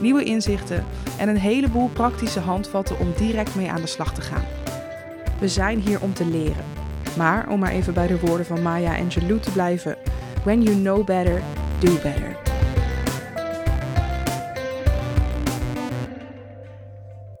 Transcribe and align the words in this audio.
nieuwe 0.00 0.24
inzichten 0.24 0.84
en 1.18 1.28
een 1.28 1.38
heleboel 1.38 1.88
praktische 1.88 2.40
handvatten 2.40 2.98
om 2.98 3.12
direct 3.16 3.54
mee 3.54 3.70
aan 3.70 3.80
de 3.80 3.86
slag 3.86 4.14
te 4.14 4.20
gaan. 4.20 4.44
We 5.40 5.48
zijn 5.48 5.78
hier 5.78 6.02
om 6.02 6.14
te 6.14 6.24
leren. 6.24 6.64
Maar 7.16 7.48
om 7.48 7.58
maar 7.58 7.70
even 7.70 7.94
bij 7.94 8.06
de 8.06 8.20
woorden 8.20 8.46
van 8.46 8.62
Maya 8.62 8.98
Angelou 8.98 9.40
te 9.40 9.50
blijven: 9.50 9.96
When 10.44 10.62
you 10.62 10.76
know 10.76 11.04
better, 11.04 11.42
do 11.78 11.92
better. 11.92 12.36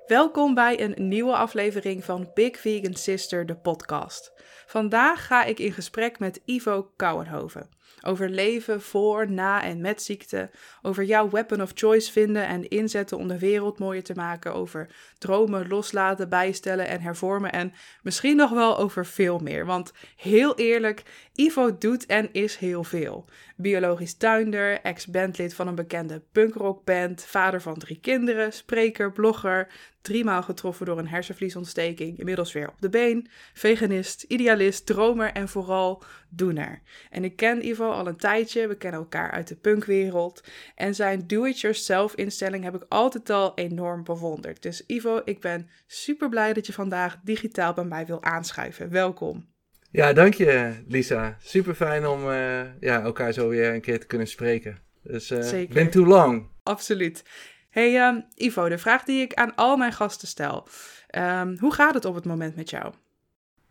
Welkom 0.06 0.54
bij 0.54 0.80
een 0.80 1.08
nieuwe 1.08 1.36
aflevering 1.36 2.04
van 2.04 2.30
Big 2.34 2.58
Vegan 2.58 2.94
Sister, 2.94 3.46
de 3.46 3.56
podcast. 3.56 4.32
Vandaag 4.66 5.26
ga 5.26 5.44
ik 5.44 5.58
in 5.58 5.72
gesprek 5.72 6.18
met 6.18 6.40
Ivo 6.44 6.90
Kouwenhoven. 6.96 7.68
Over 8.06 8.30
leven 8.30 8.82
voor, 8.82 9.30
na 9.30 9.62
en 9.62 9.80
met 9.80 10.02
ziekte. 10.02 10.50
Over 10.82 11.04
jouw 11.04 11.30
weapon 11.30 11.62
of 11.62 11.70
choice 11.74 12.12
vinden 12.12 12.46
en 12.46 12.68
inzetten 12.68 13.18
om 13.18 13.28
de 13.28 13.38
wereld 13.38 13.78
mooier 13.78 14.02
te 14.02 14.14
maken. 14.14 14.54
Over 14.54 14.88
dromen 15.18 15.68
loslaten, 15.68 16.28
bijstellen 16.28 16.86
en 16.86 17.00
hervormen. 17.00 17.52
En 17.52 17.72
misschien 18.02 18.36
nog 18.36 18.50
wel 18.50 18.78
over 18.78 19.06
veel 19.06 19.38
meer. 19.38 19.66
Want 19.66 19.92
heel 20.16 20.56
eerlijk, 20.56 21.02
Ivo 21.40 21.78
doet 21.78 22.06
en 22.06 22.32
is 22.32 22.56
heel 22.56 22.84
veel. 22.84 23.24
Biologisch 23.56 24.14
tuinder, 24.14 24.80
ex-bandlid 24.80 25.54
van 25.54 25.68
een 25.68 25.74
bekende 25.74 26.22
punkrockband, 26.32 27.24
vader 27.24 27.62
van 27.62 27.78
drie 27.78 28.00
kinderen, 28.00 28.52
spreker, 28.52 29.12
blogger, 29.12 29.68
driemaal 30.02 30.42
getroffen 30.42 30.86
door 30.86 30.98
een 30.98 31.08
hersenvliesontsteking, 31.08 32.18
inmiddels 32.18 32.52
weer 32.52 32.68
op 32.68 32.80
de 32.80 32.88
been, 32.88 33.28
veganist, 33.52 34.22
idealist, 34.22 34.86
dromer 34.86 35.32
en 35.32 35.48
vooral 35.48 36.02
doener. 36.28 36.82
En 37.10 37.24
ik 37.24 37.36
ken 37.36 37.66
Ivo 37.66 37.90
al 37.90 38.06
een 38.06 38.16
tijdje, 38.16 38.66
we 38.66 38.76
kennen 38.76 39.00
elkaar 39.00 39.30
uit 39.30 39.48
de 39.48 39.56
punkwereld 39.56 40.42
en 40.74 40.94
zijn 40.94 41.26
do-it-yourself 41.26 42.14
instelling 42.14 42.64
heb 42.64 42.74
ik 42.74 42.84
altijd 42.88 43.30
al 43.30 43.54
enorm 43.54 44.04
bewonderd. 44.04 44.62
Dus 44.62 44.86
Ivo, 44.86 45.20
ik 45.24 45.40
ben 45.40 45.70
super 45.86 46.28
blij 46.28 46.52
dat 46.52 46.66
je 46.66 46.72
vandaag 46.72 47.18
digitaal 47.24 47.72
bij 47.72 47.84
mij 47.84 48.06
wil 48.06 48.22
aanschuiven. 48.22 48.90
Welkom. 48.90 49.48
Ja, 49.92 50.12
dank 50.12 50.34
je 50.34 50.74
Lisa. 50.88 51.36
Super 51.42 51.74
fijn 51.74 52.06
om 52.06 52.28
uh, 52.28 52.60
ja, 52.80 53.02
elkaar 53.02 53.32
zo 53.32 53.48
weer 53.48 53.74
een 53.74 53.80
keer 53.80 54.00
te 54.00 54.06
kunnen 54.06 54.26
spreken. 54.26 54.78
Dus 55.02 55.30
uh, 55.30 55.42
Zeker. 55.42 55.74
been 55.74 55.90
too 55.90 56.06
long. 56.06 56.48
Absoluut. 56.62 57.24
Hey 57.70 58.08
um, 58.08 58.24
Ivo, 58.34 58.68
de 58.68 58.78
vraag 58.78 59.04
die 59.04 59.20
ik 59.20 59.34
aan 59.34 59.54
al 59.54 59.76
mijn 59.76 59.92
gasten 59.92 60.28
stel. 60.28 60.68
Um, 61.16 61.56
hoe 61.58 61.74
gaat 61.74 61.94
het 61.94 62.04
op 62.04 62.14
het 62.14 62.24
moment 62.24 62.56
met 62.56 62.70
jou? 62.70 62.92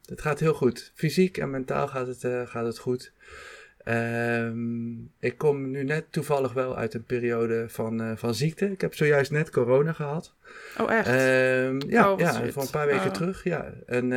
Het 0.06 0.22
gaat 0.22 0.40
heel 0.40 0.54
goed. 0.54 0.92
Fysiek 0.96 1.38
en 1.38 1.50
mentaal 1.50 1.88
gaat 1.88 2.08
het, 2.08 2.24
uh, 2.24 2.48
gaat 2.48 2.66
het 2.66 2.78
goed. 2.78 3.14
Um, 3.86 5.12
ik 5.20 5.38
kom 5.38 5.72
nu 5.72 5.84
net 5.84 6.12
toevallig 6.12 6.54
wel 6.54 6.76
uit 6.76 6.94
een 6.94 7.04
periode 7.04 7.66
van, 7.68 8.02
uh, 8.02 8.12
van 8.16 8.34
ziekte. 8.36 8.72
Ik 8.72 8.82
heb 8.82 8.96
zojuist 8.96 9.32
net 9.32 9.50
corona 9.50 9.94
gehad. 9.94 10.36
Oh, 10.78 10.92
echt? 10.92 11.08
ja, 11.88 12.12
oh, 12.12 12.20
ja 12.20 12.52
voor 12.52 12.64
een 12.64 12.70
paar 12.70 12.88
weken 12.88 13.08
oh. 13.08 13.14
terug. 13.14 13.44
Ja. 13.44 13.74
En 13.86 14.12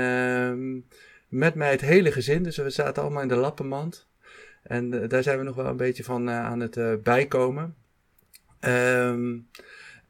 met 1.32 1.54
mij 1.54 1.70
het 1.70 1.80
hele 1.80 2.12
gezin. 2.12 2.42
Dus 2.42 2.56
we 2.56 2.70
zaten 2.70 3.02
allemaal 3.02 3.22
in 3.22 3.28
de 3.28 3.36
lappenmand. 3.36 4.06
En 4.62 4.92
uh, 4.92 5.08
daar 5.08 5.22
zijn 5.22 5.38
we 5.38 5.44
nog 5.44 5.56
wel 5.56 5.66
een 5.66 5.76
beetje 5.76 6.04
van 6.04 6.28
uh, 6.28 6.44
aan 6.44 6.60
het 6.60 6.76
uh, 6.76 6.92
bijkomen. 7.02 7.74
Um, 8.60 9.48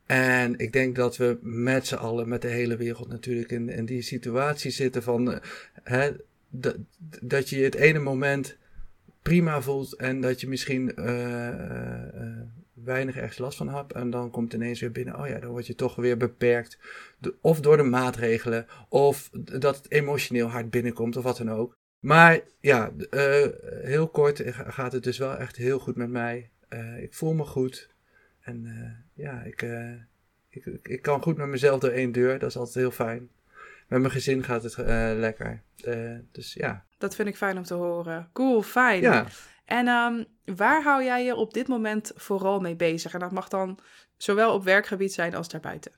en 0.06 0.58
ik 0.58 0.72
denk 0.72 0.96
dat 0.96 1.16
we 1.16 1.38
met 1.40 1.86
z'n 1.86 1.94
allen, 1.94 2.28
met 2.28 2.42
de 2.42 2.48
hele 2.48 2.76
wereld 2.76 3.08
natuurlijk, 3.08 3.50
in, 3.50 3.68
in 3.68 3.84
die 3.84 4.02
situatie 4.02 4.70
zitten 4.70 5.02
van 5.02 5.40
hè, 5.82 6.10
dat, 6.48 6.76
dat 7.20 7.48
je 7.48 7.62
het 7.62 7.74
ene 7.74 7.98
moment 7.98 8.56
prima 9.22 9.60
voelt 9.60 9.94
en 9.94 10.20
dat 10.20 10.40
je 10.40 10.48
misschien 10.48 10.92
weinig 12.84 13.16
ergens 13.16 13.38
last 13.38 13.56
van 13.56 13.68
hebt. 13.68 13.92
En 13.92 14.10
dan 14.10 14.30
komt 14.30 14.52
ineens 14.52 14.80
weer 14.80 14.92
binnen, 14.92 15.18
oh 15.18 15.28
ja, 15.28 15.38
dan 15.38 15.50
word 15.50 15.66
je 15.66 15.74
toch 15.74 15.94
weer 15.94 16.16
beperkt. 16.16 16.78
Of 17.40 17.60
door 17.60 17.76
de 17.76 17.82
maatregelen, 17.82 18.66
of 18.88 19.30
dat 19.60 19.76
het 19.76 19.90
emotioneel 19.90 20.46
hard 20.46 20.70
binnenkomt, 20.70 21.16
of 21.16 21.24
wat 21.24 21.36
dan 21.36 21.50
ook. 21.50 21.76
Maar 21.98 22.40
ja, 22.60 22.90
uh, 23.10 23.46
heel 23.82 24.08
kort 24.08 24.42
gaat 24.46 24.92
het 24.92 25.02
dus 25.02 25.18
wel 25.18 25.36
echt 25.36 25.56
heel 25.56 25.78
goed 25.78 25.96
met 25.96 26.10
mij. 26.10 26.50
Uh, 26.68 27.02
ik 27.02 27.14
voel 27.14 27.34
me 27.34 27.44
goed. 27.44 27.90
En 28.40 28.64
uh, 28.64 29.24
ja, 29.24 29.42
ik, 29.42 29.66
ik, 30.48 30.78
ik 30.82 31.02
kan 31.02 31.22
goed 31.22 31.36
met 31.36 31.46
mezelf 31.46 31.80
door 31.80 31.90
één 31.90 32.12
deur. 32.12 32.38
Dat 32.38 32.48
is 32.48 32.56
altijd 32.56 32.74
heel 32.74 32.90
fijn. 32.90 33.28
Met 33.88 34.00
mijn 34.00 34.12
gezin 34.12 34.44
gaat 34.44 34.62
het 34.62 34.76
lekker. 35.16 35.62
dus 36.32 36.54
ja. 36.54 36.84
Dat 36.98 37.14
vind 37.14 37.28
ik 37.28 37.36
fijn 37.36 37.56
om 37.56 37.62
te 37.62 37.74
horen. 37.74 38.28
Cool, 38.32 38.62
fijn. 38.62 39.00
Ja. 39.00 39.26
En 39.64 39.88
um, 39.88 40.26
waar 40.56 40.82
hou 40.82 41.04
jij 41.04 41.24
je 41.24 41.34
op 41.34 41.54
dit 41.54 41.68
moment 41.68 42.12
vooral 42.14 42.60
mee 42.60 42.76
bezig? 42.76 43.14
En 43.14 43.20
dat 43.20 43.32
mag 43.32 43.48
dan 43.48 43.78
zowel 44.16 44.54
op 44.54 44.64
werkgebied 44.64 45.12
zijn 45.12 45.34
als 45.34 45.48
daarbuiten. 45.48 45.92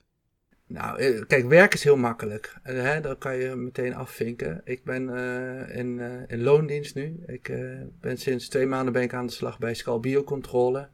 Nou, 0.67 0.99
eh, 0.99 1.21
kijk, 1.27 1.47
werk 1.47 1.73
is 1.73 1.83
heel 1.83 1.97
makkelijk. 1.97 2.55
Hè, 2.63 3.01
dat 3.01 3.17
kan 3.17 3.35
je 3.35 3.55
meteen 3.55 3.95
afvinken. 3.95 4.61
Ik 4.63 4.83
ben 4.83 5.09
uh, 5.09 5.77
in, 5.77 5.97
uh, 5.97 6.21
in 6.27 6.43
loondienst 6.43 6.95
nu. 6.95 7.23
Ik 7.25 7.51
ben 7.99 8.17
sinds 8.17 8.49
twee 8.49 8.65
maanden 8.65 8.93
ben 8.93 9.01
ik 9.03 9.13
aan 9.13 9.25
de 9.25 9.31
slag 9.31 9.59
bij 9.59 9.73
Scal 9.73 9.99
Biocontrole. 9.99 10.89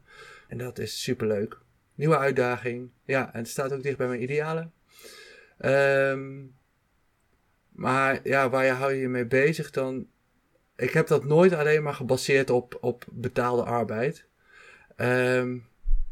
En 0.47 0.57
dat 0.57 0.79
is 0.79 1.03
superleuk. 1.03 1.59
Nieuwe 1.95 2.17
uitdaging. 2.17 2.89
Ja, 3.05 3.33
en 3.33 3.39
het 3.39 3.49
staat 3.49 3.73
ook 3.73 3.83
dicht 3.83 3.97
bij 3.97 4.07
mijn 4.07 4.21
idealen. 4.21 4.73
Um, 5.59 6.55
maar 7.71 8.19
ja, 8.23 8.49
waar 8.49 8.67
hou 8.67 8.93
je 8.93 9.01
je 9.01 9.07
mee 9.07 9.25
bezig? 9.25 9.71
Dan 9.71 10.07
ik 10.81 10.94
heb 10.94 11.08
dat 11.08 11.25
nooit 11.25 11.53
alleen 11.53 11.84
maar 11.84 11.94
gebaseerd 11.94 12.50
op, 12.50 12.78
op 12.81 13.06
betaalde 13.09 13.64
arbeid. 13.64 14.25
Um, 14.97 15.66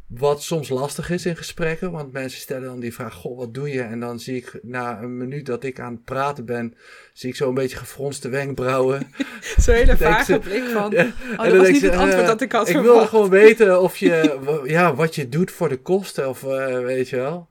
wat 0.07 0.43
soms 0.43 0.69
lastig 0.69 1.09
is 1.09 1.25
in 1.25 1.35
gesprekken, 1.35 1.91
want 1.91 2.11
mensen 2.11 2.39
stellen 2.39 2.67
dan 2.67 2.79
die 2.79 2.93
vraag: 2.93 3.13
Goh, 3.13 3.37
wat 3.37 3.53
doe 3.53 3.69
je? 3.69 3.81
En 3.81 3.99
dan 3.99 4.19
zie 4.19 4.35
ik 4.35 4.59
na 4.61 5.01
een 5.01 5.17
minuut 5.17 5.45
dat 5.45 5.63
ik 5.63 5.79
aan 5.79 5.93
het 5.93 6.03
praten 6.03 6.45
ben, 6.45 6.75
zie 7.13 7.29
ik 7.29 7.35
zo 7.35 7.47
een 7.47 7.53
beetje 7.53 7.77
gefronste 7.77 8.29
wenkbrauwen. 8.29 9.11
Zo'n 9.57 9.75
hele 9.75 9.97
vage 10.07 10.39
blik 10.39 10.63
van: 10.63 10.91
ja, 10.95 11.11
oh, 11.37 11.43
dat 11.43 11.57
was 11.57 11.69
niet 11.69 11.81
het 11.81 11.95
antwoord 11.95 12.21
uh, 12.21 12.27
dat 12.27 12.41
ik 12.41 12.51
had 12.51 12.69
Ik 12.69 12.77
wil 12.77 13.07
gewoon 13.07 13.29
weten 13.29 13.81
of 13.81 13.97
je, 13.97 14.39
ja, 14.65 14.95
wat 14.95 15.15
je 15.15 15.29
doet 15.29 15.51
voor 15.51 15.69
de 15.69 15.77
kosten, 15.77 16.29
of 16.29 16.43
uh, 16.43 16.79
weet 16.79 17.09
je 17.09 17.15
wel. 17.15 17.49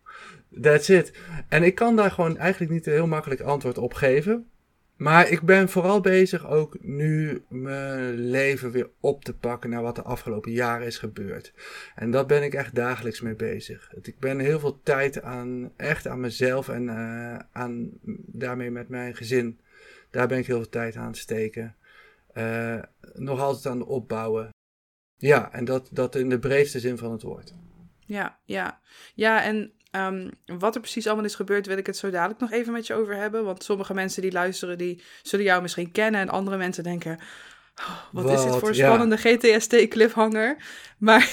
That's 0.60 0.88
it. 0.88 1.12
En 1.48 1.62
ik 1.62 1.74
kan 1.74 1.96
daar 1.96 2.10
gewoon 2.10 2.36
eigenlijk 2.36 2.72
niet 2.72 2.86
een 2.86 2.92
heel 2.92 3.06
makkelijk 3.06 3.40
antwoord 3.40 3.78
op 3.78 3.94
geven. 3.94 4.46
Maar 4.98 5.28
ik 5.28 5.40
ben 5.42 5.68
vooral 5.68 6.00
bezig 6.00 6.46
ook 6.46 6.76
nu 6.80 7.42
mijn 7.48 8.14
leven 8.14 8.70
weer 8.70 8.90
op 9.00 9.24
te 9.24 9.34
pakken 9.34 9.70
naar 9.70 9.82
wat 9.82 9.94
de 9.94 10.02
afgelopen 10.02 10.52
jaren 10.52 10.86
is 10.86 10.98
gebeurd. 10.98 11.52
En 11.94 12.10
dat 12.10 12.26
ben 12.26 12.42
ik 12.42 12.54
echt 12.54 12.74
dagelijks 12.74 13.20
mee 13.20 13.34
bezig. 13.34 13.94
Ik 14.02 14.18
ben 14.18 14.38
heel 14.38 14.60
veel 14.60 14.80
tijd 14.82 15.22
aan, 15.22 15.72
echt 15.76 16.06
aan 16.06 16.20
mezelf 16.20 16.68
en 16.68 16.82
uh, 16.82 17.38
aan, 17.52 17.90
daarmee 18.26 18.70
met 18.70 18.88
mijn 18.88 19.14
gezin. 19.14 19.60
Daar 20.10 20.28
ben 20.28 20.38
ik 20.38 20.46
heel 20.46 20.56
veel 20.56 20.68
tijd 20.68 20.96
aan 20.96 21.12
te 21.12 21.20
steken. 21.20 21.76
Uh, 22.34 22.82
nog 23.14 23.40
altijd 23.40 23.66
aan 23.66 23.78
het 23.78 23.88
opbouwen. 23.88 24.48
Ja, 25.16 25.52
en 25.52 25.64
dat, 25.64 25.88
dat 25.92 26.14
in 26.14 26.28
de 26.28 26.38
breedste 26.38 26.80
zin 26.80 26.98
van 26.98 27.12
het 27.12 27.22
woord. 27.22 27.54
Ja, 27.98 28.38
ja. 28.44 28.80
Ja, 29.14 29.44
en 29.44 29.72
Um, 29.90 30.30
wat 30.46 30.74
er 30.74 30.80
precies 30.80 31.06
allemaal 31.06 31.24
is 31.24 31.34
gebeurd, 31.34 31.66
wil 31.66 31.78
ik 31.78 31.86
het 31.86 31.96
zo 31.96 32.10
dadelijk 32.10 32.40
nog 32.40 32.50
even 32.50 32.72
met 32.72 32.86
je 32.86 32.94
over 32.94 33.16
hebben. 33.16 33.44
Want 33.44 33.64
sommige 33.64 33.94
mensen 33.94 34.22
die 34.22 34.32
luisteren, 34.32 34.78
die 34.78 35.02
zullen 35.22 35.44
jou 35.44 35.62
misschien 35.62 35.92
kennen. 35.92 36.20
En 36.20 36.28
andere 36.28 36.56
mensen 36.56 36.82
denken, 36.82 37.18
oh, 37.80 37.98
wat, 38.12 38.30
is 38.30 38.42
dit 38.42 38.56
voor 38.56 38.68
een 38.68 38.74
spannende 38.74 39.16
GTST-cliffhanger. 39.16 40.56
Maar, 40.98 41.32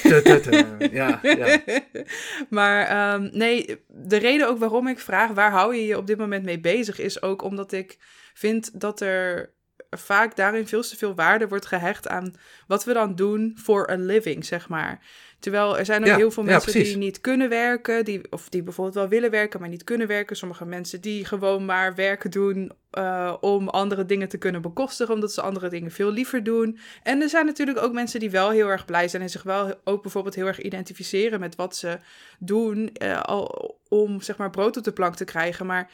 ja, 0.92 1.20
ja. 1.22 1.62
maar 2.50 3.14
um, 3.14 3.30
nee, 3.34 3.84
de 3.88 4.18
reden 4.18 4.48
ook 4.48 4.60
waarom 4.60 4.88
ik 4.88 5.00
vraag, 5.00 5.32
waar 5.32 5.52
hou 5.52 5.76
je 5.76 5.86
je 5.86 5.98
op 5.98 6.08
dit 6.08 6.18
moment 6.18 6.44
mee 6.44 6.60
bezig, 6.60 7.00
is 7.00 7.22
ook 7.22 7.42
omdat 7.42 7.72
ik 7.72 7.98
vind 8.34 8.80
dat 8.80 9.02
er 9.02 9.54
vaak 9.90 10.36
daarin 10.36 10.68
veel 10.68 10.82
te 10.82 10.98
veel 10.98 11.16
waarde 11.16 11.48
wordt 11.48 11.66
gehecht 11.66 12.08
aan 12.08 12.34
wat 12.68 12.84
we 12.84 12.94
dan 12.94 13.16
doen 13.16 13.52
voor 13.56 13.90
een 13.90 14.06
living, 14.06 14.46
zeg 14.46 14.70
maar. 14.70 15.00
Terwijl 15.46 15.78
er 15.78 15.86
zijn 15.86 16.04
ook 16.04 16.18
heel 16.18 16.32
veel 16.32 16.44
mensen 16.44 16.84
die 16.84 16.98
niet 16.98 17.22
kunnen 17.22 17.50
werken, 17.50 18.06
die, 18.06 18.22
of 18.30 18.50
die 18.50 18.64
bijvoorbeeld 18.64 18.96
wel 18.96 19.08
willen 19.08 19.30
werken, 19.32 19.60
maar 19.60 19.70
niet 19.70 19.84
kunnen 19.84 20.08
werken. 20.08 20.36
Sommige 20.36 20.66
mensen 20.66 21.02
die 21.02 21.26
gewoon 21.26 21.66
maar 21.66 21.96
werken 21.96 22.32
doen 22.32 22.72
uh, 22.92 23.34
om 23.40 23.70
andere 23.70 24.06
dingen 24.06 24.28
te 24.28 24.38
kunnen 24.38 24.62
bekostigen, 24.62 25.14
omdat 25.14 25.34
ze 25.34 25.42
andere 25.42 25.70
dingen 25.70 25.92
veel 25.92 26.12
liever 26.12 26.44
doen. 26.44 26.80
En 27.04 27.22
er 27.22 27.30
zijn 27.30 27.46
natuurlijk 27.46 27.82
ook 27.82 27.94
mensen 27.94 28.20
die 28.20 28.30
wel 28.30 28.50
heel 28.50 28.68
erg 28.68 28.86
blij 28.86 29.08
zijn 29.08 29.22
en 29.22 29.30
zich 29.30 29.44
wel 29.44 29.74
ook 29.84 30.02
bijvoorbeeld 30.02 30.36
heel 30.36 30.48
erg 30.48 30.62
identificeren 30.62 31.40
met 31.40 31.56
wat 31.56 31.76
ze 31.76 32.00
doen, 32.40 32.90
uh, 33.02 33.22
al 33.22 33.80
om 33.90 34.22
zeg 34.22 34.38
maar 34.38 34.50
brood 34.50 34.78
op 34.78 34.84
de 34.84 34.92
plank 34.92 35.16
te 35.16 35.26
krijgen. 35.26 35.66
Maar 35.66 35.92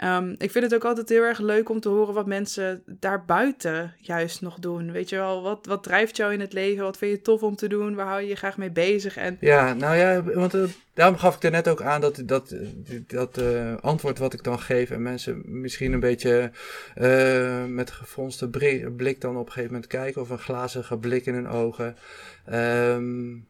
Ehm, 0.00 0.34
ik 0.38 0.50
vind 0.50 0.64
het 0.64 0.74
ook 0.74 0.84
altijd 0.84 1.08
heel 1.08 1.22
erg 1.22 1.38
leuk 1.38 1.68
om 1.68 1.80
te 1.80 1.88
horen 1.88 2.14
wat 2.14 2.26
mensen 2.26 2.82
daarbuiten 2.86 3.94
juist 3.98 4.40
nog 4.40 4.58
doen. 4.58 4.92
Weet 4.92 5.08
je 5.08 5.16
wel, 5.16 5.42
wat, 5.42 5.66
wat 5.66 5.82
drijft 5.82 6.16
jou 6.16 6.32
in 6.32 6.40
het 6.40 6.52
leven? 6.52 6.84
Wat 6.84 6.96
vind 6.96 7.12
je 7.12 7.22
tof 7.22 7.42
om 7.42 7.56
te 7.56 7.68
doen? 7.68 7.94
Waar 7.94 8.06
hou 8.06 8.20
je 8.20 8.28
je 8.28 8.34
graag 8.34 8.56
mee 8.56 8.70
bezig? 8.70 9.16
En... 9.16 9.36
Ja, 9.40 9.74
nou 9.74 9.96
ja, 9.96 10.22
want 10.22 10.54
uh, 10.54 10.64
daarom 10.94 11.16
gaf 11.16 11.36
ik 11.36 11.42
er 11.42 11.50
net 11.50 11.68
ook 11.68 11.82
aan 11.82 12.00
dat 12.00 12.22
dat, 12.24 12.54
dat 13.06 13.38
uh, 13.38 13.76
antwoord 13.80 14.18
wat 14.18 14.32
ik 14.32 14.44
dan 14.44 14.58
geef 14.58 14.90
en 14.90 15.02
mensen 15.02 15.42
misschien 15.44 15.92
een 15.92 16.00
beetje 16.00 16.50
uh, 16.96 17.64
met 17.64 17.90
gefronste 17.90 18.48
blik 18.96 19.20
dan 19.20 19.36
op 19.36 19.46
een 19.46 19.52
gegeven 19.52 19.72
moment 19.72 19.90
kijken 19.90 20.22
of 20.22 20.30
een 20.30 20.38
glazige 20.38 20.98
blik 20.98 21.26
in 21.26 21.34
hun 21.34 21.48
ogen. 21.48 21.96
Um, 22.52 23.48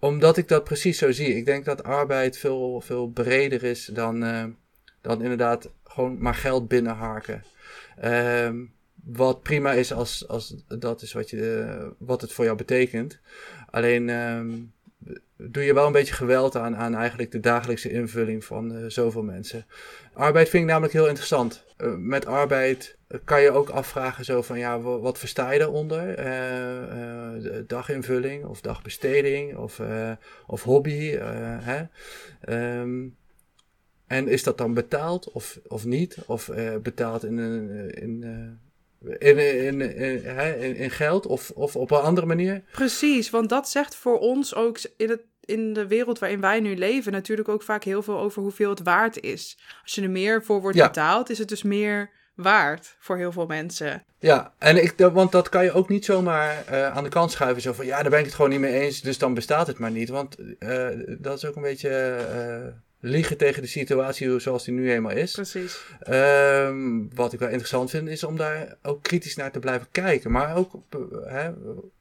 omdat 0.00 0.36
ik 0.36 0.48
dat 0.48 0.64
precies 0.64 0.98
zo 0.98 1.12
zie. 1.12 1.36
Ik 1.36 1.46
denk 1.46 1.64
dat 1.64 1.82
arbeid 1.82 2.38
veel, 2.38 2.80
veel 2.80 3.08
breder 3.08 3.64
is 3.64 3.84
dan 3.84 4.24
dan 5.00 5.22
inderdaad 5.22 5.70
gewoon 5.84 6.18
maar 6.18 6.34
geld 6.34 6.68
binnenharken. 6.68 7.44
Um, 8.04 8.72
wat 9.04 9.42
prima 9.42 9.72
is 9.72 9.92
als, 9.92 10.28
als 10.28 10.64
dat 10.68 11.02
is 11.02 11.12
wat, 11.12 11.30
je, 11.30 11.92
wat 11.98 12.20
het 12.20 12.32
voor 12.32 12.44
jou 12.44 12.56
betekent. 12.56 13.20
Alleen 13.70 14.08
um, 14.08 14.72
doe 15.36 15.62
je 15.62 15.74
wel 15.74 15.86
een 15.86 15.92
beetje 15.92 16.14
geweld 16.14 16.56
aan, 16.56 16.76
aan 16.76 16.94
eigenlijk 16.94 17.30
de 17.30 17.40
dagelijkse 17.40 17.90
invulling 17.90 18.44
van 18.44 18.76
uh, 18.76 18.84
zoveel 18.86 19.22
mensen. 19.22 19.66
Arbeid 20.12 20.48
vind 20.48 20.62
ik 20.62 20.68
namelijk 20.68 20.92
heel 20.92 21.08
interessant. 21.08 21.64
Uh, 21.78 21.94
met 21.96 22.26
arbeid 22.26 22.96
kan 23.24 23.42
je 23.42 23.50
ook 23.50 23.68
afvragen 23.68 24.24
zo 24.24 24.42
van 24.42 24.58
ja, 24.58 24.80
wat 24.80 25.18
versta 25.18 25.50
je 25.50 25.58
daaronder? 25.58 26.16
Daginvulling 27.66 28.44
of 28.44 28.60
dagbesteding 28.60 29.56
of, 29.56 29.80
of 30.46 30.62
hobby. 30.62 31.10
hè? 31.60 31.82
Um, 32.80 33.16
en 34.08 34.28
is 34.28 34.42
dat 34.42 34.58
dan 34.58 34.74
betaald 34.74 35.32
of, 35.32 35.58
of 35.66 35.84
niet? 35.84 36.16
Of 36.26 36.48
uh, 36.48 36.76
betaald 36.76 37.24
in, 37.24 37.38
uh, 37.38 38.02
in, 38.02 38.22
uh, 39.02 39.14
in, 39.18 39.38
in, 39.64 39.80
in, 39.80 40.76
in, 40.76 40.90
geld 40.90 41.26
of, 41.26 41.50
of 41.50 41.76
op 41.76 41.90
een 41.90 41.98
andere 41.98 42.26
manier? 42.26 42.62
Precies, 42.72 43.30
want 43.30 43.48
dat 43.48 43.68
zegt 43.68 43.94
voor 43.94 44.18
ons 44.18 44.54
ook 44.54 44.78
in, 44.96 45.10
het, 45.10 45.20
in 45.44 45.72
de 45.72 45.86
wereld 45.86 46.18
waarin 46.18 46.40
wij 46.40 46.60
nu 46.60 46.76
leven 46.76 47.12
natuurlijk 47.12 47.48
ook 47.48 47.62
vaak 47.62 47.84
heel 47.84 48.02
veel 48.02 48.18
over 48.18 48.42
hoeveel 48.42 48.70
het 48.70 48.82
waard 48.82 49.20
is. 49.20 49.58
Als 49.82 49.94
je 49.94 50.02
er 50.02 50.10
meer 50.10 50.44
voor 50.44 50.60
wordt 50.60 50.78
betaald, 50.78 51.30
is 51.30 51.38
het 51.38 51.48
dus 51.48 51.62
meer 51.62 52.10
waard 52.34 52.96
voor 52.98 53.16
heel 53.16 53.32
veel 53.32 53.46
mensen. 53.46 54.04
Ja, 54.18 54.52
en 54.58 54.82
ik, 54.82 54.94
want 54.96 55.32
dat 55.32 55.48
kan 55.48 55.64
je 55.64 55.72
ook 55.72 55.88
niet 55.88 56.04
zomaar 56.04 56.64
uh, 56.70 56.86
aan 56.96 57.04
de 57.04 57.10
kant 57.10 57.30
schuiven. 57.30 57.62
Zo 57.62 57.72
van 57.72 57.86
ja, 57.86 58.00
daar 58.00 58.10
ben 58.10 58.18
ik 58.18 58.24
het 58.24 58.34
gewoon 58.34 58.50
niet 58.50 58.60
mee 58.60 58.80
eens, 58.80 59.00
dus 59.00 59.18
dan 59.18 59.34
bestaat 59.34 59.66
het 59.66 59.78
maar 59.78 59.90
niet. 59.90 60.08
Want 60.08 60.36
uh, 60.58 60.88
dat 61.18 61.36
is 61.36 61.44
ook 61.44 61.56
een 61.56 61.62
beetje 61.62 62.18
uh, 62.34 62.72
liegen 63.00 63.36
tegen 63.36 63.62
de 63.62 63.68
situatie 63.68 64.38
zoals 64.38 64.64
die 64.64 64.74
nu 64.74 64.92
eenmaal 64.92 65.12
is. 65.12 65.32
Precies. 65.32 65.84
Um, 66.08 67.14
wat 67.14 67.32
ik 67.32 67.38
wel 67.38 67.48
interessant 67.48 67.90
vind, 67.90 68.08
is 68.08 68.24
om 68.24 68.36
daar 68.36 68.76
ook 68.82 69.02
kritisch 69.02 69.36
naar 69.36 69.52
te 69.52 69.58
blijven 69.58 69.88
kijken. 69.90 70.30
Maar 70.30 70.56
ook 70.56 70.82
hè, 71.24 71.50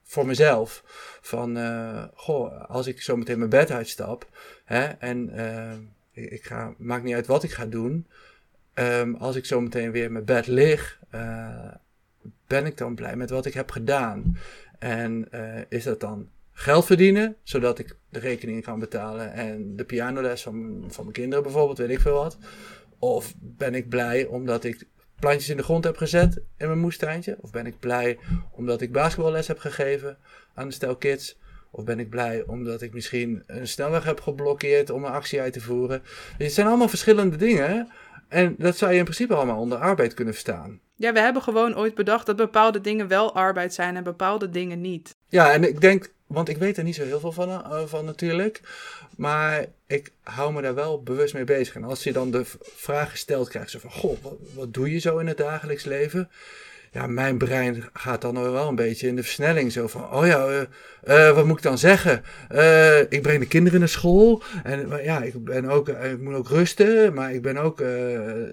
voor 0.03 0.25
mezelf. 0.25 0.83
Van, 1.21 1.57
uh, 1.57 2.03
goh, 2.13 2.69
als 2.69 2.87
ik 2.87 3.01
zo 3.01 3.17
meteen 3.17 3.37
mijn 3.37 3.49
bed 3.49 3.71
uitstap. 3.71 4.29
Hè, 4.65 4.83
en 4.85 5.29
uh, 5.35 5.71
ik, 6.11 6.31
ik, 6.31 6.43
ga, 6.43 6.73
maakt 6.77 7.03
niet 7.03 7.15
uit 7.15 7.27
wat 7.27 7.43
ik 7.43 7.51
ga 7.51 7.65
doen. 7.65 8.07
Um, 8.73 9.15
als 9.15 9.35
ik 9.35 9.45
zo 9.45 9.61
meteen 9.61 9.91
weer 9.91 10.03
in 10.03 10.11
mijn 10.11 10.25
bed 10.25 10.47
lig, 10.47 10.99
uh, 11.15 11.71
ben 12.47 12.65
ik 12.65 12.77
dan 12.77 12.95
blij 12.95 13.15
met 13.15 13.29
wat 13.29 13.45
ik 13.45 13.53
heb 13.53 13.71
gedaan. 13.71 14.37
En 14.79 15.29
is 15.69 15.83
dat 15.83 15.99
dan 15.99 16.29
geld 16.59 16.85
verdienen, 16.85 17.35
zodat 17.43 17.79
ik 17.79 17.97
de 18.09 18.19
rekeningen 18.19 18.61
kan 18.61 18.79
betalen 18.79 19.33
en 19.33 19.75
de 19.75 19.85
pianoles 19.85 20.41
van, 20.41 20.85
van 20.87 21.03
mijn 21.03 21.15
kinderen 21.15 21.43
bijvoorbeeld, 21.43 21.77
weet 21.77 21.89
ik 21.89 21.99
veel 21.99 22.13
wat. 22.13 22.37
Of 22.99 23.33
ben 23.39 23.75
ik 23.75 23.89
blij 23.89 24.25
omdat 24.25 24.63
ik 24.63 24.87
plantjes 25.19 25.49
in 25.49 25.57
de 25.57 25.63
grond 25.63 25.83
heb 25.83 25.97
gezet 25.97 26.41
in 26.57 26.67
mijn 26.67 26.79
moestuintje? 26.79 27.37
Of 27.41 27.51
ben 27.51 27.65
ik 27.65 27.79
blij 27.79 28.17
omdat 28.51 28.81
ik 28.81 28.91
basketballes 28.91 29.47
heb 29.47 29.59
gegeven 29.59 30.17
aan 30.53 30.65
een 30.65 30.71
stel 30.71 30.95
kids? 30.95 31.37
Of 31.71 31.83
ben 31.83 31.99
ik 31.99 32.09
blij 32.09 32.43
omdat 32.47 32.81
ik 32.81 32.93
misschien 32.93 33.43
een 33.47 33.67
snelweg 33.67 34.03
heb 34.03 34.21
geblokkeerd 34.21 34.89
om 34.89 35.03
een 35.03 35.11
actie 35.11 35.41
uit 35.41 35.53
te 35.53 35.61
voeren? 35.61 36.03
het 36.37 36.53
zijn 36.53 36.67
allemaal 36.67 36.89
verschillende 36.89 37.35
dingen. 37.35 37.91
En 38.27 38.55
dat 38.57 38.77
zou 38.77 38.91
je 38.91 38.97
in 38.97 39.03
principe 39.03 39.35
allemaal 39.35 39.59
onder 39.59 39.77
arbeid 39.77 40.13
kunnen 40.13 40.33
verstaan. 40.33 40.79
Ja, 40.95 41.13
we 41.13 41.19
hebben 41.19 41.41
gewoon 41.41 41.77
ooit 41.77 41.95
bedacht 41.95 42.25
dat 42.25 42.35
bepaalde 42.35 42.81
dingen 42.81 43.07
wel 43.07 43.35
arbeid 43.35 43.73
zijn 43.73 43.95
en 43.95 44.03
bepaalde 44.03 44.49
dingen 44.49 44.81
niet. 44.81 45.15
Ja, 45.27 45.51
en 45.51 45.63
ik 45.63 45.81
denk 45.81 46.15
want 46.27 46.49
ik 46.49 46.57
weet 46.57 46.77
er 46.77 46.83
niet 46.83 46.95
zo 46.95 47.03
heel 47.03 47.19
veel 47.19 47.31
van, 47.31 47.49
uh, 47.49 47.81
van 47.85 48.05
natuurlijk. 48.05 48.61
Maar 49.17 49.65
ik 49.87 50.11
hou 50.23 50.53
me 50.53 50.61
daar 50.61 50.75
wel 50.75 51.03
bewust 51.03 51.33
mee 51.33 51.43
bezig. 51.43 51.75
En 51.75 51.83
als 51.83 52.03
je 52.03 52.13
dan 52.13 52.31
de 52.31 52.45
vraag 52.59 53.09
gesteld 53.09 53.49
krijgt, 53.49 53.69
zo 53.71 53.79
van, 53.79 53.91
goh, 53.91 54.17
wat, 54.53 54.73
doe 54.73 54.91
je 54.91 54.99
zo 54.99 55.17
in 55.17 55.27
het 55.27 55.37
dagelijks 55.37 55.83
leven? 55.83 56.29
Ja, 56.91 57.07
mijn 57.07 57.37
brein 57.37 57.83
gaat 57.93 58.21
dan 58.21 58.51
wel 58.51 58.67
een 58.67 58.75
beetje 58.75 59.07
in 59.07 59.15
de 59.15 59.23
versnelling. 59.23 59.71
Zo 59.71 59.87
van, 59.87 60.13
oh 60.13 60.25
ja, 60.25 60.47
uh, 60.47 60.61
uh, 61.05 61.35
wat 61.35 61.45
moet 61.45 61.57
ik 61.57 61.63
dan 61.63 61.77
zeggen? 61.77 62.23
Ik 63.09 63.21
breng 63.21 63.39
de 63.39 63.47
kinderen 63.47 63.79
naar 63.79 63.89
school. 63.89 64.43
En 64.63 65.03
ja, 65.03 65.21
ik, 65.21 65.43
ben 65.43 65.65
ook, 65.65 65.89
ik 65.89 66.19
moet 66.19 66.35
ook 66.35 66.49
rusten. 66.49 67.13
Maar 67.13 67.33
ik 67.33 67.41
ben 67.41 67.57
ook 67.57 67.79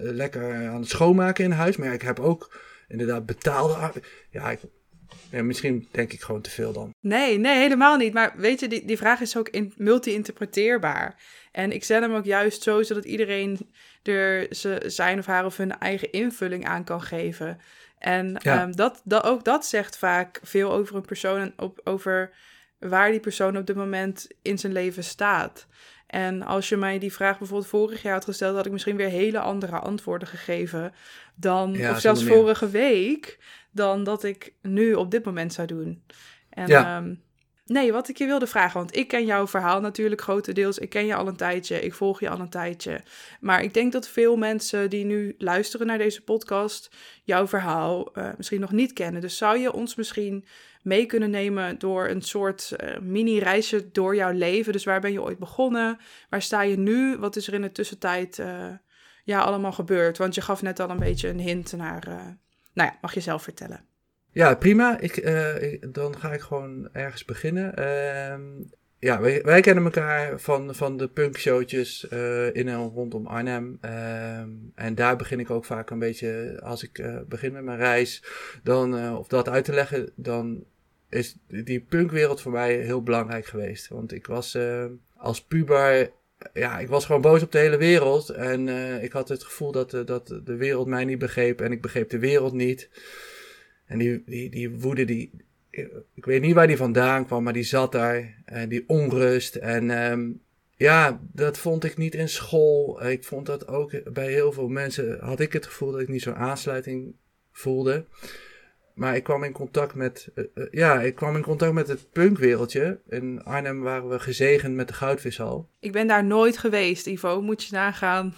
lekker 0.01 0.67
aan 0.67 0.79
het 0.79 0.89
schoonmaken 0.89 1.43
in 1.43 1.51
huis. 1.51 1.77
Maar 1.77 1.87
ja, 1.87 1.93
ik 1.93 2.01
heb 2.01 2.19
ook 2.19 2.59
inderdaad 2.87 3.25
betaalde... 3.25 3.91
Ja, 4.29 4.51
ik, 4.51 4.59
ja, 5.31 5.43
misschien 5.43 5.87
denk 5.91 6.13
ik 6.13 6.21
gewoon 6.21 6.41
te 6.41 6.49
veel 6.49 6.73
dan. 6.73 6.93
Nee, 6.99 7.37
nee, 7.37 7.57
helemaal 7.57 7.97
niet. 7.97 8.13
Maar 8.13 8.33
weet 8.37 8.59
je, 8.59 8.67
die, 8.67 8.85
die 8.85 8.97
vraag 8.97 9.21
is 9.21 9.37
ook 9.37 9.49
in, 9.49 9.73
multi-interpreteerbaar. 9.77 11.15
En 11.51 11.71
ik 11.71 11.83
zet 11.83 12.01
hem 12.01 12.13
ook 12.13 12.25
juist 12.25 12.63
zo, 12.63 12.83
zodat 12.83 13.05
iedereen 13.05 13.69
er 14.03 14.47
zijn 14.85 15.19
of 15.19 15.25
haar 15.25 15.45
of 15.45 15.57
hun 15.57 15.77
eigen 15.79 16.11
invulling 16.11 16.65
aan 16.65 16.83
kan 16.83 17.01
geven. 17.01 17.59
En 17.99 18.37
ehm, 18.37 18.71
dat, 18.71 19.01
dat, 19.03 19.23
ook 19.23 19.43
dat 19.43 19.65
zegt 19.65 19.97
vaak 19.97 20.39
veel 20.43 20.71
over 20.71 20.95
een 20.95 21.05
persoon 21.05 21.39
en 21.39 21.53
op, 21.57 21.81
over 21.83 22.33
waar 22.79 23.11
die 23.11 23.19
persoon 23.19 23.57
op 23.57 23.65
dit 23.65 23.75
moment 23.75 24.27
in 24.41 24.57
zijn 24.57 24.73
leven 24.73 25.03
staat. 25.03 25.67
En 26.07 26.41
als 26.41 26.69
je 26.69 26.77
mij 26.77 26.99
die 26.99 27.13
vraag 27.13 27.37
bijvoorbeeld 27.37 27.69
vorig 27.69 28.01
jaar 28.01 28.13
had 28.13 28.23
gesteld, 28.23 28.55
had 28.55 28.65
ik 28.65 28.71
misschien 28.71 28.95
weer 28.95 29.09
hele 29.09 29.39
andere 29.39 29.79
antwoorden 29.79 30.27
gegeven 30.27 30.93
dan, 31.35 31.89
of 31.89 31.99
zelfs 31.99 32.23
vorige 32.23 32.69
week 32.69 33.37
dan 33.75 34.03
dat 34.03 34.23
ik 34.23 34.53
nu 34.61 34.93
op 34.93 35.11
dit 35.11 35.25
moment 35.25 35.53
zou 35.53 35.67
doen. 35.67 36.03
En 36.49 36.67
ja. 36.67 36.97
Ehm, 36.97 37.15
nee, 37.65 37.91
wat 37.91 38.09
ik 38.09 38.17
je 38.17 38.25
wilde 38.25 38.47
vragen, 38.47 38.79
want 38.79 38.95
ik 38.95 39.07
ken 39.07 39.25
jouw 39.25 39.47
verhaal 39.47 39.81
natuurlijk 39.81 40.21
grotendeels. 40.21 40.77
Ik 40.77 40.89
ken 40.89 41.05
je 41.05 41.15
al 41.15 41.27
een 41.27 41.35
tijdje, 41.35 41.81
ik 41.81 41.93
volg 41.93 42.19
je 42.19 42.29
al 42.29 42.39
een 42.39 42.49
tijdje. 42.49 43.01
Maar 43.39 43.63
ik 43.63 43.73
denk 43.73 43.91
dat 43.91 44.07
veel 44.07 44.35
mensen 44.37 44.89
die 44.89 45.05
nu 45.05 45.35
luisteren 45.37 45.87
naar 45.87 45.97
deze 45.97 46.23
podcast 46.23 46.95
jouw 47.23 47.47
verhaal 47.47 48.17
uh, 48.17 48.29
misschien 48.37 48.59
nog 48.59 48.71
niet 48.71 48.93
kennen. 48.93 49.21
Dus 49.21 49.37
zou 49.37 49.57
je 49.57 49.73
ons 49.73 49.95
misschien 49.95 50.45
mee 50.81 51.05
kunnen 51.05 51.29
nemen 51.29 51.79
door 51.79 52.07
een 52.07 52.21
soort 52.21 52.73
uh, 52.83 52.99
mini-reisje 52.99 53.91
door 53.91 54.15
jouw 54.15 54.31
leven? 54.31 54.73
Dus 54.73 54.83
waar 54.83 55.01
ben 55.01 55.11
je 55.11 55.21
ooit 55.21 55.39
begonnen? 55.39 55.97
Waar 56.29 56.41
sta 56.41 56.61
je 56.61 56.77
nu? 56.77 57.17
Wat 57.17 57.35
is 57.35 57.47
er 57.47 57.53
in 57.53 57.61
de 57.61 57.71
tussentijd 57.71 58.37
uh, 58.37 58.67
ja, 59.23 59.39
allemaal 59.39 59.71
gebeurd? 59.71 60.17
Want 60.17 60.35
je 60.35 60.41
gaf 60.41 60.61
net 60.61 60.79
al 60.79 60.89
een 60.89 60.99
beetje 60.99 61.29
een 61.29 61.39
hint 61.39 61.73
naar 61.77 62.37
nou 62.75 62.89
ja, 62.89 62.97
mag 63.01 63.13
je 63.13 63.19
zelf 63.19 63.43
vertellen. 63.43 63.85
Ja, 64.31 64.55
prima. 64.55 64.99
Ik, 64.99 65.17
uh, 65.17 65.81
dan 65.91 66.17
ga 66.17 66.33
ik 66.33 66.41
gewoon 66.41 66.89
ergens 66.91 67.25
beginnen. 67.25 67.73
Uh, 67.79 68.65
ja, 68.99 69.21
wij, 69.21 69.61
kennen 69.61 69.83
elkaar 69.83 70.39
van, 70.39 70.75
van 70.75 70.97
de 70.97 71.07
punkshowtjes 71.07 72.07
uh, 72.13 72.55
in 72.55 72.67
en 72.67 72.87
rondom 72.87 73.27
Arnhem. 73.27 73.77
Ehm, 73.81 74.49
en 74.75 74.95
daar 74.95 75.15
begin 75.15 75.39
ik 75.39 75.49
ook 75.49 75.65
vaak 75.65 75.89
een 75.89 75.99
beetje, 75.99 76.59
als 76.63 76.83
ik 76.83 76.97
uh, 76.97 77.19
begin 77.27 77.51
met 77.51 77.63
mijn 77.63 77.77
reis, 77.77 78.23
dan, 78.63 79.17
of 79.17 79.27
dat 79.27 79.49
uit 79.49 79.65
te 79.65 79.73
leggen, 79.73 80.11
dan 80.15 80.63
is 81.09 81.37
die 81.47 81.81
punkwereld 81.81 82.41
voor 82.41 82.51
mij 82.51 82.75
heel 82.75 83.03
belangrijk 83.03 83.45
geweest. 83.45 83.87
Want 83.87 84.11
ik 84.11 84.27
was 84.27 84.57
als 85.17 85.43
puber 85.43 86.11
ja, 86.53 86.79
ik 86.79 86.87
was 86.87 87.05
gewoon 87.05 87.21
boos 87.21 87.43
op 87.43 87.51
de 87.51 87.57
hele 87.57 87.77
wereld. 87.77 88.29
En 88.29 88.67
uh, 88.67 89.03
ik 89.03 89.11
had 89.11 89.29
het 89.29 89.43
gevoel 89.43 89.71
dat, 89.71 89.93
uh, 89.93 90.05
dat 90.05 90.27
de 90.43 90.55
wereld 90.55 90.87
mij 90.87 91.05
niet 91.05 91.19
begreep 91.19 91.61
en 91.61 91.71
ik 91.71 91.81
begreep 91.81 92.09
de 92.09 92.19
wereld 92.19 92.53
niet. 92.53 92.89
En 93.85 93.97
die, 93.97 94.23
die, 94.25 94.49
die 94.49 94.69
woede, 94.69 95.05
die, 95.05 95.31
ik 96.13 96.25
weet 96.25 96.41
niet 96.41 96.53
waar 96.53 96.67
die 96.67 96.77
vandaan 96.77 97.25
kwam, 97.25 97.43
maar 97.43 97.53
die 97.53 97.63
zat 97.63 97.91
daar. 97.91 98.35
En 98.45 98.69
die 98.69 98.83
onrust. 98.87 99.55
En 99.55 100.11
um, 100.11 100.41
ja, 100.75 101.19
dat 101.31 101.57
vond 101.57 101.83
ik 101.83 101.97
niet 101.97 102.15
in 102.15 102.29
school. 102.29 103.05
Ik 103.05 103.23
vond 103.23 103.45
dat 103.45 103.67
ook 103.67 104.13
bij 104.13 104.31
heel 104.31 104.51
veel 104.51 104.67
mensen, 104.67 105.17
had 105.19 105.39
ik 105.39 105.53
het 105.53 105.65
gevoel 105.65 105.91
dat 105.91 106.01
ik 106.01 106.07
niet 106.07 106.21
zo'n 106.21 106.35
aansluiting 106.35 107.13
voelde. 107.51 108.05
Maar 108.95 109.15
ik 109.15 109.23
kwam 109.23 109.43
in 109.43 109.51
contact 109.51 109.95
met, 109.95 110.31
uh, 110.35 110.45
uh, 110.55 110.65
ja, 110.71 111.01
ik 111.01 111.15
kwam 111.15 111.35
in 111.35 111.41
contact 111.41 111.73
met 111.73 111.87
het 111.87 112.11
punkwereldje. 112.11 112.99
In 113.09 113.43
Arnhem 113.43 113.81
waren 113.81 114.09
we 114.09 114.19
gezegend 114.19 114.75
met 114.75 114.87
de 114.87 114.93
Goudvishal. 114.93 115.69
Ik 115.79 115.91
ben 115.91 116.07
daar 116.07 116.23
nooit 116.23 116.57
geweest, 116.57 117.07
Ivo. 117.07 117.41
Moet 117.41 117.63
je 117.63 117.75
nagaan. 117.75 118.33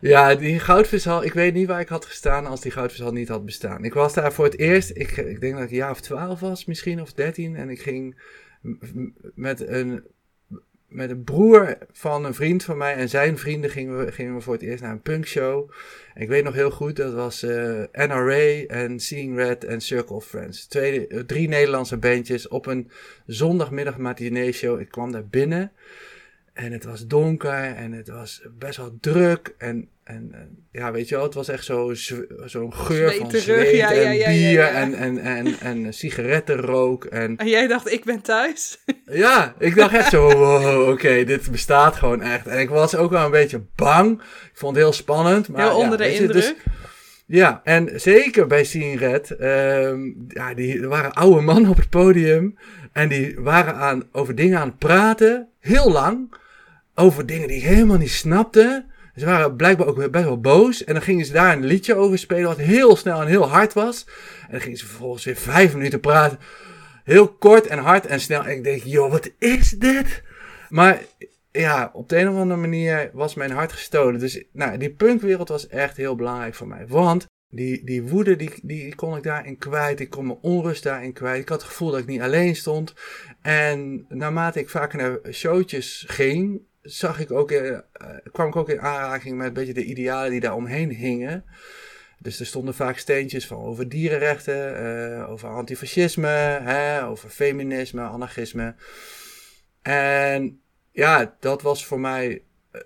Ja, 0.00 0.34
die 0.34 0.58
Goudvishal, 0.58 1.24
ik 1.24 1.32
weet 1.32 1.54
niet 1.54 1.66
waar 1.66 1.80
ik 1.80 1.88
had 1.88 2.04
gestaan 2.04 2.46
als 2.46 2.60
die 2.60 2.72
Goudvishal 2.72 3.12
niet 3.12 3.28
had 3.28 3.44
bestaan. 3.44 3.84
Ik 3.84 3.94
was 3.94 4.14
daar 4.14 4.32
voor 4.32 4.44
het 4.44 4.58
eerst, 4.58 4.90
ik, 4.90 5.16
ik 5.16 5.40
denk 5.40 5.54
dat 5.54 5.62
ik 5.62 5.70
een 5.70 5.76
jaar 5.76 5.90
of 5.90 6.00
twaalf 6.00 6.40
was 6.40 6.64
misschien, 6.64 7.00
of 7.00 7.12
dertien. 7.12 7.56
En 7.56 7.70
ik 7.70 7.80
ging 7.80 8.22
met 9.34 9.68
een 9.68 10.04
met 10.90 11.10
een 11.10 11.24
broer 11.24 11.78
van 11.92 12.24
een 12.24 12.34
vriend 12.34 12.62
van 12.62 12.76
mij 12.76 12.94
en 12.94 13.08
zijn 13.08 13.38
vrienden 13.38 13.70
gingen 13.70 14.04
we, 14.04 14.12
gingen 14.12 14.34
we 14.34 14.40
voor 14.40 14.52
het 14.52 14.62
eerst 14.62 14.82
naar 14.82 14.92
een 14.92 15.02
punkshow. 15.02 15.70
En 16.14 16.22
ik 16.22 16.28
weet 16.28 16.44
nog 16.44 16.54
heel 16.54 16.70
goed, 16.70 16.96
dat 16.96 17.12
was 17.12 17.42
uh, 17.42 17.82
NRA 17.92 18.66
en 18.66 19.00
Seeing 19.00 19.36
Red 19.36 19.64
en 19.64 19.80
Circle 19.80 20.16
of 20.16 20.26
Friends. 20.26 20.66
Twee, 20.66 21.24
drie 21.26 21.48
Nederlandse 21.48 21.96
bandjes 21.96 22.48
op 22.48 22.66
een 22.66 22.90
zondagmiddag 23.26 23.98
matinee 23.98 24.52
show. 24.52 24.80
Ik 24.80 24.88
kwam 24.88 25.12
daar 25.12 25.26
binnen 25.26 25.72
en 26.52 26.72
het 26.72 26.84
was 26.84 27.06
donker 27.06 27.74
en 27.74 27.92
het 27.92 28.08
was 28.08 28.42
best 28.58 28.76
wel 28.76 28.98
druk. 29.00 29.54
En, 29.58 29.88
en, 30.04 30.34
ja, 30.72 30.92
weet 30.92 31.08
je 31.08 31.14
wel, 31.14 31.24
het 31.24 31.34
was 31.34 31.48
echt 31.48 31.64
zo'n 31.64 31.96
zo 32.46 32.70
geur 32.70 33.14
van 33.14 33.30
zweet 33.30 33.76
ja, 33.76 33.92
en 33.92 34.16
ja, 34.16 34.28
bier 34.28 34.62
en, 34.62 34.94
en, 34.94 35.18
en, 35.18 35.60
en 35.60 35.94
sigarettenrook. 35.94 37.04
En, 37.04 37.36
en 37.36 37.48
jij 37.48 37.66
dacht, 37.66 37.92
ik 37.92 38.04
ben 38.04 38.20
thuis? 38.20 38.78
Ja, 39.12 39.54
ik 39.58 39.74
dacht 39.74 39.94
echt 39.94 40.10
zo, 40.10 40.36
wow, 40.36 40.88
oké, 40.88 41.24
dit 41.24 41.50
bestaat 41.50 41.96
gewoon 41.96 42.22
echt. 42.22 42.46
En 42.46 42.58
ik 42.58 42.68
was 42.68 42.94
ook 42.94 43.10
wel 43.10 43.24
een 43.24 43.30
beetje 43.30 43.62
bang. 43.74 44.20
Ik 44.20 44.50
vond 44.52 44.74
het 44.74 44.84
heel 44.84 44.92
spannend. 44.92 45.48
Maar, 45.48 45.68
heel 45.68 45.76
onder 45.76 45.98
de 45.98 46.04
dus 46.04 46.18
indruk. 46.18 46.32
Dus, 46.32 46.54
ja, 47.26 47.60
en 47.64 48.00
zeker 48.00 48.46
bij 48.46 48.64
Seeing 48.64 48.98
Red, 48.98 49.30
ehm, 49.30 50.10
ja, 50.28 50.54
die, 50.54 50.80
er 50.80 50.88
waren 50.88 51.12
oude 51.12 51.40
mannen 51.40 51.70
op 51.70 51.76
het 51.76 51.88
podium. 51.88 52.58
En 52.92 53.08
die 53.08 53.34
waren 53.38 53.74
aan, 53.74 54.08
over 54.12 54.34
dingen 54.34 54.58
aan 54.58 54.68
het 54.68 54.78
praten, 54.78 55.48
heel 55.58 55.90
lang 55.90 56.38
over 57.00 57.26
dingen 57.26 57.48
die 57.48 57.56
ik 57.56 57.62
helemaal 57.62 57.96
niet 57.96 58.10
snapte. 58.10 58.84
Ze 59.16 59.24
waren 59.24 59.56
blijkbaar 59.56 59.86
ook 59.86 60.10
best 60.10 60.24
wel 60.24 60.40
boos. 60.40 60.84
En 60.84 60.94
dan 60.94 61.02
gingen 61.02 61.24
ze 61.24 61.32
daar 61.32 61.52
een 61.52 61.64
liedje 61.64 61.94
over 61.94 62.18
spelen 62.18 62.44
wat 62.44 62.56
heel 62.56 62.96
snel 62.96 63.20
en 63.20 63.26
heel 63.26 63.48
hard 63.48 63.72
was. 63.72 64.06
En 64.42 64.50
dan 64.50 64.60
gingen 64.60 64.78
ze 64.78 64.86
vervolgens 64.86 65.24
weer 65.24 65.36
vijf 65.36 65.74
minuten 65.74 66.00
praten. 66.00 66.38
Heel 67.04 67.28
kort 67.28 67.66
en 67.66 67.78
hard 67.78 68.06
en 68.06 68.20
snel. 68.20 68.44
En 68.44 68.56
ik 68.56 68.64
denk, 68.64 68.82
joh, 68.82 69.10
wat 69.10 69.30
is 69.38 69.70
dit? 69.70 70.22
Maar 70.68 71.02
ja, 71.52 71.90
op 71.92 72.08
de 72.08 72.18
een 72.18 72.28
of 72.28 72.36
andere 72.36 72.60
manier 72.60 73.10
was 73.12 73.34
mijn 73.34 73.50
hart 73.50 73.72
gestolen. 73.72 74.20
Dus 74.20 74.44
nou, 74.52 74.78
die 74.78 74.90
punkwereld 74.90 75.48
was 75.48 75.68
echt 75.68 75.96
heel 75.96 76.16
belangrijk 76.16 76.54
voor 76.54 76.68
mij. 76.68 76.86
Want 76.86 77.26
die, 77.48 77.84
die 77.84 78.02
woede, 78.02 78.36
die, 78.36 78.50
die 78.62 78.94
kon 78.94 79.16
ik 79.16 79.22
daarin 79.22 79.58
kwijt. 79.58 80.00
Ik 80.00 80.10
kon 80.10 80.26
mijn 80.26 80.38
onrust 80.42 80.82
daarin 80.82 81.12
kwijt. 81.12 81.40
Ik 81.40 81.48
had 81.48 81.60
het 81.60 81.70
gevoel 81.70 81.90
dat 81.90 82.00
ik 82.00 82.06
niet 82.06 82.20
alleen 82.20 82.56
stond. 82.56 82.94
En 83.42 84.06
naarmate 84.08 84.58
ik 84.58 84.68
vaker 84.68 84.98
naar 84.98 85.32
showtjes 85.32 86.04
ging, 86.08 86.60
zag 86.82 87.20
ik 87.20 87.30
ook, 87.30 87.50
uh, 87.50 87.78
kwam 88.32 88.48
ik 88.48 88.56
ook 88.56 88.68
in 88.68 88.80
aanraking 88.80 89.36
met 89.36 89.46
een 89.46 89.52
beetje 89.52 89.74
de 89.74 89.84
idealen 89.84 90.30
die 90.30 90.40
daar 90.40 90.54
omheen 90.54 90.90
hingen. 90.90 91.44
Dus 92.18 92.40
er 92.40 92.46
stonden 92.46 92.74
vaak 92.74 92.98
steentjes 92.98 93.46
van 93.46 93.58
over 93.58 93.88
dierenrechten, 93.88 94.82
uh, 94.82 95.30
over 95.30 95.48
antifascisme, 95.48 96.28
hè, 96.62 97.06
over 97.06 97.28
feminisme, 97.28 98.02
anarchisme. 98.02 98.74
En 99.82 100.60
ja, 100.92 101.36
dat 101.40 101.62
was 101.62 101.86
voor 101.86 102.00
mij 102.00 102.42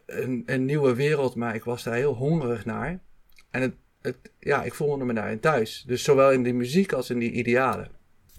een, 0.07 0.43
een, 0.47 0.65
nieuwe 0.65 0.95
wereld, 0.95 1.35
maar 1.35 1.55
ik 1.55 1.65
was 1.65 1.83
daar 1.83 1.95
heel 1.95 2.15
hongerig 2.15 2.65
naar. 2.65 3.01
En 3.51 3.63
het, 3.63 3.75
het, 4.01 4.17
ja, 4.39 4.63
ik 4.63 4.75
voelde 4.75 5.05
me 5.05 5.15
daarin 5.15 5.41
thuis. 5.41 5.85
Dus 5.87 6.05
zowel 6.05 6.33
in 6.33 6.43
die 6.43 6.55
muziek 6.55 6.93
als 6.93 7.11
in 7.11 7.19
die 7.19 7.33
idealen. 7.33 7.91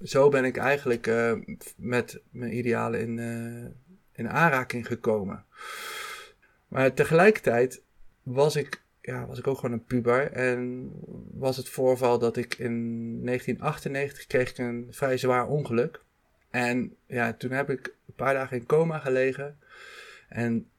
Zo 0.03 0.29
ben 0.29 0.45
ik 0.45 0.57
eigenlijk 0.57 1.07
uh, 1.07 1.33
met 1.77 2.21
mijn 2.31 2.57
idealen 2.57 2.99
in, 2.99 3.19
in 4.15 4.29
aanraking 4.29 4.87
gekomen. 4.87 5.45
Maar 6.67 6.93
tegelijkertijd 6.93 7.81
was 8.23 8.55
ik, 8.55 8.81
ja, 9.01 9.25
was 9.25 9.39
ik 9.39 9.47
ook 9.47 9.59
gewoon 9.59 9.71
een 9.71 9.85
puber. 9.85 10.31
En 10.31 10.91
was 11.31 11.57
het 11.57 11.69
voorval 11.69 12.19
dat 12.19 12.37
ik 12.37 12.53
in 12.57 12.73
1998 13.25 14.27
kreeg 14.27 14.49
ik 14.49 14.57
een 14.57 14.87
vrij 14.89 15.17
zwaar 15.17 15.47
ongeluk. 15.47 16.01
En 16.49 16.95
ja, 17.05 17.33
toen 17.33 17.51
heb 17.51 17.69
ik 17.69 17.95
een 18.07 18.13
paar 18.15 18.33
dagen 18.33 18.57
in 18.57 18.65
coma 18.65 18.99
gelegen. 18.99 19.57
En 20.29 20.69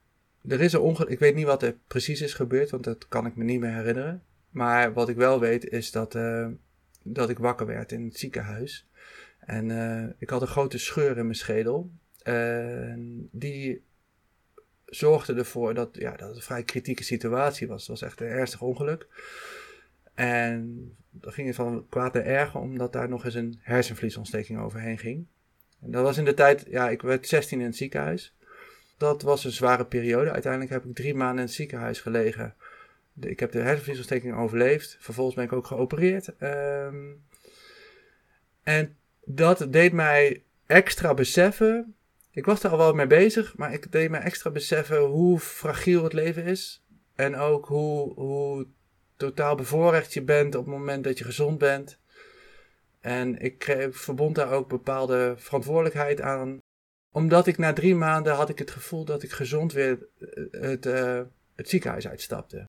er 0.48 0.60
is 0.60 0.72
een 0.72 0.80
ongeluk. 0.80 1.10
Ik 1.10 1.18
weet 1.18 1.34
niet 1.34 1.46
wat 1.46 1.62
er 1.62 1.76
precies 1.86 2.20
is 2.20 2.34
gebeurd, 2.34 2.70
want 2.70 2.84
dat 2.84 3.08
kan 3.08 3.26
ik 3.26 3.36
me 3.36 3.44
niet 3.44 3.60
meer 3.60 3.74
herinneren. 3.74 4.22
Maar 4.50 4.92
wat 4.92 5.08
ik 5.08 5.16
wel 5.16 5.40
weet 5.40 5.68
is 5.68 5.90
dat, 5.90 6.14
uh, 6.14 6.48
dat 7.02 7.30
ik 7.30 7.38
wakker 7.38 7.66
werd 7.66 7.92
in 7.92 8.04
het 8.04 8.18
ziekenhuis. 8.18 8.88
En 9.38 9.68
uh, 9.68 10.04
ik 10.18 10.30
had 10.30 10.40
een 10.40 10.46
grote 10.46 10.78
scheur 10.78 11.16
in 11.16 11.24
mijn 11.24 11.34
schedel. 11.34 11.90
En 12.26 13.28
die 13.32 13.82
zorgde 14.86 15.34
ervoor 15.34 15.74
dat, 15.74 15.88
ja, 15.92 16.10
dat 16.16 16.28
het 16.28 16.36
een 16.36 16.42
vrij 16.42 16.62
kritieke 16.62 17.02
situatie 17.02 17.68
was. 17.68 17.80
Het 17.80 17.88
was 17.88 18.02
echt 18.02 18.20
een 18.20 18.26
ernstig 18.26 18.62
ongeluk. 18.62 19.06
En 20.14 20.90
dan 21.10 21.32
ging 21.32 21.46
het 21.46 21.56
van 21.56 21.86
kwaad 21.88 22.12
naar 22.12 22.24
erger, 22.24 22.60
omdat 22.60 22.92
daar 22.92 23.08
nog 23.08 23.24
eens 23.24 23.34
een 23.34 23.58
hersenvliesontsteking 23.62 24.60
overheen 24.60 24.98
ging. 24.98 25.26
En 25.82 25.90
dat 25.90 26.02
was 26.02 26.18
in 26.18 26.24
de 26.24 26.34
tijd, 26.34 26.64
ja, 26.68 26.88
ik 26.88 27.02
werd 27.02 27.28
16 27.28 27.60
in 27.60 27.66
het 27.66 27.76
ziekenhuis. 27.76 28.34
Dat 28.96 29.22
was 29.22 29.44
een 29.44 29.50
zware 29.50 29.84
periode. 29.84 30.30
Uiteindelijk 30.30 30.72
heb 30.72 30.84
ik 30.84 30.94
drie 30.94 31.14
maanden 31.14 31.38
in 31.38 31.44
het 31.44 31.54
ziekenhuis 31.54 32.00
gelegen. 32.00 32.54
Ik 33.20 33.40
heb 33.40 33.52
de 33.52 33.58
hersenvliesontsteking 33.58 34.36
overleefd. 34.36 34.96
Vervolgens 35.00 35.36
ben 35.36 35.44
ik 35.44 35.52
ook 35.52 35.66
geopereerd. 35.66 36.28
Um, 36.40 37.24
en 38.62 38.96
dat 39.24 39.66
deed 39.70 39.92
mij 39.92 40.42
extra 40.66 41.14
beseffen 41.14 41.94
ik 42.36 42.44
was 42.44 42.62
er 42.62 42.70
al 42.70 42.78
wel 42.78 42.92
mee 42.92 43.06
bezig, 43.06 43.56
maar 43.56 43.72
ik 43.72 43.92
deed 43.92 44.10
me 44.10 44.16
extra 44.16 44.50
beseffen 44.50 44.98
hoe 44.98 45.38
fragiel 45.38 46.02
het 46.02 46.12
leven 46.12 46.44
is. 46.44 46.84
En 47.14 47.36
ook 47.36 47.66
hoe, 47.66 48.14
hoe 48.14 48.66
totaal 49.16 49.54
bevoorrecht 49.54 50.14
je 50.14 50.22
bent 50.22 50.54
op 50.54 50.64
het 50.64 50.74
moment 50.74 51.04
dat 51.04 51.18
je 51.18 51.24
gezond 51.24 51.58
bent. 51.58 51.98
En 53.00 53.38
ik 53.38 53.88
verbond 53.90 54.34
daar 54.34 54.52
ook 54.52 54.68
bepaalde 54.68 55.34
verantwoordelijkheid 55.36 56.20
aan. 56.20 56.58
Omdat 57.12 57.46
ik 57.46 57.58
na 57.58 57.72
drie 57.72 57.94
maanden 57.94 58.34
had 58.34 58.48
ik 58.48 58.58
het 58.58 58.70
gevoel 58.70 59.04
dat 59.04 59.22
ik 59.22 59.30
gezond 59.30 59.72
weer 59.72 60.08
eh, 60.50 60.76
uh, 60.80 61.22
het 61.54 61.68
ziekenhuis 61.68 62.08
uitstapte. 62.08 62.64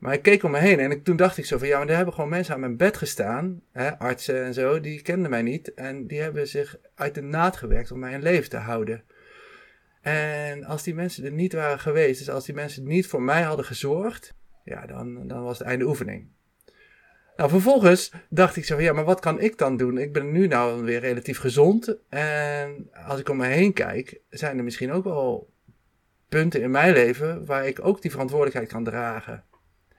Maar 0.00 0.12
ik 0.12 0.22
keek 0.22 0.42
om 0.42 0.50
me 0.50 0.58
heen 0.58 0.78
en 0.78 0.90
ik, 0.90 1.04
toen 1.04 1.16
dacht 1.16 1.38
ik 1.38 1.44
zo 1.44 1.58
van 1.58 1.68
ja, 1.68 1.78
maar 1.78 1.88
er 1.88 1.96
hebben 1.96 2.14
gewoon 2.14 2.30
mensen 2.30 2.54
aan 2.54 2.60
mijn 2.60 2.76
bed 2.76 2.96
gestaan, 2.96 3.62
hè, 3.72 3.98
artsen 3.98 4.44
en 4.44 4.54
zo, 4.54 4.80
die 4.80 5.02
kenden 5.02 5.30
mij 5.30 5.42
niet. 5.42 5.74
En 5.74 6.06
die 6.06 6.20
hebben 6.20 6.48
zich 6.48 6.78
uit 6.94 7.14
de 7.14 7.22
naad 7.22 7.56
gewerkt 7.56 7.90
om 7.90 7.98
mij 7.98 8.12
in 8.12 8.22
leven 8.22 8.50
te 8.50 8.56
houden. 8.56 9.02
En 10.00 10.64
als 10.64 10.82
die 10.82 10.94
mensen 10.94 11.24
er 11.24 11.32
niet 11.32 11.52
waren 11.52 11.78
geweest, 11.78 12.18
dus 12.18 12.30
als 12.30 12.44
die 12.44 12.54
mensen 12.54 12.86
niet 12.86 13.06
voor 13.06 13.22
mij 13.22 13.42
hadden 13.42 13.64
gezorgd, 13.64 14.34
ja, 14.64 14.86
dan, 14.86 15.26
dan 15.26 15.42
was 15.42 15.58
het 15.58 15.66
einde 15.66 15.86
oefening. 15.86 16.28
Nou, 17.36 17.50
vervolgens 17.50 18.12
dacht 18.28 18.56
ik 18.56 18.64
zo 18.64 18.74
van, 18.74 18.84
ja, 18.84 18.92
maar 18.92 19.04
wat 19.04 19.20
kan 19.20 19.40
ik 19.40 19.58
dan 19.58 19.76
doen? 19.76 19.98
Ik 19.98 20.12
ben 20.12 20.32
nu 20.32 20.46
nou 20.46 20.84
weer 20.84 21.00
relatief 21.00 21.38
gezond. 21.38 21.96
En 22.08 22.90
als 23.06 23.20
ik 23.20 23.28
om 23.28 23.36
me 23.36 23.46
heen 23.46 23.72
kijk, 23.72 24.20
zijn 24.30 24.58
er 24.58 24.64
misschien 24.64 24.92
ook 24.92 25.04
wel 25.04 25.50
punten 26.28 26.62
in 26.62 26.70
mijn 26.70 26.92
leven 26.92 27.46
waar 27.46 27.66
ik 27.66 27.84
ook 27.84 28.02
die 28.02 28.10
verantwoordelijkheid 28.10 28.68
kan 28.68 28.84
dragen. 28.84 29.44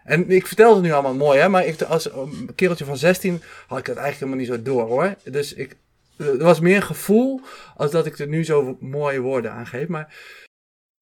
En 0.03 0.29
ik 0.29 0.47
vertel 0.47 0.73
het 0.73 0.83
nu 0.83 0.91
allemaal 0.91 1.13
mooi, 1.13 1.39
hè, 1.39 1.49
maar 1.49 1.65
ik, 1.65 1.81
als 1.81 2.11
een 2.11 2.51
kereltje 2.55 2.85
van 2.85 2.97
16 2.97 3.41
had 3.67 3.79
ik 3.79 3.85
dat 3.85 3.95
eigenlijk 3.97 4.13
helemaal 4.13 4.37
niet 4.37 4.65
zo 4.65 4.73
door 4.73 4.87
hoor. 4.87 5.15
Dus 5.23 5.53
ik, 5.53 5.75
er 6.17 6.37
was 6.37 6.59
meer 6.59 6.81
gevoel 6.81 7.41
als 7.75 7.91
dat 7.91 8.05
ik 8.05 8.19
er 8.19 8.27
nu 8.27 8.45
zo 8.45 8.77
mooie 8.79 9.19
woorden 9.19 9.51
aan 9.51 9.67
geef. 9.67 9.87
Maar 9.87 10.15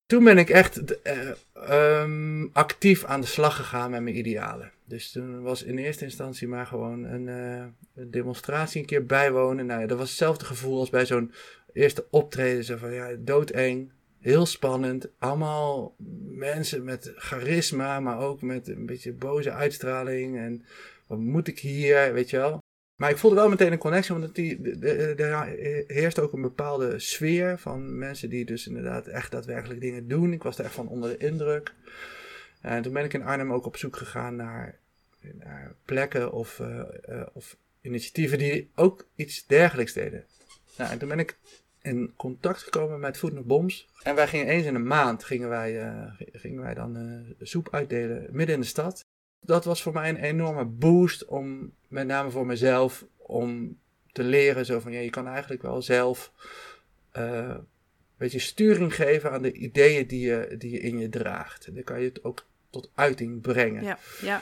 toen 0.05 0.23
ben 0.23 0.37
ik 0.37 0.49
echt 0.49 0.81
uh, 1.03 2.01
um, 2.01 2.49
actief 2.53 3.05
aan 3.05 3.21
de 3.21 3.27
slag 3.27 3.55
gegaan 3.55 3.91
met 3.91 4.01
mijn 4.01 4.17
idealen. 4.17 4.71
Dus 4.85 5.11
toen 5.11 5.41
was 5.41 5.63
in 5.63 5.77
eerste 5.77 6.03
instantie 6.03 6.47
maar 6.47 6.65
gewoon 6.65 7.03
een, 7.03 7.27
uh, 7.27 7.65
een 7.95 8.11
demonstratie 8.11 8.81
een 8.81 8.87
keer 8.87 9.05
bijwonen. 9.05 9.65
Nou 9.65 9.81
ja, 9.81 9.87
dat 9.87 9.97
was 9.97 10.09
hetzelfde 10.09 10.45
gevoel 10.45 10.79
als 10.79 10.89
bij 10.89 11.05
zo'n 11.05 11.33
eerste 11.73 12.05
optreden. 12.09 12.63
Zo 12.63 12.77
van 12.77 12.93
ja, 12.93 13.09
doodeng. 13.19 13.91
Heel 14.19 14.45
spannend. 14.45 15.07
Allemaal 15.17 15.95
mensen 16.27 16.83
met 16.83 17.11
charisma, 17.15 17.99
maar 17.99 18.19
ook 18.19 18.41
met 18.41 18.67
een 18.67 18.85
beetje 18.85 19.13
boze 19.13 19.51
uitstraling. 19.51 20.37
En 20.37 20.65
wat 21.07 21.19
moet 21.19 21.47
ik 21.47 21.59
hier, 21.59 22.13
weet 22.13 22.29
je 22.29 22.37
wel. 22.37 22.61
Maar 22.95 23.09
ik 23.09 23.17
voelde 23.17 23.35
wel 23.35 23.49
meteen 23.49 23.71
een 23.71 23.77
connectie, 23.77 24.15
want 24.15 24.37
er 25.19 25.45
heerst 25.87 26.19
ook 26.19 26.33
een 26.33 26.41
bepaalde 26.41 26.99
sfeer 26.99 27.57
van 27.59 27.97
mensen 27.97 28.29
die 28.29 28.45
dus 28.45 28.67
inderdaad 28.67 29.07
echt 29.07 29.31
daadwerkelijk 29.31 29.81
dingen 29.81 30.07
doen. 30.07 30.33
Ik 30.33 30.43
was 30.43 30.57
er 30.57 30.65
echt 30.65 30.73
van 30.73 30.87
onder 30.87 31.09
de 31.09 31.25
indruk. 31.25 31.73
En 32.61 32.81
toen 32.81 32.93
ben 32.93 33.03
ik 33.03 33.13
in 33.13 33.23
Arnhem 33.23 33.53
ook 33.53 33.65
op 33.65 33.77
zoek 33.77 33.95
gegaan 33.95 34.35
naar, 34.35 34.79
plekken 35.85 36.31
of, 36.31 36.59
uh, 36.59 36.81
uh, 37.09 37.21
of 37.33 37.57
initiatieven 37.81 38.37
die 38.37 38.69
ook 38.75 39.07
iets 39.15 39.45
dergelijks 39.45 39.93
deden. 39.93 40.25
Nou, 40.77 40.91
en 40.91 40.97
toen 40.97 41.09
ben 41.09 41.19
ik 41.19 41.37
in 41.89 42.13
contact 42.15 42.63
gekomen 42.63 42.99
met 42.99 43.17
Food 43.17 43.45
Bombs. 43.45 43.87
En 44.03 44.15
wij 44.15 44.27
gingen 44.27 44.47
eens 44.47 44.65
in 44.65 44.75
een 44.75 44.87
maand 44.87 45.23
gingen 45.23 45.49
wij, 45.49 45.83
uh, 45.83 46.11
gingen 46.17 46.61
wij 46.61 46.73
dan 46.73 46.97
uh, 46.97 47.47
soep 47.47 47.67
uitdelen 47.71 48.27
midden 48.31 48.55
in 48.55 48.61
de 48.61 48.67
stad. 48.67 49.05
Dat 49.41 49.65
was 49.65 49.81
voor 49.81 49.93
mij 49.93 50.09
een 50.09 50.17
enorme 50.17 50.65
boost 50.65 51.25
om, 51.25 51.73
met 51.87 52.07
name 52.07 52.29
voor 52.29 52.45
mezelf, 52.45 53.05
om 53.17 53.79
te 54.11 54.23
leren 54.23 54.65
zo 54.65 54.79
van, 54.79 54.91
ja, 54.91 54.99
je 54.99 55.09
kan 55.09 55.27
eigenlijk 55.27 55.61
wel 55.61 55.81
zelf 55.81 56.31
uh, 57.17 57.47
een 57.47 57.67
beetje 58.17 58.39
sturing 58.39 58.95
geven 58.95 59.31
aan 59.31 59.41
de 59.41 59.53
ideeën 59.53 60.07
die 60.07 60.27
je, 60.27 60.55
die 60.57 60.71
je 60.71 60.79
in 60.79 60.97
je 60.97 61.09
draagt. 61.09 61.73
Dan 61.73 61.83
kan 61.83 61.99
je 61.99 62.07
het 62.07 62.23
ook 62.23 62.47
tot 62.69 62.91
uiting 62.95 63.41
brengen. 63.41 63.83
Ja, 63.83 63.97
ja. 64.21 64.41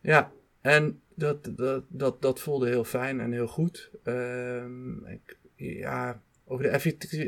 Ja, 0.00 0.32
en 0.60 1.02
dat, 1.14 1.50
dat, 1.56 1.84
dat, 1.88 2.22
dat 2.22 2.40
voelde 2.40 2.68
heel 2.68 2.84
fijn 2.84 3.20
en 3.20 3.32
heel 3.32 3.46
goed. 3.46 3.90
Uh, 4.04 4.64
ik, 5.06 5.38
ja, 5.56 6.22
over 6.50 6.64
de 6.64 6.70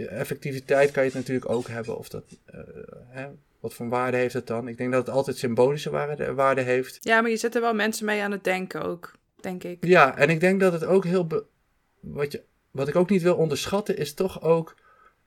effectiviteit 0.08 0.90
kan 0.90 1.02
je 1.02 1.08
het 1.08 1.18
natuurlijk 1.18 1.50
ook 1.50 1.68
hebben. 1.68 1.98
Of 1.98 2.08
dat, 2.08 2.24
uh, 2.54 2.60
hè, 3.08 3.26
wat 3.60 3.74
voor 3.74 3.88
waarde 3.88 4.16
heeft 4.16 4.34
het 4.34 4.46
dan? 4.46 4.68
Ik 4.68 4.76
denk 4.76 4.92
dat 4.92 5.06
het 5.06 5.14
altijd 5.14 5.36
symbolische 5.36 5.90
waarde, 5.90 6.34
waarde 6.34 6.60
heeft. 6.60 6.98
Ja, 7.00 7.20
maar 7.20 7.30
je 7.30 7.36
zet 7.36 7.54
er 7.54 7.60
wel 7.60 7.74
mensen 7.74 8.06
mee 8.06 8.22
aan 8.22 8.30
het 8.30 8.44
denken 8.44 8.82
ook, 8.82 9.12
denk 9.40 9.64
ik. 9.64 9.84
Ja, 9.84 10.16
en 10.16 10.30
ik 10.30 10.40
denk 10.40 10.60
dat 10.60 10.72
het 10.72 10.84
ook 10.84 11.04
heel. 11.04 11.26
Wat, 12.00 12.32
je, 12.32 12.42
wat 12.70 12.88
ik 12.88 12.96
ook 12.96 13.10
niet 13.10 13.22
wil 13.22 13.36
onderschatten, 13.36 13.96
is 13.96 14.14
toch 14.14 14.42
ook. 14.42 14.74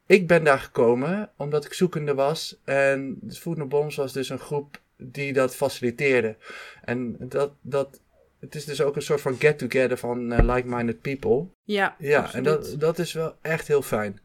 Ik 0.06 0.28
ben 0.28 0.44
daar 0.44 0.60
gekomen 0.60 1.30
omdat 1.38 1.66
ik 1.66 1.74
zoekende 1.74 2.14
was. 2.14 2.60
En 2.64 3.18
de 3.22 3.36
Food 3.36 3.70
Bombs 3.70 3.96
was 3.96 4.14
dus 4.14 4.30
een 4.30 4.40
groep 4.40 4.82
die 4.98 5.34
dat 5.34 5.56
faciliteerde. 5.56 6.36
En 6.84 7.16
dat, 7.20 7.52
dat, 7.62 8.00
het 8.46 8.56
is 8.56 8.66
dus 8.66 8.82
ook 8.82 8.96
een 8.96 9.02
soort 9.02 9.22
van 9.22 9.36
get-together 9.40 9.98
van 9.98 10.34
uh, 10.34 10.40
like-minded 10.42 11.02
people. 11.02 11.48
Ja, 11.64 11.96
ja 12.00 12.20
absoluut. 12.20 12.48
en 12.48 12.54
dat, 12.54 12.80
dat 12.80 13.00
is 13.00 13.14
wel 13.14 13.36
echt 13.42 13.68
heel 13.68 13.82
fijn. 13.82 14.20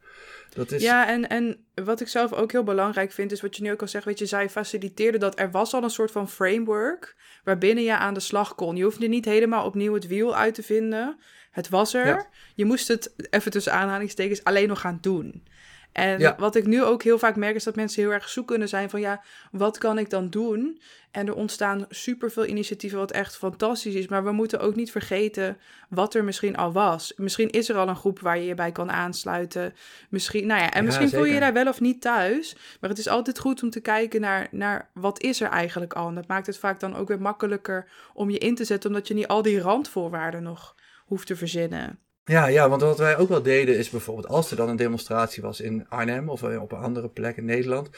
Dat 0.53 0.71
is... 0.71 0.81
Ja, 0.81 1.07
en, 1.07 1.29
en 1.29 1.65
wat 1.73 2.01
ik 2.01 2.07
zelf 2.07 2.33
ook 2.33 2.51
heel 2.51 2.63
belangrijk 2.63 3.11
vind, 3.11 3.31
is 3.31 3.41
wat 3.41 3.55
je 3.55 3.63
nu 3.63 3.71
ook 3.71 3.81
al 3.81 3.87
zegt, 3.87 4.05
weet 4.05 4.19
je, 4.19 4.25
zij 4.25 4.49
faciliteerde 4.49 5.17
dat 5.17 5.39
er 5.39 5.51
was 5.51 5.73
al 5.73 5.83
een 5.83 5.89
soort 5.89 6.11
van 6.11 6.29
framework 6.29 7.15
waarbinnen 7.43 7.83
je 7.83 7.97
aan 7.97 8.13
de 8.13 8.19
slag 8.19 8.55
kon. 8.55 8.75
Je 8.75 8.83
hoefde 8.83 9.07
niet 9.07 9.25
helemaal 9.25 9.65
opnieuw 9.65 9.93
het 9.93 10.07
wiel 10.07 10.35
uit 10.35 10.53
te 10.53 10.63
vinden. 10.63 11.19
Het 11.51 11.69
was 11.69 11.93
er. 11.93 12.29
Je 12.55 12.65
moest 12.65 12.87
het, 12.87 13.13
even 13.29 13.51
tussen 13.51 13.73
aanhalingstekens, 13.73 14.43
alleen 14.43 14.67
nog 14.67 14.79
gaan 14.79 14.97
doen. 15.01 15.47
En 15.91 16.35
wat 16.37 16.55
ik 16.55 16.65
nu 16.65 16.83
ook 16.83 17.03
heel 17.03 17.19
vaak 17.19 17.35
merk 17.35 17.55
is 17.55 17.63
dat 17.63 17.75
mensen 17.75 18.01
heel 18.01 18.11
erg 18.11 18.29
zoekende 18.29 18.67
zijn 18.67 18.89
van 18.89 18.99
ja, 18.99 19.23
wat 19.51 19.77
kan 19.77 19.97
ik 19.97 20.09
dan 20.09 20.29
doen? 20.29 20.81
En 21.11 21.27
er 21.27 21.35
ontstaan 21.35 21.85
superveel 21.89 22.45
initiatieven 22.45 22.99
wat 22.99 23.11
echt 23.11 23.37
fantastisch 23.37 23.93
is, 23.93 24.07
maar 24.07 24.23
we 24.23 24.31
moeten 24.31 24.59
ook 24.59 24.75
niet 24.75 24.91
vergeten 24.91 25.57
wat 25.89 26.13
er 26.13 26.23
misschien 26.23 26.57
al 26.57 26.71
was. 26.71 27.13
Misschien 27.15 27.49
is 27.49 27.69
er 27.69 27.75
al 27.75 27.87
een 27.87 27.95
groep 27.95 28.19
waar 28.19 28.37
je 28.37 28.45
je 28.45 28.53
bij 28.53 28.71
kan 28.71 28.91
aansluiten. 28.91 29.73
Misschien, 30.09 30.47
nou 30.47 30.61
ja, 30.61 30.71
en 30.71 30.85
misschien 30.85 31.09
voel 31.09 31.25
je 31.25 31.33
je 31.33 31.39
daar 31.39 31.53
wel 31.53 31.67
of 31.67 31.79
niet 31.79 32.01
thuis, 32.01 32.55
maar 32.79 32.89
het 32.89 32.99
is 32.99 33.07
altijd 33.07 33.39
goed 33.39 33.63
om 33.63 33.69
te 33.69 33.81
kijken 33.81 34.21
naar, 34.21 34.47
naar 34.51 34.89
wat 34.93 35.21
is 35.21 35.41
er 35.41 35.49
eigenlijk 35.49 35.93
al. 35.93 36.07
En 36.07 36.15
dat 36.15 36.27
maakt 36.27 36.47
het 36.47 36.57
vaak 36.57 36.79
dan 36.79 36.95
ook 36.95 37.07
weer 37.07 37.21
makkelijker 37.21 37.87
om 38.13 38.29
je 38.29 38.37
in 38.37 38.55
te 38.55 38.65
zetten, 38.65 38.89
omdat 38.89 39.07
je 39.07 39.13
niet 39.13 39.27
al 39.27 39.41
die 39.41 39.59
randvoorwaarden 39.59 40.43
nog 40.43 40.75
hoeft 41.05 41.27
te 41.27 41.35
verzinnen. 41.35 41.99
Ja, 42.31 42.47
ja, 42.47 42.69
want 42.69 42.81
wat 42.81 42.97
wij 42.97 43.17
ook 43.17 43.29
wel 43.29 43.41
deden 43.41 43.77
is 43.77 43.89
bijvoorbeeld 43.89 44.27
als 44.27 44.51
er 44.51 44.57
dan 44.57 44.69
een 44.69 44.75
demonstratie 44.75 45.43
was 45.43 45.61
in 45.61 45.85
Arnhem 45.89 46.29
of 46.29 46.43
eh, 46.43 46.61
op 46.61 46.71
een 46.71 46.77
andere 46.77 47.09
plek 47.09 47.37
in 47.37 47.45
Nederland, 47.45 47.89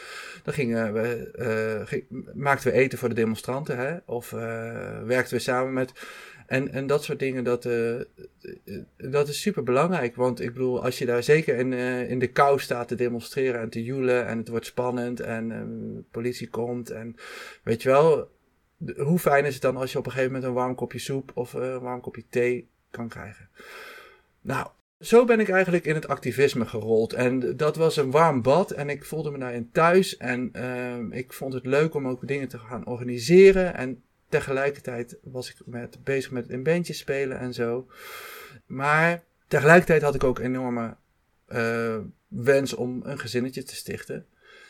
dan 0.44 0.54
gingen 0.54 0.94
we, 0.94 1.32
uh, 1.92 2.20
maakten 2.34 2.72
we 2.72 2.78
eten 2.78 2.98
voor 2.98 3.10
de 3.10 3.16
demonstranten 3.16 3.78
hè, 3.78 3.98
of 4.06 4.32
uh, 4.32 4.40
werkten 5.04 5.36
we 5.36 5.42
samen 5.42 5.74
met. 5.74 5.94
En, 6.48 6.72
en 6.72 6.88
dat 6.88 7.04
soort 7.04 7.20
dingen, 7.20 7.44
dat, 7.44 7.68
dat 8.98 9.28
is 9.28 9.42
super 9.42 9.63
belangrijk. 9.63 10.16
Want 10.16 10.42
ik 10.42 10.54
bedoel, 10.54 10.84
als 10.84 10.98
je 10.98 11.06
daar 11.06 11.24
zeker 11.24 11.56
in, 11.56 11.74
in 12.08 12.20
de 12.20 12.28
kou 12.28 12.60
staat 12.60 12.88
te 12.88 12.96
demonstreren 12.96 13.62
en 13.62 13.70
te 13.70 13.84
joelen 13.84 14.28
en 14.28 14.38
het 14.38 14.48
wordt 14.48 14.66
spannend 14.66 15.20
en 15.20 15.48
de 15.96 16.04
politie 16.12 16.50
komt 16.50 16.90
en 16.90 17.16
weet 17.63 17.82
je 17.82 17.90
wel, 17.90 18.30
hoe 18.98 19.20
fijn 19.20 19.46
is 19.46 19.54
het 19.54 19.62
dan 19.62 19.78
als 19.78 19.92
je 19.92 19.98
op 19.98 20.06
een 20.06 20.12
gegeven 20.12 20.34
moment 20.34 20.50
een 20.50 20.58
warm 20.58 20.75
kopje 20.75 21.00
soep 21.00 21.32
of 21.34 21.54
een 21.54 21.80
warm 21.80 22.02
kopje 22.02 22.24
thee 22.30 22.70
kan 22.90 23.08
krijgen. 23.08 23.50
Nou, 24.44 24.68
zo 25.00 25.26
ben 25.26 25.40
ik 25.40 25.50
eigenlijk 25.50 25.86
in 25.86 25.96
het 25.96 26.08
activisme 26.08 26.66
gerold. 26.66 27.14
En 27.14 27.58
dat 27.58 27.76
was 27.76 27.98
een 27.98 28.12
warm 28.12 28.42
bad 28.42 28.72
en 28.72 28.90
ik 28.90 29.06
voelde 29.06 29.32
me 29.32 29.38
daarin 29.38 29.72
thuis. 29.72 30.18
En 30.18 30.52
uh, 30.56 31.18
ik 31.18 31.34
vond 31.34 31.54
het 31.54 31.66
leuk 31.66 31.94
om 31.94 32.08
ook 32.08 32.28
dingen 32.28 32.48
te 32.48 32.58
gaan 32.58 32.86
organiseren. 32.86 33.76
En 33.76 34.04
tegelijkertijd 34.30 35.18
was 35.24 35.50
ik 35.50 35.56
met, 35.66 36.04
bezig 36.04 36.32
met 36.32 36.50
in 36.50 36.64
bandjes 36.64 36.98
spelen 36.98 37.40
en 37.40 37.54
zo. 37.54 37.88
Maar 38.66 39.24
tegelijkertijd 39.48 40.02
had 40.02 40.16
ik 40.16 40.24
ook 40.24 40.40
enorme 40.40 40.96
uh, 41.48 41.98
wens 42.28 42.74
om 42.74 43.02
een 43.04 43.20
gezinnetje 43.20 43.64
te 43.64 43.76
stichten. 43.76 44.26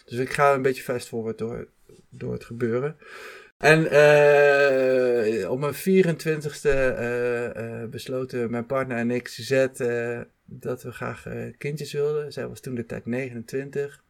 Dus 0.06 0.18
ik 0.18 0.34
ga 0.34 0.53
een 0.53 0.62
beetje 0.62 0.84
fast 0.84 1.08
forward 1.08 1.38
door, 1.38 1.68
door 2.10 2.34
het 2.34 2.44
gebeuren. 2.44 2.98
En 3.63 3.79
uh, 3.84 5.50
op 5.50 5.60
mijn 5.60 5.74
24ste 5.74 6.63
uh, 6.63 7.43
uh, 7.43 7.86
besloten 7.89 8.52
mijn 8.52 8.65
partner 8.65 8.97
en 8.97 9.12
ik, 9.12 9.28
Suzette, 9.28 10.28
dat 10.45 10.84
we 10.84 10.91
graag 10.91 11.28
kindjes 11.58 11.93
wilden. 11.93 12.32
Zij 12.32 12.47
was 12.47 12.60
toen 12.60 12.76
de 12.76 12.86
tijd 12.86 13.06
29. 13.06 14.04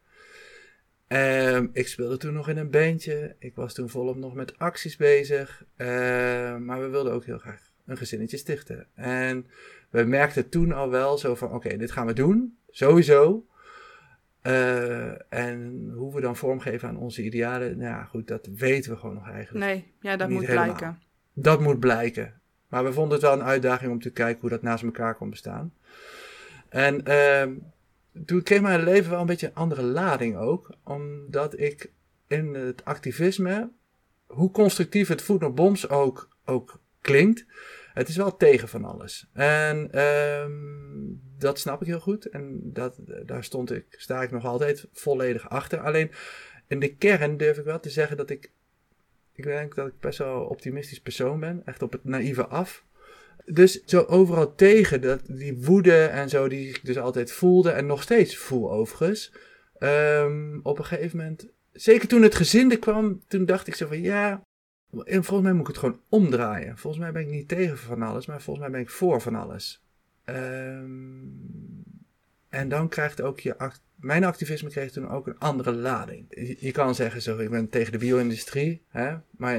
Um, 1.08 1.70
ik 1.72 1.88
speelde 1.88 2.16
toen 2.16 2.32
nog 2.32 2.48
in 2.48 2.56
een 2.56 2.70
bandje. 2.70 3.34
Ik 3.38 3.54
was 3.54 3.74
toen 3.74 3.88
volop 3.88 4.16
nog 4.16 4.34
met 4.34 4.58
acties 4.58 4.96
bezig. 4.96 5.64
maar 6.58 6.80
we 6.80 6.88
wilden 6.90 7.12
ook 7.12 7.24
heel 7.24 7.38
graag 7.38 7.70
een 7.86 7.96
gezinnetje 7.96 8.36
stichten. 8.36 8.86
En 8.94 9.46
we 9.90 10.02
merkten 10.02 10.48
toen 10.48 10.72
al 10.72 10.90
wel 10.90 11.18
zo 11.18 11.34
van, 11.34 11.52
oké, 11.52 11.76
dit 11.76 11.92
gaan 11.92 12.06
we 12.06 12.12
doen. 12.12 12.58
Sowieso. 12.70 13.46
Uh, 14.46 15.32
en 15.32 15.90
hoe 15.94 16.14
we 16.14 16.20
dan 16.20 16.36
vormgeven 16.36 16.88
aan 16.88 16.96
onze 16.96 17.22
idealen, 17.22 17.78
nou 17.78 17.90
ja, 17.90 18.04
goed, 18.04 18.28
dat 18.28 18.46
weten 18.46 18.90
we 18.90 18.96
gewoon 18.96 19.14
nog 19.14 19.28
eigenlijk. 19.30 19.64
Nee, 19.64 19.92
ja, 20.00 20.16
dat 20.16 20.28
moet 20.28 20.44
blijken. 20.44 20.98
Dat 21.32 21.60
moet 21.60 21.80
blijken. 21.80 22.40
Maar 22.68 22.84
we 22.84 22.92
vonden 22.92 23.12
het 23.12 23.22
wel 23.22 23.32
een 23.32 23.42
uitdaging 23.42 23.92
om 23.92 24.00
te 24.00 24.10
kijken 24.10 24.40
hoe 24.40 24.50
dat 24.50 24.62
naast 24.62 24.84
elkaar 24.84 25.14
kon 25.14 25.30
bestaan. 25.30 25.72
En 26.68 27.00
uh, 27.08 27.56
toen 28.24 28.42
kreeg 28.42 28.60
mijn 28.60 28.84
leven 28.84 29.10
wel 29.10 29.20
een 29.20 29.26
beetje 29.26 29.46
een 29.46 29.54
andere 29.54 29.82
lading 29.82 30.36
ook, 30.36 30.70
omdat 30.82 31.58
ik 31.58 31.90
in 32.26 32.54
het 32.54 32.84
activisme, 32.84 33.70
hoe 34.26 34.50
constructief 34.50 35.08
het 35.08 35.22
Food 35.22 35.54
Bombs 35.54 35.88
ook, 35.88 36.28
ook 36.44 36.80
klinkt, 37.00 37.44
het 37.94 38.08
is 38.08 38.16
wel 38.16 38.36
tegen 38.36 38.68
van 38.68 38.84
alles. 38.84 39.28
En 39.32 40.00
um, 40.00 41.20
dat 41.38 41.58
snap 41.58 41.80
ik 41.80 41.86
heel 41.86 42.00
goed. 42.00 42.28
En 42.28 42.60
dat, 42.62 42.96
daar 43.26 43.44
stond 43.44 43.72
ik, 43.72 43.86
sta 43.90 44.22
ik 44.22 44.30
nog 44.30 44.44
altijd 44.44 44.86
volledig 44.92 45.48
achter. 45.48 45.78
Alleen 45.78 46.10
in 46.66 46.80
de 46.80 46.94
kern 46.94 47.36
durf 47.36 47.58
ik 47.58 47.64
wel 47.64 47.80
te 47.80 47.90
zeggen 47.90 48.16
dat 48.16 48.30
ik. 48.30 48.52
Ik 49.32 49.44
denk 49.44 49.74
dat 49.74 49.86
ik 49.86 50.00
best 50.00 50.18
wel 50.18 50.40
een 50.40 50.48
optimistisch 50.48 51.00
persoon 51.00 51.40
ben. 51.40 51.62
Echt 51.64 51.82
op 51.82 51.92
het 51.92 52.04
naïeve 52.04 52.46
af. 52.46 52.84
Dus 53.44 53.84
zo 53.84 54.02
overal 54.02 54.54
tegen 54.54 55.00
dat, 55.00 55.20
die 55.26 55.58
woede 55.58 56.04
en 56.04 56.28
zo, 56.28 56.48
die 56.48 56.68
ik 56.68 56.84
dus 56.84 56.98
altijd 56.98 57.32
voelde 57.32 57.70
en 57.70 57.86
nog 57.86 58.02
steeds 58.02 58.36
voel 58.36 58.72
overigens. 58.72 59.32
Um, 59.78 60.60
op 60.62 60.78
een 60.78 60.84
gegeven 60.84 61.18
moment, 61.18 61.46
zeker 61.72 62.08
toen 62.08 62.22
het 62.22 62.34
gezin 62.34 62.70
er 62.70 62.78
kwam, 62.78 63.22
toen 63.28 63.44
dacht 63.44 63.66
ik 63.66 63.74
zo 63.74 63.86
van 63.86 64.00
ja, 64.00 64.42
volgens 65.06 65.40
mij 65.40 65.52
moet 65.52 65.60
ik 65.60 65.66
het 65.66 65.78
gewoon 65.78 66.00
omdraaien. 66.08 66.78
Volgens 66.78 67.02
mij 67.02 67.12
ben 67.12 67.22
ik 67.22 67.28
niet 67.28 67.48
tegen 67.48 67.78
van 67.78 68.02
alles, 68.02 68.26
maar 68.26 68.42
volgens 68.42 68.66
mij 68.66 68.74
ben 68.74 68.84
ik 68.84 68.90
voor 68.90 69.20
van 69.20 69.34
alles. 69.34 69.84
Um, 70.24 71.84
en 72.48 72.68
dan 72.68 72.88
krijgt 72.88 73.20
ook 73.20 73.40
je. 73.40 73.72
Mijn 73.94 74.24
activisme 74.24 74.70
kreeg 74.70 74.90
toen 74.90 75.08
ook 75.08 75.26
een 75.26 75.38
andere 75.38 75.72
lading. 75.72 76.26
Je, 76.58 76.72
kan 76.72 76.94
zeggen, 76.94 77.22
zo, 77.22 77.38
ik 77.38 77.50
ben 77.50 77.68
tegen 77.68 77.92
de 77.92 77.98
bio-industrie. 77.98 78.82
Maar 79.30 79.58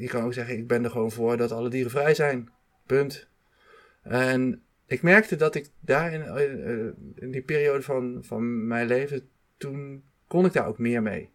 je 0.00 0.06
kan 0.08 0.24
ook 0.24 0.32
zeggen, 0.32 0.56
ik 0.56 0.66
ben 0.66 0.84
er 0.84 0.90
gewoon 0.90 1.10
voor 1.10 1.36
dat 1.36 1.52
alle 1.52 1.70
dieren 1.70 1.90
vrij 1.90 2.14
zijn. 2.14 2.48
Punt. 2.86 3.28
En 4.02 4.62
ik 4.86 5.02
merkte 5.02 5.36
dat 5.36 5.54
ik 5.54 5.68
daar 5.80 6.12
in, 6.12 6.22
eh, 6.22 7.22
in 7.22 7.30
die 7.30 7.42
periode 7.42 7.82
van, 7.82 8.18
van 8.22 8.66
mijn 8.66 8.86
leven. 8.86 9.28
toen 9.56 10.02
kon 10.26 10.44
ik 10.44 10.52
daar 10.52 10.66
ook 10.66 10.78
meer 10.78 11.02
mee. 11.02 11.30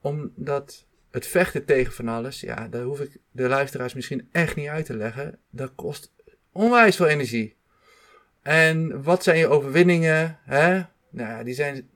Omdat 0.00 0.86
het 1.12 1.26
vechten 1.26 1.64
tegen 1.64 1.92
van 1.92 2.08
alles, 2.08 2.40
ja, 2.40 2.68
daar 2.68 2.82
hoef 2.82 3.00
ik 3.00 3.16
de 3.30 3.48
luisteraars 3.48 3.94
misschien 3.94 4.28
echt 4.32 4.56
niet 4.56 4.68
uit 4.68 4.86
te 4.86 4.96
leggen. 4.96 5.38
Dat 5.50 5.72
kost 5.74 6.12
onwijs 6.52 6.96
veel 6.96 7.06
energie. 7.06 7.56
En 8.42 9.02
wat 9.02 9.22
zijn 9.22 9.38
je 9.38 9.48
overwinningen? 9.48 10.38
Hè? 10.42 10.70
Nou 11.10 11.28
ja, 11.28 11.42
die 11.42 11.54
zijn 11.54 11.88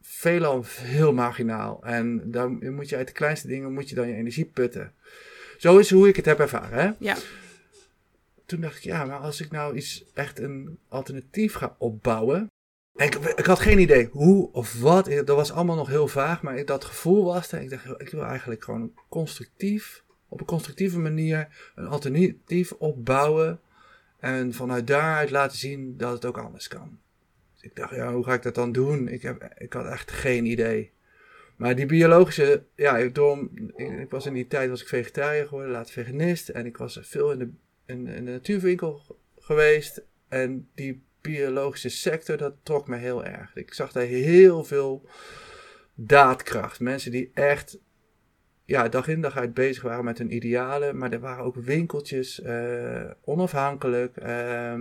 veelal 0.00 0.64
heel 0.80 1.12
marginaal. 1.12 1.84
En 1.84 2.30
dan 2.30 2.74
moet 2.74 2.88
je 2.88 2.96
uit 2.96 3.06
de 3.06 3.12
kleinste 3.12 3.48
dingen 3.48 3.72
moet 3.72 3.88
je 3.88 3.94
dan 3.94 4.08
je 4.08 4.14
energie 4.14 4.44
putten. 4.44 4.92
Zo 5.58 5.78
is 5.78 5.90
hoe 5.90 6.08
ik 6.08 6.16
het 6.16 6.24
heb 6.24 6.38
ervaren. 6.38 6.78
Hè? 6.78 6.90
Ja. 6.98 7.16
Toen 8.46 8.60
dacht 8.60 8.76
ik, 8.76 8.82
ja, 8.82 9.04
maar 9.04 9.18
als 9.18 9.40
ik 9.40 9.50
nou 9.50 9.76
iets 9.76 10.04
echt 10.14 10.38
een 10.38 10.78
alternatief 10.88 11.54
ga 11.54 11.76
opbouwen. 11.78 12.46
Ik, 12.98 13.14
ik 13.14 13.46
had 13.46 13.58
geen 13.58 13.78
idee 13.78 14.08
hoe 14.12 14.52
of 14.52 14.80
wat. 14.80 15.04
Dat 15.04 15.36
was 15.36 15.52
allemaal 15.52 15.76
nog 15.76 15.88
heel 15.88 16.08
vaag. 16.08 16.42
Maar 16.42 16.64
dat 16.64 16.84
gevoel 16.84 17.24
was 17.24 17.52
er. 17.52 17.60
Ik 17.60 17.70
dacht, 17.70 18.00
ik 18.00 18.08
wil 18.08 18.22
eigenlijk 18.22 18.64
gewoon 18.64 18.92
constructief, 19.08 20.02
op 20.28 20.40
een 20.40 20.46
constructieve 20.46 20.98
manier, 20.98 21.72
een 21.74 21.86
alternatief 21.86 22.72
opbouwen 22.72 23.60
en 24.20 24.52
vanuit 24.52 24.86
daaruit 24.86 25.30
laten 25.30 25.58
zien 25.58 25.96
dat 25.96 26.12
het 26.12 26.24
ook 26.24 26.38
anders 26.38 26.68
kan. 26.68 26.98
Dus 27.54 27.62
ik 27.62 27.76
dacht, 27.76 27.94
ja, 27.94 28.12
hoe 28.12 28.24
ga 28.24 28.32
ik 28.32 28.42
dat 28.42 28.54
dan 28.54 28.72
doen? 28.72 29.08
Ik, 29.08 29.22
heb, 29.22 29.54
ik 29.58 29.72
had 29.72 29.86
echt 29.86 30.10
geen 30.10 30.44
idee. 30.44 30.92
Maar 31.56 31.76
die 31.76 31.86
biologische, 31.86 32.62
ja, 32.74 33.08
door, 33.08 33.48
ik, 33.76 34.10
was 34.10 34.26
in 34.26 34.32
die 34.34 34.46
tijd 34.46 34.70
was 34.70 34.82
ik 34.82 34.88
vegetariër 34.88 35.46
geworden, 35.46 35.72
later 35.72 35.92
veganist. 35.92 36.48
En 36.48 36.66
ik 36.66 36.76
was 36.76 36.98
veel 37.02 37.32
in 37.32 37.38
de, 37.38 37.48
in 37.86 38.04
de 38.04 38.20
natuurwinkel 38.20 39.02
geweest. 39.38 40.02
En 40.28 40.68
die 40.74 41.02
biologische 41.20 41.88
sector, 41.88 42.36
dat 42.36 42.54
trok 42.62 42.88
me 42.88 42.96
heel 42.96 43.24
erg. 43.24 43.50
Ik 43.54 43.74
zag 43.74 43.92
daar 43.92 44.04
heel 44.04 44.64
veel 44.64 45.08
daadkracht. 45.94 46.80
Mensen 46.80 47.10
die 47.10 47.30
echt 47.34 47.78
ja, 48.64 48.88
dag 48.88 49.08
in 49.08 49.20
dag 49.20 49.36
uit 49.36 49.54
bezig 49.54 49.82
waren 49.82 50.04
met 50.04 50.18
hun 50.18 50.34
idealen. 50.34 50.98
Maar 50.98 51.12
er 51.12 51.20
waren 51.20 51.44
ook 51.44 51.56
winkeltjes, 51.56 52.40
uh, 52.40 53.10
onafhankelijk. 53.24 54.16
Uh, 54.22 54.74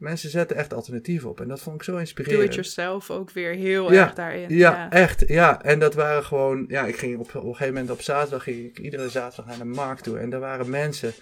Mensen 0.00 0.30
zetten 0.30 0.56
echt 0.56 0.72
alternatieven 0.72 1.28
op. 1.28 1.40
En 1.40 1.48
dat 1.48 1.60
vond 1.60 1.76
ik 1.76 1.82
zo 1.82 1.96
inspirerend. 1.96 2.40
Do 2.40 2.46
it 2.46 2.54
yourself 2.54 3.10
ook 3.10 3.30
weer 3.30 3.54
heel 3.54 3.92
Ja, 3.92 4.02
erg 4.02 4.14
daarin. 4.14 4.56
Ja, 4.56 4.90
echt. 4.90 5.24
Ja, 5.28 5.62
en 5.62 5.78
dat 5.78 5.94
waren 5.94 6.24
gewoon. 6.24 6.64
Ja, 6.68 6.86
ik 6.86 6.96
ging 6.96 7.18
op, 7.18 7.20
op 7.20 7.34
een 7.34 7.42
gegeven 7.42 7.74
moment 7.74 7.90
op 7.90 8.00
zaterdag. 8.00 8.42
Ging 8.42 8.64
ik 8.64 8.78
iedere 8.78 9.08
zaterdag 9.08 9.46
naar 9.46 9.66
de 9.66 9.72
markt 9.74 10.02
toe. 10.02 10.18
En 10.18 10.30
daar 10.30 10.40
waren 10.40 10.70
mensen. 10.70 11.12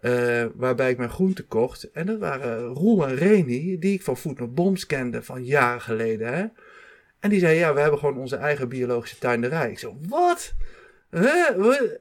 Eh, 0.00 0.44
waarbij 0.54 0.90
ik 0.90 0.98
mijn 0.98 1.10
groenten 1.10 1.46
kocht. 1.46 1.90
En 1.90 2.06
dat 2.06 2.18
waren 2.18 2.60
Roel 2.66 3.06
en 3.06 3.14
Reni. 3.14 3.78
Die 3.78 3.94
ik 3.94 4.02
van 4.02 4.16
Food 4.16 4.38
Not 4.38 4.54
Bombs 4.54 4.86
kende. 4.86 5.22
Van 5.22 5.44
jaren 5.44 5.80
geleden. 5.80 6.34
Hè? 6.34 6.44
En 7.20 7.30
die 7.30 7.40
zei: 7.40 7.58
Ja, 7.58 7.74
we 7.74 7.80
hebben 7.80 7.98
gewoon 7.98 8.18
onze 8.18 8.36
eigen 8.36 8.68
biologische 8.68 9.18
tuinderij. 9.18 9.70
Ik 9.70 9.78
zo: 9.78 9.96
Wat? 10.08 10.54
Huh? 11.10 11.50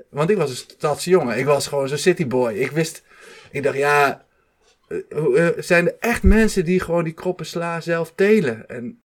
Want 0.10 0.30
ik 0.30 0.38
was 0.38 0.50
een 0.50 0.56
stadsjongen. 0.56 1.38
Ik 1.38 1.46
was 1.46 1.68
gewoon 1.68 1.88
zo'n 1.88 1.98
cityboy. 1.98 2.54
Ik 2.54 2.72
wist. 2.72 3.04
Ik 3.52 3.64
dacht: 3.64 3.78
Ja. 3.78 4.26
eh, 4.88 5.48
eh, 5.48 5.54
zijn 5.58 5.88
er 5.88 5.96
echt 6.00 6.24
mensen 6.24 6.66
die 6.66 6.80
gewoon 6.80 7.04
die 7.04 7.14
kroppen 7.14 7.46
sla 7.46 7.82
zelf 7.82 8.14
telen? 8.16 8.70
En 8.70 9.02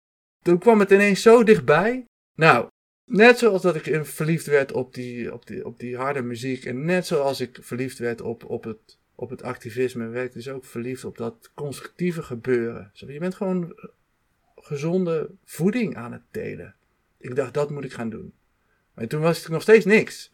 toen 0.41 0.57
kwam 0.57 0.79
het 0.79 0.91
ineens 0.91 1.21
zo 1.21 1.43
dichtbij. 1.43 2.05
Nou, 2.35 2.67
net 3.05 3.37
zoals 3.37 3.61
dat 3.61 3.75
ik 3.75 4.05
verliefd 4.05 4.45
werd 4.45 4.71
op 4.71 4.93
die, 4.93 5.33
op 5.33 5.47
die, 5.47 5.65
op 5.65 5.79
die 5.79 5.97
harde 5.97 6.21
muziek. 6.21 6.65
En 6.65 6.85
net 6.85 7.07
zoals 7.07 7.41
ik 7.41 7.57
verliefd 7.61 7.97
werd 7.97 8.21
op, 8.21 8.43
op, 8.43 8.63
het, 8.63 8.97
op 9.15 9.29
het 9.29 9.41
activisme, 9.41 10.07
werd 10.07 10.27
ik 10.27 10.33
dus 10.33 10.49
ook 10.49 10.65
verliefd 10.65 11.05
op 11.05 11.17
dat 11.17 11.51
constructieve 11.53 12.23
gebeuren. 12.23 12.91
Zo, 12.93 13.11
je 13.11 13.19
bent 13.19 13.35
gewoon 13.35 13.75
gezonde 14.55 15.29
voeding 15.43 15.95
aan 15.95 16.11
het 16.11 16.23
telen. 16.31 16.75
Ik 17.17 17.35
dacht, 17.35 17.53
dat 17.53 17.69
moet 17.69 17.83
ik 17.83 17.93
gaan 17.93 18.09
doen. 18.09 18.33
Maar 18.93 19.07
toen 19.07 19.21
was 19.21 19.37
het 19.37 19.47
nog 19.47 19.61
steeds 19.61 19.85
niks. 19.85 20.31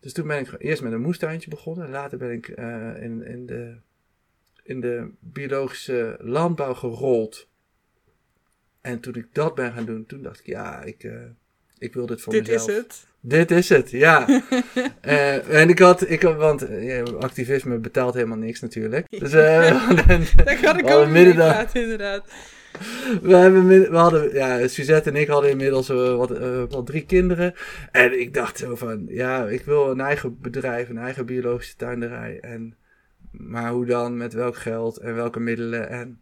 Dus 0.00 0.12
toen 0.12 0.26
ben 0.26 0.38
ik 0.38 0.54
eerst 0.58 0.82
met 0.82 0.92
een 0.92 1.00
moestuintje 1.00 1.50
begonnen. 1.50 1.90
Later 1.90 2.18
ben 2.18 2.30
ik 2.30 2.48
eh, 2.48 3.02
in, 3.02 3.22
in, 3.22 3.46
de, 3.46 3.76
in 4.62 4.80
de 4.80 5.10
biologische 5.18 6.16
landbouw 6.20 6.74
gerold. 6.74 7.48
En 8.80 9.00
toen 9.00 9.14
ik 9.14 9.26
dat 9.32 9.54
ben 9.54 9.72
gaan 9.72 9.84
doen, 9.84 10.06
toen 10.06 10.22
dacht 10.22 10.40
ik, 10.40 10.46
ja, 10.46 10.82
ik, 10.82 11.04
eh, 11.04 11.22
ik 11.80 11.94
wil 11.94 12.06
dit 12.06 12.20
voor 12.20 12.32
Dit 12.32 12.46
mezelf. 12.46 12.68
is 12.68 12.76
het. 12.76 13.06
Dit 13.22 13.50
is 13.50 13.68
het, 13.68 13.90
ja. 13.90 14.26
Eh, 15.00 15.60
en 15.60 15.68
ik 15.68 15.78
had, 15.78 16.10
ik 16.10 16.22
want 16.22 16.68
eh, 16.68 17.02
activisme 17.02 17.78
betaalt 17.78 18.14
helemaal 18.14 18.36
niks 18.38 18.60
natuurlijk. 18.60 19.06
Dus 19.10 19.32
eh, 19.32 19.96
Daar 20.44 20.58
kan 20.62 20.78
ik 20.78 20.90
ook 20.90 21.06
middendag- 21.08 21.74
inderdaad. 21.74 22.24
we, 23.22 23.34
hebben, 23.36 23.66
we 23.68 23.96
hadden, 23.96 24.34
ja, 24.34 24.68
Suzette 24.68 25.10
en 25.10 25.16
ik 25.16 25.28
hadden 25.28 25.50
inmiddels 25.50 25.88
wat, 25.88 26.30
wel 26.68 26.82
drie 26.82 27.06
kinderen. 27.06 27.54
En 27.92 28.20
ik 28.20 28.34
dacht 28.34 28.58
zo 28.58 28.76
van, 28.76 29.04
ja, 29.08 29.46
ik 29.48 29.62
wil 29.64 29.90
een 29.90 30.00
eigen 30.00 30.38
bedrijf, 30.40 30.88
een 30.88 30.98
eigen 30.98 31.26
biologische 31.26 31.76
tuinderij. 31.76 32.38
En, 32.40 32.74
maar 33.30 33.70
hoe 33.70 33.86
dan, 33.86 34.16
met 34.16 34.32
welk 34.32 34.56
geld 34.56 34.96
en 34.96 35.14
welke 35.14 35.40
middelen 35.40 35.88
en... 35.90 36.20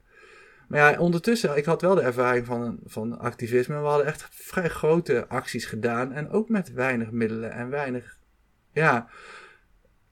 Maar 0.68 0.92
ja, 0.92 0.98
ondertussen, 0.98 1.56
ik 1.56 1.64
had 1.64 1.80
wel 1.82 1.94
de 1.94 2.00
ervaring 2.00 2.46
van, 2.46 2.78
van 2.84 3.18
activisme. 3.18 3.80
We 3.80 3.86
hadden 3.86 4.06
echt 4.06 4.28
vrij 4.30 4.68
grote 4.68 5.28
acties 5.28 5.64
gedaan. 5.64 6.12
En 6.12 6.30
ook 6.30 6.48
met 6.48 6.72
weinig 6.72 7.10
middelen 7.10 7.52
en 7.52 7.70
weinig... 7.70 8.18
Ja, 8.72 9.08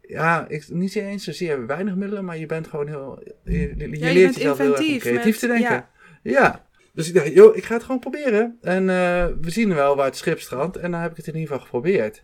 ja 0.00 0.48
ik, 0.48 0.68
niet 0.68 0.94
eens 0.94 1.24
zozeer 1.24 1.66
weinig 1.66 1.94
middelen, 1.94 2.24
maar 2.24 2.38
je 2.38 2.46
bent 2.46 2.66
gewoon 2.66 2.86
heel... 2.86 3.22
Je, 3.44 3.52
je 3.52 3.76
Ja, 3.76 4.08
je 4.08 4.14
leert 4.14 4.14
bent 4.14 4.34
jezelf 4.34 4.58
heel 4.58 4.76
erg 4.76 4.98
creatief 4.98 5.24
met- 5.24 5.38
te 5.38 5.46
denken. 5.46 5.70
ja. 5.70 5.90
Ja. 6.22 6.64
Dus 6.92 7.08
ik 7.08 7.14
dacht, 7.14 7.32
joh, 7.32 7.56
ik 7.56 7.64
ga 7.64 7.74
het 7.74 7.82
gewoon 7.84 8.00
proberen. 8.00 8.58
En 8.60 8.90
eh, 8.90 9.26
we 9.40 9.50
zien 9.50 9.74
wel 9.74 9.96
waar 9.96 10.06
het 10.06 10.16
schip 10.16 10.40
strandt. 10.40 10.76
En 10.76 10.90
dan 10.90 11.00
heb 11.00 11.10
ik 11.10 11.16
het 11.16 11.26
in 11.26 11.32
ieder 11.34 11.48
geval 11.48 11.64
geprobeerd. 11.64 12.22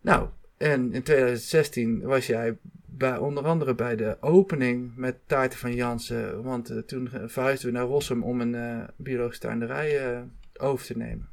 Nou, 0.00 0.28
en 0.56 0.92
in 0.92 1.02
2016 1.02 2.00
was 2.02 2.26
jij 2.26 2.56
bij, 2.96 3.16
onder 3.16 3.44
andere 3.44 3.74
bij 3.74 3.96
de 3.96 4.16
opening 4.20 4.96
met 4.96 5.16
Taarten 5.26 5.58
van 5.58 5.74
Jansen. 5.74 6.42
Want 6.42 6.70
eh, 6.70 6.78
toen 6.78 7.08
verhuisden 7.26 7.72
we 7.72 7.78
naar 7.78 7.86
Rossum 7.86 8.22
om 8.22 8.40
een 8.40 8.54
eh, 8.54 8.88
biologische 8.96 9.40
tuinderij 9.40 10.12
eh, 10.14 10.20
over 10.60 10.86
te 10.86 10.96
nemen. 10.96 11.28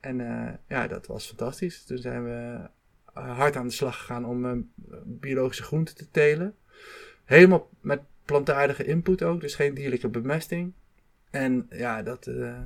En 0.00 0.20
eh, 0.20 0.52
ja, 0.68 0.86
dat 0.86 1.06
was 1.06 1.26
fantastisch. 1.26 1.84
Toen 1.84 1.98
zijn 1.98 2.24
we 2.24 2.58
eh, 3.14 3.36
hard 3.38 3.56
aan 3.56 3.66
de 3.66 3.72
slag 3.72 3.98
gegaan 3.98 4.24
om 4.24 4.44
eh, 4.46 4.52
biologische 5.04 5.62
groenten 5.62 5.94
te 5.96 6.10
telen. 6.10 6.54
Helemaal 7.24 7.68
met 7.80 8.00
plantaardige 8.24 8.84
input 8.84 9.22
ook, 9.22 9.40
dus 9.40 9.54
geen 9.54 9.74
dierlijke 9.74 10.08
bemesting. 10.08 10.72
En 11.30 11.66
ja, 11.70 12.02
dat, 12.02 12.26
eh, 12.26 12.60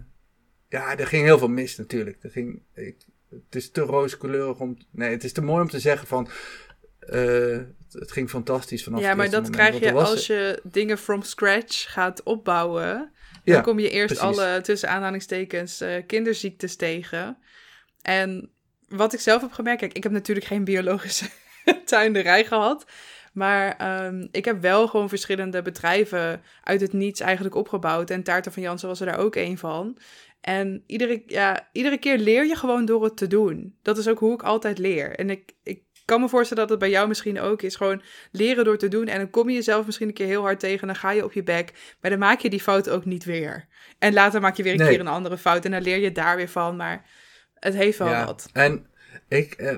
ja, 0.68 0.98
er 0.98 1.06
ging 1.06 1.24
heel 1.24 1.38
veel 1.38 1.48
mis 1.48 1.76
natuurlijk. 1.76 2.22
Er 2.22 2.30
ging, 2.30 2.62
ik, 2.74 2.96
het 3.28 3.54
is 3.54 3.70
te 3.70 3.80
rooskleurig 3.80 4.61
om. 4.61 4.76
Nee, 4.90 5.11
het 5.11 5.24
is 5.24 5.32
te 5.32 5.42
mooi 5.42 5.62
om 5.62 5.68
te 5.68 5.80
zeggen 5.80 6.06
van. 6.08 6.28
eh, 6.98 7.58
het, 7.92 8.12
ging 8.12 8.31
fantastisch 8.31 8.85
vanaf 8.85 9.00
Ja, 9.00 9.14
maar 9.14 9.31
dat 9.31 9.42
moment, 9.42 9.57
krijg 9.57 9.78
je 9.78 9.92
als 9.92 10.26
je 10.26 10.61
dingen 10.62 10.98
from 10.98 11.22
scratch 11.22 11.92
gaat 11.92 12.22
opbouwen. 12.22 13.12
Ja, 13.44 13.55
dan 13.55 13.62
kom 13.62 13.78
je 13.78 13.90
eerst 13.90 14.18
precies. 14.18 14.38
alle 14.38 14.61
tussen 14.61 14.88
aanhalingstekens 14.88 15.81
eh, 15.81 16.07
kinderziektes 16.07 16.76
tegen. 16.76 17.38
En 18.02 18.50
wat 18.88 19.12
ik 19.12 19.20
zelf 19.20 19.40
heb 19.40 19.52
gemerkt, 19.52 19.81
kijk, 19.81 19.92
ik 19.92 20.02
heb 20.02 20.12
natuurlijk 20.12 20.46
geen 20.46 20.64
biologische 20.64 21.26
tuinderij 21.85 22.44
gehad. 22.44 22.85
Maar 23.33 23.76
ehm, 23.76 24.26
ik 24.31 24.44
heb 24.44 24.61
wel 24.61 24.88
gewoon 24.88 25.09
verschillende 25.09 25.62
bedrijven 25.62 26.42
uit 26.62 26.81
het 26.81 26.92
niets 26.92 27.20
eigenlijk 27.20 27.55
opgebouwd. 27.55 28.11
En 28.11 28.22
Taarten 28.22 28.52
van 28.52 28.62
Jansen 28.62 28.88
was 28.88 29.00
er 29.00 29.07
daar 29.07 29.18
ook 29.18 29.35
een 29.35 29.59
van. 29.59 29.98
En 30.40 30.83
iedere, 30.87 31.22
ja, 31.26 31.68
iedere 31.72 31.98
keer 31.98 32.18
leer 32.18 32.46
je 32.46 32.57
gewoon 32.57 32.85
door 32.85 33.05
het 33.05 33.16
te 33.16 33.26
doen. 33.26 33.76
Dat 33.83 33.98
is 33.98 34.09
ook 34.09 34.18
hoe 34.18 34.35
ik 34.35 34.42
altijd 34.42 34.78
leer. 34.78 35.16
En 35.16 35.31
ik, 35.31 35.52
ik 35.62 35.83
kan 36.04 36.20
me 36.20 36.28
voorstellen 36.28 36.62
dat 36.62 36.70
het 36.70 36.78
bij 36.78 36.90
jou 36.90 37.08
misschien 37.08 37.40
ook 37.40 37.62
is. 37.62 37.76
Gewoon 37.76 38.02
leren 38.30 38.64
door 38.64 38.78
te 38.78 38.88
doen. 38.88 39.06
En 39.06 39.18
dan 39.18 39.30
kom 39.30 39.48
je 39.48 39.54
jezelf 39.54 39.86
misschien 39.86 40.08
een 40.08 40.14
keer 40.14 40.26
heel 40.26 40.42
hard 40.42 40.60
tegen. 40.60 40.86
Dan 40.86 40.96
ga 40.96 41.10
je 41.10 41.24
op 41.24 41.32
je 41.32 41.42
bek. 41.42 41.72
Maar 42.00 42.10
dan 42.10 42.18
maak 42.20 42.40
je 42.40 42.50
die 42.50 42.60
fout 42.60 42.88
ook 42.90 43.04
niet 43.04 43.24
weer. 43.24 43.66
En 43.98 44.12
later 44.12 44.40
maak 44.40 44.56
je 44.56 44.62
weer 44.62 44.72
een 44.72 44.78
Nee. 44.78 44.88
keer 44.88 45.00
een 45.00 45.06
andere 45.06 45.38
fout. 45.38 45.64
En 45.64 45.70
dan 45.70 45.82
leer 45.82 45.98
je 45.98 46.12
daar 46.12 46.36
weer 46.36 46.48
van. 46.48 46.76
Maar 46.76 47.04
het 47.54 47.74
heeft 47.74 47.98
wel 47.98 48.08
ja. 48.08 48.24
wat. 48.24 48.48
En 48.52 48.86
ik, 49.28 49.52
eh, 49.52 49.76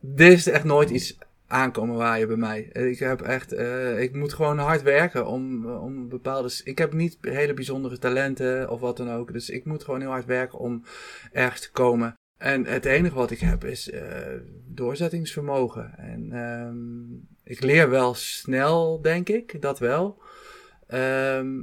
dit 0.00 0.32
is 0.32 0.46
echt 0.46 0.64
nooit 0.64 0.90
iets 0.90 1.18
aankomen 1.46 1.96
waaien 1.96 2.28
bij 2.28 2.36
mij. 2.36 2.60
Ik 2.60 2.98
heb 2.98 3.20
echt, 3.20 3.52
eh, 3.52 4.00
ik 4.00 4.14
moet 4.14 4.32
gewoon 4.32 4.58
hard 4.58 4.82
werken 4.82 5.26
om, 5.26 5.66
om 5.66 6.08
bepaalde. 6.08 6.60
Ik 6.64 6.78
heb 6.78 6.92
niet 6.92 7.18
hele 7.20 7.54
bijzondere 7.54 7.98
talenten 7.98 8.70
of 8.70 8.80
wat 8.80 8.96
dan 8.96 9.10
ook. 9.10 9.32
Dus 9.32 9.50
ik 9.50 9.64
moet 9.64 9.84
gewoon 9.84 10.00
heel 10.00 10.10
hard 10.10 10.24
werken 10.24 10.58
om 10.58 10.84
ergens 11.32 11.60
te 11.60 11.70
komen. 11.70 12.14
En 12.38 12.64
het 12.64 12.84
enige 12.84 13.14
wat 13.14 13.30
ik 13.30 13.40
heb 13.40 13.64
is 13.64 13.90
eh, 13.90 14.02
doorzettingsvermogen. 14.66 15.98
En 15.98 16.32
ehm, 16.32 17.50
ik 17.52 17.62
leer 17.62 17.90
wel 17.90 18.14
snel, 18.14 19.00
denk 19.02 19.28
ik, 19.28 19.62
dat 19.62 19.78
wel. 19.78 20.22
Ehm, 20.86 21.62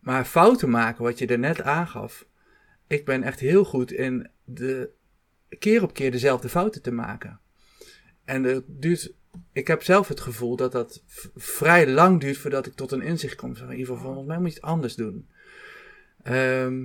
maar 0.00 0.24
fouten 0.24 0.70
maken, 0.70 1.04
wat 1.04 1.18
je 1.18 1.26
er 1.26 1.38
net 1.38 1.62
aangaf. 1.62 2.26
Ik 2.86 3.04
ben 3.04 3.22
echt 3.22 3.40
heel 3.40 3.64
goed 3.64 3.92
in 3.92 4.28
de 4.44 4.90
keer 5.58 5.82
op 5.82 5.94
keer 5.94 6.10
dezelfde 6.10 6.48
fouten 6.48 6.82
te 6.82 6.92
maken. 6.92 7.40
En 8.24 8.42
het 8.42 8.64
duurt, 8.66 9.12
ik 9.52 9.66
heb 9.66 9.82
zelf 9.82 10.08
het 10.08 10.20
gevoel 10.20 10.56
dat 10.56 10.72
dat 10.72 11.02
vrij 11.36 11.88
lang 11.88 12.20
duurt 12.20 12.38
voordat 12.38 12.66
ik 12.66 12.74
tot 12.74 12.92
een 12.92 13.02
inzicht 13.02 13.34
kom. 13.34 13.50
Ieder 13.50 13.76
geval, 13.76 13.96
volgens 13.96 14.26
mij 14.26 14.38
moet 14.38 14.48
je 14.48 14.54
het 14.54 14.64
anders 14.64 14.94
doen. 14.94 15.28
Ehm, 16.22 16.78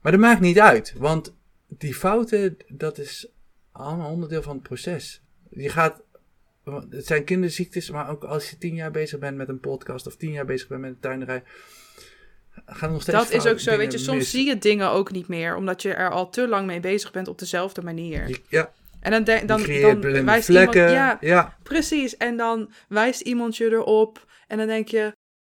maar 0.00 0.12
dat 0.12 0.20
maakt 0.20 0.40
niet 0.40 0.60
uit, 0.60 0.94
want 0.96 1.34
die 1.78 1.94
fouten, 1.94 2.56
dat 2.68 2.98
is 2.98 3.28
allemaal 3.72 4.10
onderdeel 4.10 4.42
van 4.42 4.54
het 4.54 4.62
proces. 4.62 5.22
Je 5.50 5.68
gaat, 5.68 6.02
het 6.90 7.06
zijn 7.06 7.24
kinderziektes, 7.24 7.90
maar 7.90 8.08
ook 8.10 8.24
als 8.24 8.50
je 8.50 8.58
tien 8.58 8.74
jaar 8.74 8.90
bezig 8.90 9.18
bent 9.18 9.36
met 9.36 9.48
een 9.48 9.60
podcast 9.60 10.06
of 10.06 10.16
tien 10.16 10.32
jaar 10.32 10.44
bezig 10.44 10.68
bent 10.68 10.80
met 10.80 10.90
een 10.90 11.00
tuinderij, 11.00 11.42
gaan 12.66 12.92
nog 12.92 13.02
steeds 13.02 13.18
Dat 13.18 13.30
is 13.32 13.46
ook 13.46 13.60
zo. 13.60 13.76
Weet 13.76 13.92
je, 13.92 13.98
soms 13.98 14.18
mis. 14.18 14.30
zie 14.30 14.46
je 14.46 14.58
dingen 14.58 14.90
ook 14.90 15.10
niet 15.12 15.28
meer. 15.28 15.56
Omdat 15.56 15.82
je 15.82 15.94
er 15.94 16.10
al 16.10 16.30
te 16.30 16.48
lang 16.48 16.66
mee 16.66 16.80
bezig 16.80 17.12
bent 17.12 17.28
op 17.28 17.38
dezelfde 17.38 17.82
manier. 17.82 18.28
Je- 18.28 18.40
ja, 18.48 18.72
En 19.00 19.10
dan, 19.10 19.24
denk- 19.24 19.48
dan, 19.48 19.62
dan 19.62 20.24
wijst 20.24 20.44
vlekken. 20.46 20.88
iemand... 20.88 20.92
Ja, 20.96 21.18
ja. 21.20 21.56
Precies, 21.62 22.16
en 22.16 22.36
dan 22.36 22.72
wijst 22.88 23.20
iemand 23.20 23.56
je 23.56 23.64
erop 23.70 24.26
en 24.46 24.58
dan 24.58 24.66
denk 24.66 24.88
je, 24.88 25.12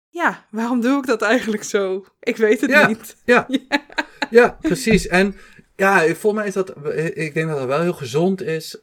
ja, 0.10 0.45
waarom 0.51 0.82
doe 0.82 0.97
ik 0.97 1.06
dat 1.06 1.21
eigenlijk 1.21 1.63
zo? 1.63 2.06
Ik 2.19 2.38
weet 2.38 2.62
het 2.62 2.69
Ja. 2.69 2.88
niet. 2.88 3.15
Ja, 3.25 3.47
ja, 4.30 4.58
precies. 4.62 5.08
En 5.08 5.36
ja, 5.78 6.00
volgens 6.00 6.34
mij 6.34 6.48
is 6.48 6.54
dat, 6.54 6.70
ik 7.18 7.34
denk 7.34 7.48
dat 7.50 7.58
het 7.60 7.68
wel 7.68 7.82
heel 7.82 7.94
gezond 7.94 8.42
is. 8.42 8.82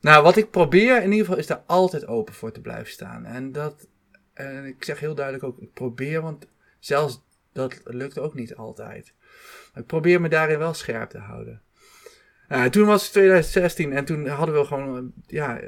Nou, 0.00 0.22
wat 0.22 0.36
ik 0.36 0.50
probeer 0.50 0.96
in 0.96 1.10
ieder 1.10 1.24
geval 1.24 1.38
is 1.38 1.46
daar 1.46 1.62
altijd 1.66 2.06
open 2.06 2.34
voor 2.34 2.52
te 2.52 2.60
blijven 2.60 2.92
staan. 2.92 3.24
En 3.24 3.52
dat, 3.52 3.88
en 4.34 4.64
ik 4.64 4.84
zeg 4.84 5.00
heel 5.00 5.14
duidelijk 5.14 5.44
ook, 5.44 5.58
ik 5.58 5.72
probeer, 5.72 6.22
want 6.22 6.46
zelfs 6.78 7.22
dat 7.52 7.80
lukt 7.84 8.18
ook 8.18 8.34
niet 8.34 8.54
altijd. 8.56 9.12
Maar 9.72 9.82
ik 9.82 9.88
probeer 9.88 10.20
me 10.20 10.28
daarin 10.28 10.58
wel 10.58 10.74
scherp 10.74 11.10
te 11.10 11.18
houden. 11.18 11.62
Nou, 12.48 12.70
toen 12.70 12.86
was 12.86 13.02
het 13.02 13.12
2016 13.12 13.92
en 13.92 14.04
toen 14.04 14.26
hadden 14.26 14.54
we 14.54 14.64
gewoon, 14.64 15.12
ja, 15.26 15.60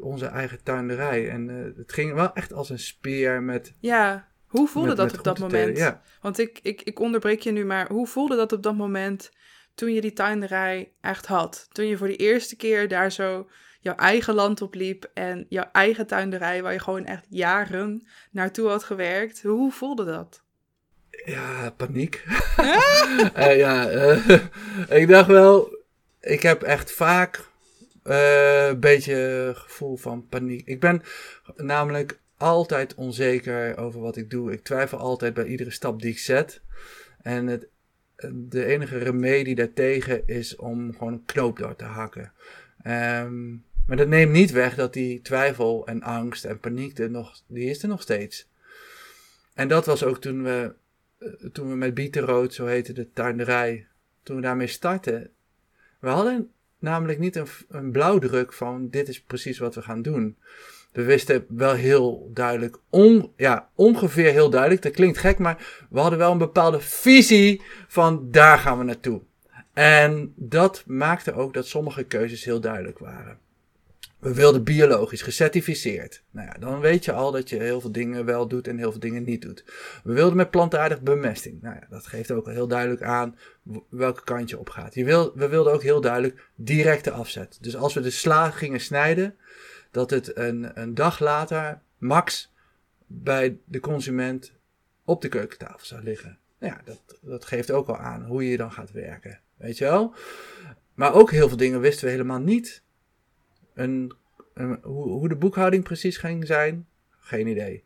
onze 0.00 0.26
eigen 0.26 0.62
tuinderij. 0.62 1.28
En 1.30 1.50
eh, 1.50 1.76
het 1.76 1.92
ging 1.92 2.12
wel 2.14 2.32
echt 2.34 2.52
als 2.52 2.70
een 2.70 2.78
speer 2.78 3.42
met... 3.42 3.72
Ja, 3.80 4.28
hoe 4.46 4.68
voelde 4.68 4.88
met- 4.88 4.96
dat 4.96 5.06
met 5.06 5.18
op 5.18 5.24
dat 5.24 5.38
moment? 5.38 5.76
Ja. 5.76 6.02
Want 6.20 6.38
ik, 6.38 6.58
ik, 6.62 6.82
ik 6.82 6.98
onderbreek 6.98 7.40
je 7.40 7.50
nu, 7.52 7.64
maar 7.64 7.88
hoe 7.90 8.06
voelde 8.06 8.36
dat 8.36 8.52
op 8.52 8.62
dat 8.62 8.74
moment 8.76 9.32
toen 9.78 9.94
je 9.94 10.00
die 10.00 10.12
tuinderij 10.12 10.92
echt 11.00 11.26
had? 11.26 11.68
Toen 11.72 11.86
je 11.86 11.96
voor 11.96 12.06
de 12.06 12.16
eerste 12.16 12.56
keer 12.56 12.88
daar 12.88 13.12
zo 13.12 13.48
jouw 13.80 13.94
eigen 13.94 14.34
land 14.34 14.62
opliep 14.62 15.10
en 15.14 15.46
jouw 15.48 15.68
eigen 15.72 16.06
tuinderij, 16.06 16.62
waar 16.62 16.72
je 16.72 16.78
gewoon 16.78 17.04
echt 17.04 17.26
jaren 17.28 18.06
naartoe 18.30 18.68
had 18.68 18.84
gewerkt. 18.84 19.42
Hoe 19.42 19.72
voelde 19.72 20.04
dat? 20.04 20.42
Ja, 21.24 21.70
paniek. 21.70 22.24
uh, 22.58 23.56
ja, 23.64 23.92
uh, 23.92 24.28
ik 25.00 25.08
dacht 25.08 25.28
wel, 25.28 25.78
ik 26.20 26.42
heb 26.42 26.62
echt 26.62 26.92
vaak 26.92 27.48
uh, 28.04 28.66
een 28.66 28.80
beetje 28.80 29.52
gevoel 29.54 29.96
van 29.96 30.26
paniek. 30.28 30.66
Ik 30.66 30.80
ben 30.80 31.02
namelijk 31.56 32.20
altijd 32.36 32.94
onzeker 32.94 33.76
over 33.76 34.00
wat 34.00 34.16
ik 34.16 34.30
doe. 34.30 34.52
Ik 34.52 34.64
twijfel 34.64 34.98
altijd 34.98 35.34
bij 35.34 35.44
iedere 35.44 35.70
stap 35.70 36.00
die 36.00 36.10
ik 36.10 36.18
zet. 36.18 36.60
En 37.22 37.46
het, 37.46 37.68
de 38.32 38.64
enige 38.64 38.98
remedie 38.98 39.54
daartegen 39.54 40.22
is 40.26 40.56
om 40.56 40.92
gewoon 40.92 41.12
een 41.12 41.24
knoop 41.24 41.58
door 41.58 41.76
te 41.76 41.84
hakken. 41.84 42.32
Um, 42.86 43.64
maar 43.86 43.96
dat 43.96 44.08
neemt 44.08 44.32
niet 44.32 44.50
weg 44.50 44.74
dat 44.74 44.92
die 44.92 45.20
twijfel 45.20 45.86
en 45.86 46.02
angst 46.02 46.44
en 46.44 46.60
paniek 46.60 46.98
er 46.98 47.10
nog, 47.10 47.42
die 47.46 47.70
is 47.70 47.82
er 47.82 47.88
nog 47.88 48.02
steeds. 48.02 48.48
En 49.54 49.68
dat 49.68 49.86
was 49.86 50.04
ook 50.04 50.20
toen 50.20 50.42
we, 50.42 50.74
eh, 51.18 51.28
toen 51.52 51.68
we 51.68 51.76
met 51.76 51.94
Bietenrood, 51.94 52.54
zo 52.54 52.66
heette 52.66 52.92
de 52.92 53.12
tuinderij, 53.12 53.86
toen 54.22 54.36
we 54.36 54.42
daarmee 54.42 54.66
startten. 54.66 55.30
We 55.98 56.08
hadden 56.08 56.50
namelijk 56.78 57.18
niet 57.18 57.36
een, 57.36 57.46
een 57.68 57.90
blauwdruk 57.90 58.52
van 58.52 58.88
dit 58.88 59.08
is 59.08 59.20
precies 59.20 59.58
wat 59.58 59.74
we 59.74 59.82
gaan 59.82 60.02
doen. 60.02 60.36
We 60.92 61.02
wisten 61.02 61.44
wel 61.48 61.72
heel 61.74 62.30
duidelijk, 62.34 62.78
on, 62.90 63.32
ja, 63.36 63.68
ongeveer 63.74 64.32
heel 64.32 64.50
duidelijk, 64.50 64.82
dat 64.82 64.92
klinkt 64.92 65.18
gek, 65.18 65.38
maar 65.38 65.86
we 65.90 66.00
hadden 66.00 66.18
wel 66.18 66.32
een 66.32 66.38
bepaalde 66.38 66.80
visie 66.80 67.62
van 67.88 68.30
daar 68.30 68.58
gaan 68.58 68.78
we 68.78 68.84
naartoe. 68.84 69.20
En 69.72 70.32
dat 70.36 70.82
maakte 70.86 71.32
ook 71.32 71.54
dat 71.54 71.66
sommige 71.66 72.04
keuzes 72.04 72.44
heel 72.44 72.60
duidelijk 72.60 72.98
waren. 72.98 73.38
We 74.18 74.34
wilden 74.34 74.64
biologisch 74.64 75.22
gecertificeerd. 75.22 76.22
Nou 76.30 76.46
ja, 76.46 76.54
dan 76.58 76.80
weet 76.80 77.04
je 77.04 77.12
al 77.12 77.32
dat 77.32 77.48
je 77.48 77.56
heel 77.56 77.80
veel 77.80 77.92
dingen 77.92 78.24
wel 78.24 78.48
doet 78.48 78.68
en 78.68 78.78
heel 78.78 78.90
veel 78.90 79.00
dingen 79.00 79.22
niet 79.24 79.42
doet. 79.42 79.64
We 80.04 80.12
wilden 80.12 80.36
met 80.36 80.50
plantaardig 80.50 81.00
bemesting. 81.00 81.62
Nou 81.62 81.74
ja, 81.74 81.86
dat 81.90 82.06
geeft 82.06 82.30
ook 82.30 82.46
heel 82.46 82.68
duidelijk 82.68 83.02
aan 83.02 83.38
welke 83.88 84.24
kant 84.24 84.50
je 84.50 84.58
op 84.58 84.70
gaat. 84.70 84.94
Je 84.94 85.04
wil, 85.04 85.32
we 85.34 85.48
wilden 85.48 85.72
ook 85.72 85.82
heel 85.82 86.00
duidelijk 86.00 86.48
directe 86.54 87.10
afzet. 87.10 87.58
Dus 87.60 87.76
als 87.76 87.94
we 87.94 88.00
de 88.00 88.10
sla 88.10 88.50
gingen 88.50 88.80
snijden, 88.80 89.34
dat 89.90 90.10
het 90.10 90.36
een, 90.36 90.80
een 90.80 90.94
dag 90.94 91.18
later 91.18 91.80
max 91.98 92.52
bij 93.06 93.58
de 93.64 93.80
consument 93.80 94.52
op 95.04 95.22
de 95.22 95.28
keukentafel 95.28 95.86
zou 95.86 96.02
liggen. 96.02 96.38
Nou 96.58 96.72
ja, 96.72 96.80
dat, 96.84 97.18
dat 97.20 97.44
geeft 97.44 97.70
ook 97.70 97.88
al 97.88 97.96
aan 97.96 98.24
hoe 98.24 98.48
je 98.48 98.56
dan 98.56 98.72
gaat 98.72 98.92
werken. 98.92 99.40
Weet 99.56 99.78
je 99.78 99.84
wel? 99.84 100.14
Maar 100.94 101.14
ook 101.14 101.30
heel 101.30 101.48
veel 101.48 101.56
dingen 101.56 101.80
wisten 101.80 102.04
we 102.04 102.10
helemaal 102.10 102.38
niet. 102.38 102.82
Een, 103.74 104.12
hoe, 104.82 105.08
hoe 105.08 105.28
de 105.28 105.36
boekhouding 105.36 105.84
precies 105.84 106.16
ging 106.16 106.46
zijn, 106.46 106.86
geen 107.18 107.46
idee. 107.46 107.84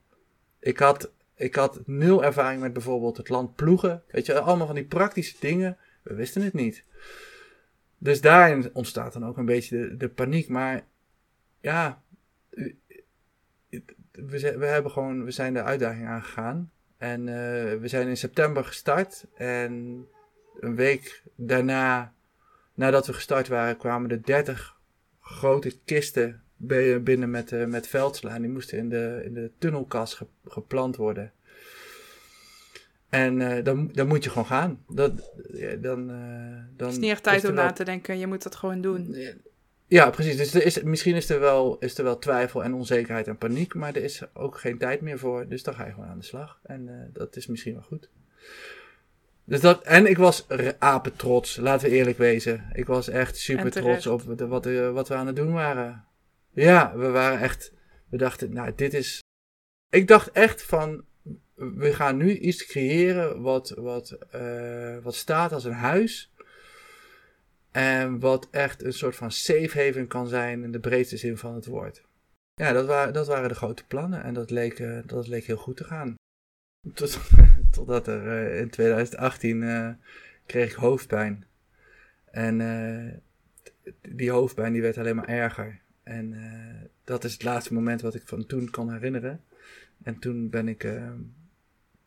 Ik 0.59 0.79
had, 0.79 1.13
ik 1.35 1.55
had 1.55 1.81
nul 1.87 2.25
ervaring 2.25 2.61
met 2.61 2.73
bijvoorbeeld 2.73 3.17
het 3.17 3.29
land 3.29 3.55
ploegen. 3.55 4.03
Weet 4.09 4.27
je, 4.27 4.41
allemaal 4.41 4.67
van 4.67 4.75
die 4.75 4.85
praktische 4.85 5.37
dingen. 5.41 5.77
We 6.03 6.15
wisten 6.15 6.43
het 6.43 6.53
niet. 6.53 6.85
Dus 7.99 8.21
daarin 8.21 8.71
ontstaat 8.73 9.13
dan 9.13 9.27
ook 9.27 9.37
een 9.37 9.45
beetje 9.45 9.79
de, 9.79 9.97
de 9.97 10.09
paniek. 10.09 10.49
Maar 10.49 10.87
ja, 11.63 12.03
we, 14.13 14.57
we, 14.59 14.67
hebben 14.67 14.91
gewoon, 14.91 15.25
we 15.25 15.31
zijn 15.31 15.55
de 15.55 15.63
uitdaging 15.63 16.07
aangegaan. 16.07 16.71
En 16.97 17.21
uh, 17.21 17.35
we 17.81 17.83
zijn 17.85 18.09
in 18.09 18.17
september 18.17 18.65
gestart. 18.65 19.27
En 19.35 20.07
een 20.61 20.75
week 20.75 21.23
daarna, 21.35 22.15
nadat 22.75 23.07
we 23.07 23.13
gestart 23.13 23.49
waren, 23.49 23.77
kwamen 23.77 24.11
er 24.11 24.23
30 24.23 24.77
grote 25.21 25.79
kisten 25.85 26.43
binnen 27.01 27.31
met, 27.31 27.53
uh, 27.53 27.65
met 27.65 27.87
veldsla. 27.87 28.39
Die 28.39 28.49
moesten 28.49 28.79
in 28.79 28.89
de, 28.89 29.23
in 29.25 29.35
de 29.35 29.51
tunnelkas 29.59 30.23
geplant 30.45 30.97
worden. 30.97 31.33
En 33.09 33.41
uh, 33.41 33.65
dan, 33.65 33.91
dan 33.93 34.07
moet 34.07 34.25
je 34.25 34.31
gewoon 34.31 34.47
gaan. 34.47 34.85
Dat, 34.89 35.13
dan, 35.81 36.11
uh, 36.11 36.65
dan 36.77 36.87
het 36.87 36.93
is 36.93 36.99
niet 36.99 37.11
echt 37.11 37.23
tijd 37.23 37.45
om 37.45 37.55
na 37.55 37.73
te 37.73 37.85
denken, 37.85 38.19
je 38.19 38.27
moet 38.27 38.43
dat 38.43 38.57
gewoon 38.57 38.81
doen. 38.81 39.17
Ja, 39.93 40.11
precies. 40.11 40.37
Dus 40.37 40.55
er 40.55 40.65
is, 40.65 40.83
misschien 40.83 41.15
is 41.15 41.29
er, 41.29 41.41
wel, 41.41 41.79
is 41.79 41.99
er 41.99 42.05
wel 42.05 42.19
twijfel 42.19 42.65
en 42.65 42.75
onzekerheid 42.75 43.27
en 43.27 43.39
paniek, 43.39 43.75
maar 43.75 43.95
er 43.95 44.03
is 44.03 44.23
ook 44.35 44.59
geen 44.59 44.79
tijd 44.79 45.01
meer 45.01 45.19
voor. 45.19 45.49
Dus 45.49 45.63
dan 45.63 45.75
ga 45.75 45.87
je 45.87 45.93
gewoon 45.93 46.09
aan 46.09 46.19
de 46.19 46.25
slag. 46.25 46.61
En 46.63 46.89
uh, 46.89 46.93
dat 47.13 47.37
is 47.37 47.47
misschien 47.47 47.73
wel 47.73 47.83
goed. 47.83 48.11
Dus 49.45 49.61
dat, 49.61 49.83
en 49.83 50.07
ik 50.07 50.19
was 50.19 50.47
apen 50.79 51.17
trots, 51.17 51.57
laten 51.57 51.89
we 51.89 51.95
eerlijk 51.95 52.19
wezen. 52.19 52.71
Ik 52.73 52.87
was 52.87 53.09
echt 53.09 53.37
super 53.37 53.71
trots 53.71 54.07
op 54.07 54.23
wat, 54.23 54.65
wat 54.93 55.09
we 55.09 55.15
aan 55.15 55.27
het 55.27 55.37
doen 55.37 55.53
waren. 55.53 56.05
Ja, 56.53 56.97
we 56.97 57.09
waren 57.09 57.41
echt. 57.41 57.73
We 58.09 58.17
dachten, 58.17 58.53
nou, 58.53 58.73
dit 58.77 58.95
is. 58.95 59.23
Ik 59.91 60.09
dacht 60.09 60.31
echt 60.31 60.63
van. 60.63 61.05
We 61.55 61.93
gaan 61.93 62.17
nu 62.17 62.39
iets 62.39 62.67
creëren 62.67 63.43
wat, 63.43 63.75
wat, 63.77 64.19
uh, 64.35 64.99
wat 65.03 65.15
staat 65.15 65.53
als 65.53 65.65
een 65.65 65.73
huis. 65.73 66.32
En 67.73 68.19
wat 68.19 68.49
echt 68.51 68.83
een 68.85 68.93
soort 68.93 69.17
van 69.17 69.31
safe 69.31 69.85
haven 69.85 70.07
kan 70.07 70.27
zijn 70.27 70.63
in 70.63 70.73
de 70.73 70.81
breedste 70.81 71.17
zin 71.17 71.37
van 71.37 71.55
het 71.55 71.67
woord. 71.67 72.03
Ja, 72.55 72.73
dat, 72.73 72.87
waren 72.87 73.13
dat 73.13 73.27
waren 73.27 73.49
de 73.49 73.55
grote 73.55 73.87
plannen 73.87 74.23
en 74.23 74.35
dat 74.35 74.51
leek, 74.51 75.07
dat 75.07 75.29
leek 75.29 75.45
heel 75.45 75.57
goed 75.57 75.77
te 75.77 75.85
gaan. 75.85 76.15
Tot, 76.95 77.21
totdat 77.71 78.07
er 78.07 78.53
uh, 78.53 78.61
in 78.61 78.71
2018 78.71 79.63
uh, 79.63 79.89
kreeg 80.47 80.71
ik 80.71 80.77
hoofdpijn. 80.77 81.47
En 82.31 83.23
die 84.09 84.31
hoofdpijn 84.31 84.73
die 84.73 84.83
werd 84.83 84.99
alleen 84.99 85.17
maar 85.17 85.29
erger. 85.29 85.81
En 86.03 86.35
dat 87.05 87.25
is 87.25 87.33
het 87.33 87.43
laatste 87.43 87.75
moment 87.75 88.01
wat 88.01 88.15
ik 88.15 88.23
van 88.29 88.47
toen 88.47 88.71
kan 88.71 88.93
herinneren. 88.93 89.41
En 90.03 90.19
toen 90.19 90.51
ben 90.51 90.69
ik 90.69 90.83
een 90.83 91.35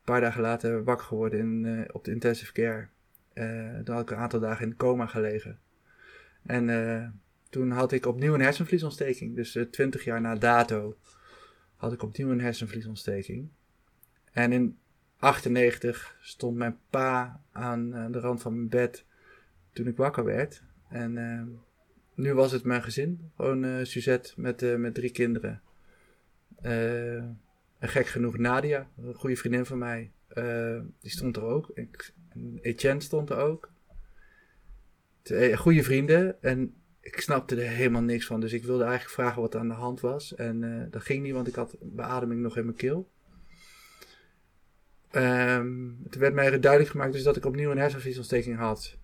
paar 0.04 0.20
dagen 0.20 0.42
later 0.42 0.84
wakker 0.84 1.06
geworden 1.06 1.38
in, 1.40 1.84
op 1.92 2.04
de 2.04 2.10
intensive 2.10 2.52
care. 2.52 2.88
Toen 3.84 3.94
had 3.94 4.02
ik 4.02 4.10
een 4.10 4.16
aantal 4.16 4.40
dagen 4.40 4.66
in 4.66 4.76
coma 4.76 5.06
gelegen. 5.06 5.58
En 6.42 7.20
toen 7.50 7.70
had 7.70 7.92
ik 7.92 8.06
opnieuw 8.06 8.34
een 8.34 8.40
hersenvliesontsteking. 8.40 9.34
Dus 9.34 9.58
twintig 9.70 10.04
jaar 10.04 10.20
na 10.20 10.34
dato 10.34 10.96
had 11.76 11.92
ik 11.92 12.02
opnieuw 12.02 12.30
een 12.30 12.40
hersenvliesontsteking. 12.40 13.48
En 14.32 14.52
in 14.52 14.78
98 15.18 16.16
stond 16.20 16.56
mijn 16.56 16.78
pa 16.90 17.40
aan 17.52 18.12
de 18.12 18.20
rand 18.20 18.42
van 18.42 18.54
mijn 18.54 18.68
bed 18.68 19.04
toen 19.72 19.86
ik 19.86 19.96
wakker 19.96 20.24
werd. 20.24 20.62
En 20.88 21.12
nu 22.16 22.34
was 22.34 22.52
het 22.52 22.64
mijn 22.64 22.82
gezin. 22.82 23.30
Gewoon 23.36 23.64
uh, 23.64 23.84
Suzette 23.84 24.32
met, 24.36 24.78
met 24.78 24.94
drie 24.94 25.10
kinderen. 25.10 25.62
en 26.60 27.38
gek 27.78 28.06
genoeg 28.06 28.38
Nadia, 28.38 28.88
een 28.96 29.14
goede 29.14 29.36
vriendin 29.36 29.66
van 29.66 29.78
mij. 29.78 30.10
die 31.00 31.10
stond 31.10 31.36
er 31.36 31.42
ook. 31.42 31.70
Ik, 31.74 32.12
Etienne 32.60 33.00
stond 33.00 33.30
er 33.30 33.36
ook. 33.36 33.70
Twee 35.22 35.56
goede 35.56 35.82
vrienden. 35.82 36.42
En 36.42 36.74
ik 37.00 37.20
snapte 37.20 37.56
er 37.56 37.70
helemaal 37.70 38.02
niks 38.02 38.26
van. 38.26 38.40
Dus 38.40 38.52
ik 38.52 38.64
wilde 38.64 38.84
eigenlijk 38.84 39.14
vragen 39.14 39.42
wat 39.42 39.54
er 39.54 39.60
aan 39.60 39.68
de 39.68 39.74
hand 39.74 40.00
was. 40.00 40.34
En 40.34 40.88
dat 40.90 41.02
ging 41.02 41.22
niet, 41.22 41.32
want 41.32 41.48
ik 41.48 41.54
had 41.54 41.76
beademing 41.80 42.40
nog 42.40 42.56
in 42.56 42.64
mijn 42.64 42.76
keel. 42.76 43.08
Um, 45.12 45.98
het 46.04 46.16
werd 46.16 46.34
mij 46.34 46.60
duidelijk 46.60 46.90
gemaakt 46.90 47.12
dus 47.12 47.22
dat 47.22 47.36
ik 47.36 47.44
opnieuw 47.44 47.70
een 47.70 47.78
hersenvliesontsteking 47.78 48.56
had. 48.56 48.98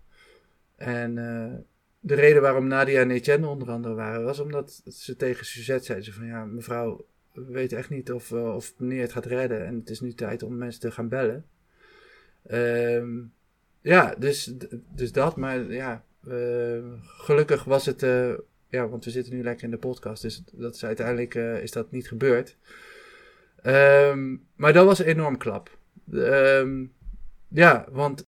En 0.77 1.17
uh, 1.17 1.53
de 2.01 2.15
reden 2.15 2.43
waarom 2.43 2.67
Nadia 2.67 3.01
en 3.01 3.11
Etienne 3.11 3.47
onder 3.47 3.71
andere 3.71 3.95
waren, 3.95 4.25
was 4.25 4.39
omdat 4.39 4.83
ze 4.87 5.17
tegen 5.17 5.47
Suzette 5.47 5.85
zeiden 5.85 6.07
ze 6.07 6.13
van 6.13 6.27
ja, 6.27 6.45
mevrouw, 6.45 7.07
we 7.33 7.45
weten 7.45 7.79
echt 7.79 7.91
niet 7.91 8.13
of, 8.13 8.33
of 8.33 8.75
meneer 8.79 9.03
het 9.03 9.13
gaat 9.13 9.27
redden 9.27 9.67
en 9.67 9.75
het 9.75 9.91
is 9.91 10.01
nu 10.01 10.13
tijd 10.13 10.43
om 10.43 10.57
mensen 10.57 10.81
te 10.81 10.91
gaan 10.91 11.09
bellen. 11.09 11.45
Um, 12.51 13.33
ja, 13.81 14.15
dus, 14.19 14.55
dus 14.95 15.13
dat, 15.13 15.37
maar 15.37 15.73
ja, 15.73 16.05
uh, 16.29 16.83
gelukkig 17.03 17.65
was 17.65 17.87
het, 17.87 18.01
ja, 18.69 18.89
want 18.89 19.05
we 19.05 19.11
zitten 19.11 19.35
nu 19.35 19.43
lekker 19.43 19.65
in 19.65 19.71
de 19.71 19.79
podcast, 19.79 20.23
dus 20.23 20.43
dat 20.53 20.75
is 20.75 20.85
uiteindelijk 20.85 21.35
is 21.35 21.71
dat 21.71 21.91
niet 21.91 22.09
gebeurd. 22.09 22.57
Um, 23.65 24.47
maar 24.57 24.73
dat 24.73 24.87
was 24.87 24.99
een 24.99 25.07
enorm 25.07 25.37
klap. 25.37 25.79
Um, 26.13 26.93
ja, 27.49 27.87
want 27.91 28.25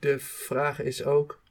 de 0.00 0.18
vraag 0.18 0.82
is 0.82 1.04
ook 1.04 1.42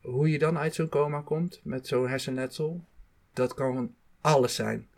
hoe 0.00 0.30
je 0.30 0.38
dan 0.38 0.58
uit 0.58 0.74
zo'n 0.74 0.88
coma 0.88 1.20
komt 1.20 1.60
met 1.64 1.86
zo'n 1.86 2.08
hersenletsel. 2.08 2.84
Dat 3.32 3.54
kan 3.54 3.94
alles 4.20 4.54
zijn. 4.54 4.88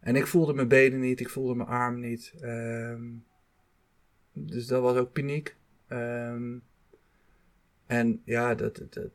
En 0.00 0.16
ik 0.16 0.26
voelde 0.26 0.54
mijn 0.54 0.68
benen 0.68 1.00
niet, 1.00 1.20
ik 1.20 1.28
voelde 1.28 1.54
mijn 1.54 1.68
arm 1.68 2.00
niet. 2.00 2.32
Um, 2.42 3.24
dus 4.32 4.66
dat 4.66 4.82
was 4.82 4.96
ook 4.96 5.12
paniek. 5.12 5.56
Um, 5.92 6.62
en 7.86 8.22
ja, 8.24 8.54
dat, 8.54 8.82
dat, 8.90 9.10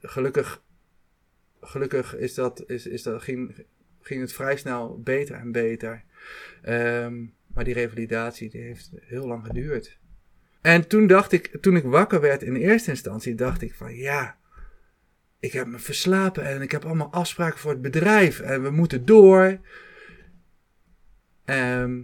gelukkig, 0.00 0.62
gelukkig 1.60 2.16
is 2.16 2.34
dat, 2.34 2.64
is, 2.66 2.86
is 2.86 3.02
dat, 3.02 3.22
ging, 3.22 3.64
ging 4.00 4.20
het 4.20 4.32
vrij 4.32 4.56
snel 4.56 5.00
beter 5.02 5.36
en 5.36 5.52
beter. 5.52 6.04
Um, 6.68 7.34
maar 7.54 7.64
die 7.64 7.74
revalidatie 7.74 8.50
die 8.50 8.60
heeft 8.60 8.90
heel 9.00 9.26
lang 9.26 9.46
geduurd. 9.46 9.98
En 10.60 10.88
toen 10.88 11.06
dacht 11.06 11.32
ik, 11.32 11.56
toen 11.60 11.76
ik 11.76 11.84
wakker 11.84 12.20
werd 12.20 12.42
in 12.42 12.56
eerste 12.56 12.90
instantie, 12.90 13.34
dacht 13.34 13.62
ik 13.62 13.74
van 13.74 13.94
ja, 13.94 14.38
ik 15.38 15.52
heb 15.52 15.66
me 15.66 15.78
verslapen 15.78 16.44
en 16.44 16.62
ik 16.62 16.70
heb 16.70 16.84
allemaal 16.84 17.12
afspraken 17.12 17.58
voor 17.58 17.70
het 17.70 17.82
bedrijf 17.82 18.40
en 18.40 18.62
we 18.62 18.70
moeten 18.70 19.04
door. 19.04 19.60
Ehm, 21.44 22.02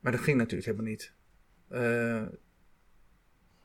maar 0.00 0.12
dat 0.12 0.20
ging 0.20 0.36
natuurlijk 0.36 0.66
helemaal 0.66 0.90
niet. 0.90 1.12
Uh, 1.72 2.22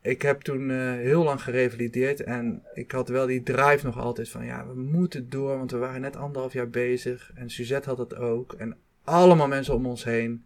ik 0.04 0.22
heb 0.22 0.42
toen 0.42 0.70
uh, 0.70 0.92
heel 0.94 1.24
lang 1.24 1.42
gerevalideerd 1.42 2.24
en 2.24 2.63
ik 2.74 2.92
had 2.92 3.08
wel 3.10 3.26
die 3.26 3.44
drive 3.44 3.86
nog 3.86 3.98
altijd 3.98 4.30
van 4.30 4.46
ja, 4.46 4.68
we 4.68 4.74
moeten 4.74 5.30
door, 5.30 5.58
want 5.58 5.72
we 5.72 5.78
waren 5.78 6.02
net 6.02 6.16
anderhalf 6.16 6.54
jaar 6.54 6.70
bezig 6.70 7.32
en 7.36 7.50
Suzette 7.50 7.89
had 7.89 7.98
het 7.98 8.16
ook 8.16 8.54
en 8.54 8.78
allemaal 9.04 9.48
mensen 9.48 9.74
om 9.74 9.86
ons 9.86 10.04
heen. 10.04 10.46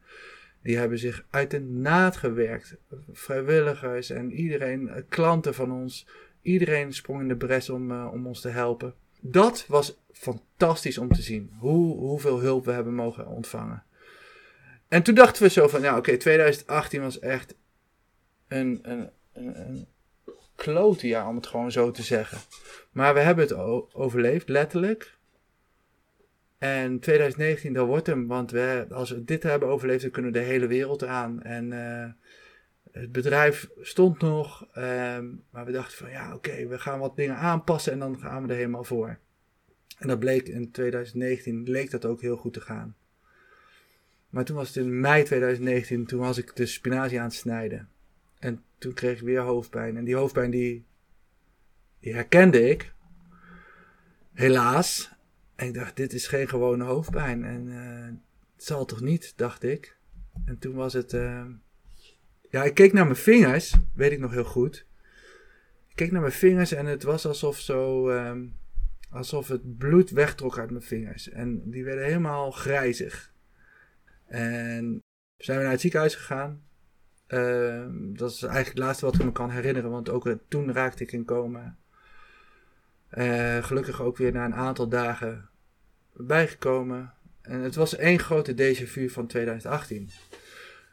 Die 0.61 0.77
hebben 0.77 0.99
zich 0.99 1.25
uit 1.29 1.51
de 1.51 1.59
naad 1.59 2.17
gewerkt. 2.17 2.77
Vrijwilligers 3.11 4.09
en 4.09 4.31
iedereen, 4.31 4.89
eh, 4.89 5.03
klanten 5.09 5.53
van 5.53 5.71
ons. 5.71 6.07
Iedereen 6.41 6.93
sprong 6.93 7.21
in 7.21 7.27
de 7.27 7.35
bres 7.35 7.69
om, 7.69 7.91
uh, 7.91 8.09
om 8.11 8.27
ons 8.27 8.41
te 8.41 8.49
helpen. 8.49 8.93
Dat 9.21 9.65
was 9.67 9.99
fantastisch 10.11 10.97
om 10.97 11.11
te 11.11 11.21
zien. 11.21 11.51
Hoe, 11.59 11.97
hoeveel 11.97 12.39
hulp 12.39 12.65
we 12.65 12.71
hebben 12.71 12.93
mogen 12.93 13.27
ontvangen. 13.27 13.83
En 14.87 15.03
toen 15.03 15.15
dachten 15.15 15.43
we 15.43 15.49
zo 15.49 15.67
van, 15.67 15.81
ja 15.81 15.97
oké, 15.97 16.17
2018 16.17 17.01
was 17.01 17.19
echt 17.19 17.55
een, 18.47 18.79
een, 18.81 19.09
een, 19.37 19.87
klote 20.55 21.07
jaar, 21.07 21.27
om 21.27 21.35
het 21.35 21.47
gewoon 21.47 21.71
zo 21.71 21.91
te 21.91 22.03
zeggen. 22.03 22.37
Maar 22.91 23.13
we 23.13 23.19
hebben 23.19 23.43
het 23.43 23.53
overleefd, 23.93 24.49
letterlijk. 24.49 25.17
En 26.57 26.99
2019, 26.99 27.73
dat 27.73 27.87
wordt 27.87 28.07
hem, 28.07 28.27
want 28.27 28.51
we, 28.51 28.85
als 28.89 29.09
we 29.09 29.23
dit 29.23 29.43
hebben 29.43 29.69
overleefd, 29.69 30.01
dan 30.01 30.11
kunnen 30.11 30.31
we 30.31 30.39
de 30.39 30.45
hele 30.45 30.67
wereld 30.67 31.03
aan. 31.03 31.41
En 31.41 31.71
uh, 31.71 32.05
het 32.91 33.11
bedrijf 33.11 33.69
stond 33.81 34.21
nog, 34.21 34.67
um, 34.77 35.43
maar 35.49 35.65
we 35.65 35.71
dachten 35.71 35.97
van 35.97 36.09
ja, 36.09 36.35
oké, 36.35 36.67
we 36.67 36.79
gaan 36.79 36.99
wat 36.99 37.15
dingen 37.15 37.35
aanpassen 37.35 37.93
en 37.93 37.99
dan 37.99 38.19
gaan 38.19 38.43
we 38.43 38.49
er 38.49 38.55
helemaal 38.55 38.83
voor. 38.83 39.17
En 39.97 40.07
dat 40.07 40.19
bleek 40.19 40.47
in 40.47 40.71
2019, 40.71 41.63
leek 41.63 41.91
dat 41.91 42.05
ook 42.05 42.21
heel 42.21 42.37
goed 42.37 42.53
te 42.53 42.61
gaan. 42.61 42.95
Maar 44.29 44.45
toen 44.45 44.55
was 44.55 44.67
het 44.67 44.77
in 44.77 44.99
mei 44.99 45.23
2019, 45.23 46.05
toen 46.05 46.19
was 46.19 46.37
ik 46.37 46.55
de 46.55 46.65
spinazie 46.65 47.19
aan 47.19 47.25
het 47.25 47.33
snijden. 47.33 47.89
En 48.39 48.63
toen 48.77 48.93
kreeg 48.93 49.17
ik 49.17 49.25
weer 49.25 49.41
hoofdpijn. 49.41 49.97
En 49.97 50.03
die 50.03 50.15
hoofdpijn 50.15 50.51
die, 50.51 50.85
die 51.99 52.13
herkende 52.13 52.69
ik. 52.69 52.93
Helaas. 54.33 55.11
En 55.55 55.67
ik 55.67 55.73
dacht, 55.73 55.95
dit 55.95 56.13
is 56.13 56.27
geen 56.27 56.47
gewone 56.47 56.83
hoofdpijn. 56.83 57.43
En 57.43 57.67
uh, 57.67 58.05
het 58.55 58.63
zal 58.63 58.85
toch 58.85 59.01
niet, 59.01 59.33
dacht 59.35 59.63
ik. 59.63 59.97
En 60.45 60.59
toen 60.59 60.75
was 60.75 60.93
het... 60.93 61.13
Uh, 61.13 61.45
ja, 62.49 62.63
ik 62.63 62.73
keek 62.73 62.93
naar 62.93 63.05
mijn 63.05 63.17
vingers, 63.17 63.75
weet 63.93 64.11
ik 64.11 64.19
nog 64.19 64.31
heel 64.31 64.43
goed. 64.43 64.85
Ik 65.87 65.95
keek 65.95 66.11
naar 66.11 66.21
mijn 66.21 66.33
vingers 66.33 66.71
en 66.71 66.85
het 66.85 67.03
was 67.03 67.25
alsof 67.25 67.59
zo... 67.59 68.09
Um, 68.09 68.55
alsof 69.09 69.47
het 69.47 69.77
bloed 69.77 70.09
wegtrok 70.09 70.57
uit 70.57 70.69
mijn 70.69 70.83
vingers. 70.83 71.29
En 71.29 71.69
die 71.69 71.83
werden 71.83 72.05
helemaal 72.05 72.51
grijzig. 72.51 73.33
En 74.25 75.03
zijn 75.37 75.57
we 75.57 75.63
naar 75.63 75.71
het 75.71 75.81
ziekenhuis 75.81 76.15
gegaan. 76.15 76.66
Uh, 77.27 77.85
dat 77.91 78.31
is 78.31 78.43
eigenlijk 78.43 78.75
het 78.75 78.85
laatste 78.85 79.05
wat 79.05 79.15
ik 79.15 79.23
me 79.23 79.31
kan 79.31 79.49
herinneren, 79.49 79.91
want 79.91 80.09
ook 80.09 80.35
toen 80.47 80.73
raakte 80.73 81.03
ik 81.03 81.11
in 81.11 81.25
coma. 81.25 81.75
Uh, 83.17 83.63
gelukkig 83.63 84.01
ook 84.01 84.17
weer 84.17 84.31
na 84.31 84.45
een 84.45 84.55
aantal 84.55 84.87
dagen 84.87 85.49
bijgekomen. 86.13 87.13
En 87.41 87.59
het 87.59 87.75
was 87.75 87.95
één 87.95 88.19
grote 88.19 88.51
déjà 88.51 88.83
vu 88.83 89.09
van 89.09 89.27
2018. 89.27 90.09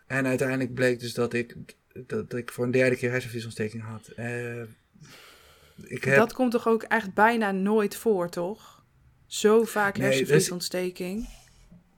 En 0.07 0.27
uiteindelijk 0.27 0.75
bleek 0.75 1.01
dus 1.01 1.15
dat 1.15 1.33
ik, 1.33 1.57
dat 2.07 2.35
ik 2.35 2.53
voor 2.53 2.65
een 2.65 2.71
derde 2.71 2.97
keer 2.97 3.11
hersenvliesontsteking 3.11 3.83
had. 3.83 4.11
Uh, 4.19 4.63
ik 5.83 6.05
heb... 6.05 6.17
Dat 6.17 6.33
komt 6.33 6.51
toch 6.51 6.69
ook 6.69 6.83
echt 6.83 7.15
bijna 7.15 7.51
nooit 7.51 7.97
voor, 7.97 8.29
toch? 8.29 8.85
Zo 9.27 9.65
vaak 9.65 9.95
dus- 9.95 10.05
hersenvliesontsteking. 10.05 11.29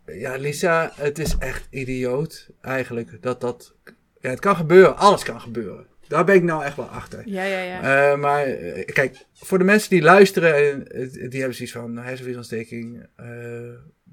Dus, 0.05 0.17
ja, 0.21 0.37
Lisa, 0.37 0.93
het 0.95 1.19
is 1.19 1.39
echt 1.39 1.67
idioot 1.71 2.49
eigenlijk 2.61 3.23
dat 3.23 3.41
dat... 3.41 3.75
Ja, 4.21 4.31
het 4.31 4.41
kan 4.41 4.57
gebeuren, 4.57 4.97
alles 4.97 5.23
kan 5.23 5.41
gebeuren. 5.41 5.87
Daar 6.09 6.25
ben 6.25 6.35
ik 6.35 6.43
nou 6.43 6.65
echt 6.65 6.77
wel 6.77 6.87
achter. 6.87 7.23
Ja, 7.29 7.45
ja, 7.45 7.61
ja. 7.61 8.13
Uh, 8.13 8.19
maar 8.19 8.49
uh, 8.49 8.85
kijk, 8.85 9.17
voor 9.33 9.59
de 9.59 9.65
mensen 9.65 9.91
die 9.91 10.03
luisteren, 10.03 10.85
die 11.31 11.39
hebben 11.39 11.55
zoiets 11.55 11.73
van 11.73 11.97
hersenvliesontsteking, 11.97 13.07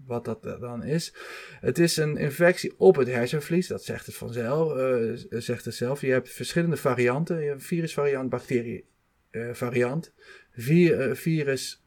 wat 0.06 0.26
dat 0.26 0.44
dan 0.44 0.84
is. 0.84 1.14
Het 1.60 1.80
is 1.80 1.98
een 1.98 2.18
infectie 2.18 2.74
op 2.78 2.96
het 2.96 3.08
hersenvlies, 3.08 3.68
dat 3.68 3.84
zegt 3.84 4.06
het 4.06 4.16
vanzelf. 4.16 4.72
zegt 5.30 5.66
het 5.66 5.76
zelf. 5.76 6.02
Je 6.02 6.12
hebt 6.12 6.30
verschillende 6.30 6.78
varianten. 6.78 7.42
Je 7.42 7.50
hebt 7.50 7.64
virusvariant, 7.64 8.30
bacterievariant. 8.30 10.14
Vir, 10.52 11.16
virus 11.16 11.84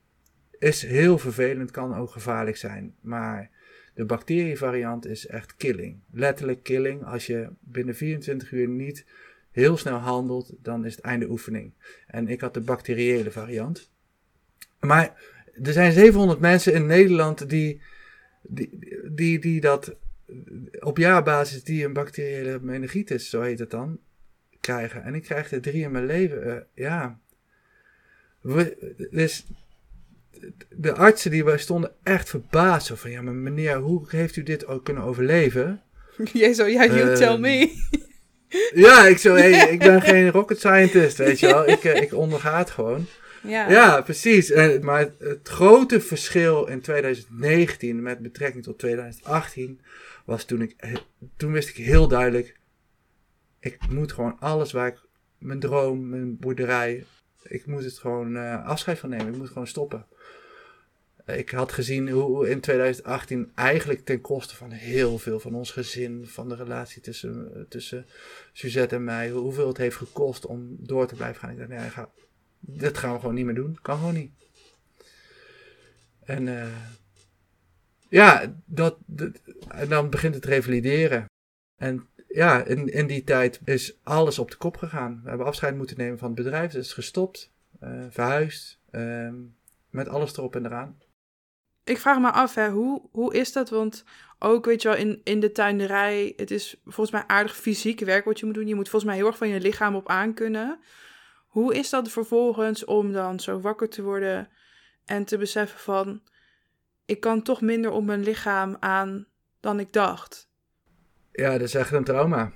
is 0.58 0.82
heel 0.82 1.18
vervelend, 1.18 1.70
kan 1.70 1.96
ook 1.96 2.10
gevaarlijk 2.10 2.56
zijn. 2.56 2.94
Maar 3.00 3.50
de 3.96 4.04
bacterievariant 4.04 5.06
is 5.06 5.26
echt 5.26 5.56
killing. 5.56 6.00
Letterlijk 6.10 6.62
killing. 6.62 7.04
Als 7.04 7.26
je 7.26 7.48
binnen 7.60 7.94
24 7.94 8.52
uur 8.52 8.68
niet 8.68 9.04
heel 9.50 9.76
snel 9.76 9.98
handelt, 9.98 10.52
dan 10.62 10.84
is 10.84 10.96
het 10.96 11.04
einde 11.04 11.28
oefening. 11.28 11.72
En 12.06 12.28
ik 12.28 12.40
had 12.40 12.54
de 12.54 12.60
bacteriële 12.60 13.30
variant. 13.30 13.90
Maar 14.80 15.22
er 15.62 15.72
zijn 15.72 15.92
700 15.92 16.40
mensen 16.40 16.72
in 16.72 16.86
Nederland 16.86 17.48
die, 17.48 17.80
die, 18.42 18.78
die, 19.12 19.38
die 19.38 19.60
dat 19.60 19.96
op 20.80 20.98
jaarbasis, 20.98 21.64
die 21.64 21.84
een 21.84 21.92
bacteriële 21.92 22.58
meningitis, 22.60 23.30
zo 23.30 23.40
heet 23.40 23.58
het 23.58 23.70
dan, 23.70 24.00
krijgen. 24.60 25.02
En 25.02 25.14
ik 25.14 25.22
krijg 25.22 25.52
er 25.52 25.60
drie 25.60 25.82
in 25.82 25.90
mijn 25.90 26.06
leven. 26.06 26.46
Uh, 26.46 26.56
ja. 26.74 27.20
We, 28.40 28.94
dus 29.10 29.46
de 30.70 30.94
artsen 30.94 31.30
die 31.30 31.44
wij 31.44 31.58
stonden 31.58 31.92
echt 32.02 32.28
verbaasd. 32.28 32.92
Van 32.94 33.10
ja, 33.10 33.22
maar 33.22 33.34
meneer, 33.34 33.76
hoe 33.76 34.04
heeft 34.08 34.36
u 34.36 34.42
dit 34.42 34.66
ook 34.66 34.84
kunnen 34.84 35.02
overleven? 35.02 35.82
Jij 36.32 36.52
zo, 36.52 36.66
ja, 36.66 36.86
you 36.86 37.10
uh, 37.10 37.14
tell 37.14 37.38
me. 37.38 37.70
Ja, 38.74 39.06
ik, 39.06 39.18
zo, 39.18 39.34
hey, 39.34 39.68
ik 39.74 39.78
ben 39.78 40.02
geen 40.02 40.30
rocket 40.30 40.58
scientist, 40.58 41.16
weet 41.16 41.40
je 41.40 41.46
wel. 41.46 41.68
Ik, 41.68 41.84
eh, 41.84 42.02
ik 42.02 42.14
onderga 42.14 42.58
het 42.58 42.70
gewoon. 42.70 43.06
Ja, 43.42 43.70
ja 43.70 44.00
precies. 44.00 44.50
En, 44.50 44.84
maar 44.84 44.98
het, 44.98 45.14
het, 45.18 45.48
grote 45.48 46.00
verschil 46.00 46.66
in 46.66 46.80
2019 46.80 48.02
met 48.02 48.18
betrekking 48.18 48.64
tot 48.64 48.78
2018 48.78 49.80
was 50.24 50.44
toen 50.44 50.62
ik, 50.62 50.76
toen 51.36 51.52
wist 51.52 51.68
ik 51.68 51.76
heel 51.76 52.08
duidelijk, 52.08 52.56
ik 53.60 53.78
moet 53.88 54.12
gewoon 54.12 54.36
alles 54.40 54.72
waar 54.72 54.88
ik, 54.88 55.00
mijn 55.38 55.60
droom, 55.60 56.08
mijn 56.08 56.36
boerderij, 56.38 57.04
ik 57.42 57.66
moet 57.66 57.84
het 57.84 57.98
gewoon 57.98 58.36
uh, 58.36 58.66
afscheid 58.66 58.98
van 58.98 59.08
nemen. 59.08 59.26
Ik 59.26 59.36
moet 59.36 59.48
gewoon 59.48 59.66
stoppen 59.66 60.06
ik 61.26 61.50
had 61.50 61.72
gezien 61.72 62.08
hoe 62.08 62.48
in 62.48 62.60
2018 62.60 63.52
eigenlijk 63.54 64.04
ten 64.04 64.20
koste 64.20 64.56
van 64.56 64.70
heel 64.70 65.18
veel 65.18 65.40
van 65.40 65.54
ons 65.54 65.70
gezin, 65.70 66.26
van 66.26 66.48
de 66.48 66.54
relatie 66.54 67.02
tussen, 67.02 67.66
tussen 67.68 68.06
Suzette 68.52 68.94
en 68.94 69.04
mij, 69.04 69.30
hoeveel 69.30 69.68
het 69.68 69.76
heeft 69.76 69.96
gekost 69.96 70.46
om 70.46 70.76
door 70.78 71.06
te 71.06 71.14
blijven 71.14 71.40
gaan. 71.40 71.50
Ik 71.50 71.58
dacht, 71.58 71.68
nee, 71.68 71.90
ga, 71.90 72.10
dit 72.60 72.98
gaan 72.98 73.12
we 73.12 73.18
gewoon 73.18 73.34
niet 73.34 73.44
meer 73.44 73.54
doen. 73.54 73.78
Kan 73.82 73.98
gewoon 73.98 74.14
niet. 74.14 74.32
En 76.24 76.46
uh, 76.46 76.76
ja, 78.08 78.54
dat, 78.64 78.98
en 79.68 79.88
dan 79.88 80.10
begint 80.10 80.34
het 80.34 80.44
revalideren. 80.44 81.24
En 81.76 82.08
ja, 82.28 82.64
in, 82.64 82.88
in 82.88 83.06
die 83.06 83.24
tijd 83.24 83.60
is 83.64 83.98
alles 84.02 84.38
op 84.38 84.50
de 84.50 84.56
kop 84.56 84.76
gegaan. 84.76 85.20
We 85.22 85.28
hebben 85.28 85.46
afscheid 85.46 85.76
moeten 85.76 85.96
nemen 85.96 86.18
van 86.18 86.28
het 86.28 86.36
bedrijf. 86.36 86.72
Het 86.72 86.84
is 86.84 86.92
gestopt, 86.92 87.52
uh, 87.82 88.04
verhuisd, 88.10 88.80
uh, 88.90 89.32
met 89.90 90.08
alles 90.08 90.36
erop 90.36 90.56
en 90.56 90.66
eraan 90.66 90.98
ik 91.86 91.98
vraag 91.98 92.18
me 92.18 92.30
af, 92.30 92.54
hè, 92.54 92.70
hoe, 92.70 93.02
hoe 93.10 93.34
is 93.34 93.52
dat? 93.52 93.70
Want 93.70 94.04
ook, 94.38 94.64
weet 94.64 94.82
je 94.82 94.88
wel, 94.88 94.96
in, 94.96 95.20
in 95.24 95.40
de 95.40 95.52
tuinderij, 95.52 96.32
het 96.36 96.50
is 96.50 96.80
volgens 96.84 97.10
mij 97.10 97.24
aardig 97.26 97.56
fysiek 97.56 98.00
werk 98.00 98.24
wat 98.24 98.38
je 98.38 98.46
moet 98.46 98.54
doen. 98.54 98.66
Je 98.66 98.74
moet 98.74 98.88
volgens 98.88 99.10
mij 99.10 99.20
heel 99.20 99.26
erg 99.26 99.36
van 99.36 99.48
je 99.48 99.60
lichaam 99.60 99.94
op 99.94 100.08
aankunnen. 100.08 100.78
Hoe 101.46 101.74
is 101.74 101.90
dat 101.90 102.10
vervolgens 102.10 102.84
om 102.84 103.12
dan 103.12 103.40
zo 103.40 103.60
wakker 103.60 103.88
te 103.88 104.02
worden 104.02 104.48
en 105.04 105.24
te 105.24 105.38
beseffen 105.38 105.78
van, 105.78 106.22
ik 107.04 107.20
kan 107.20 107.42
toch 107.42 107.60
minder 107.60 107.90
op 107.90 108.04
mijn 108.04 108.22
lichaam 108.22 108.76
aan 108.80 109.26
dan 109.60 109.80
ik 109.80 109.92
dacht? 109.92 110.48
Ja, 111.32 111.52
dat 111.52 111.60
is 111.60 111.74
echt 111.74 111.92
een 111.92 112.04
trauma. 112.04 112.52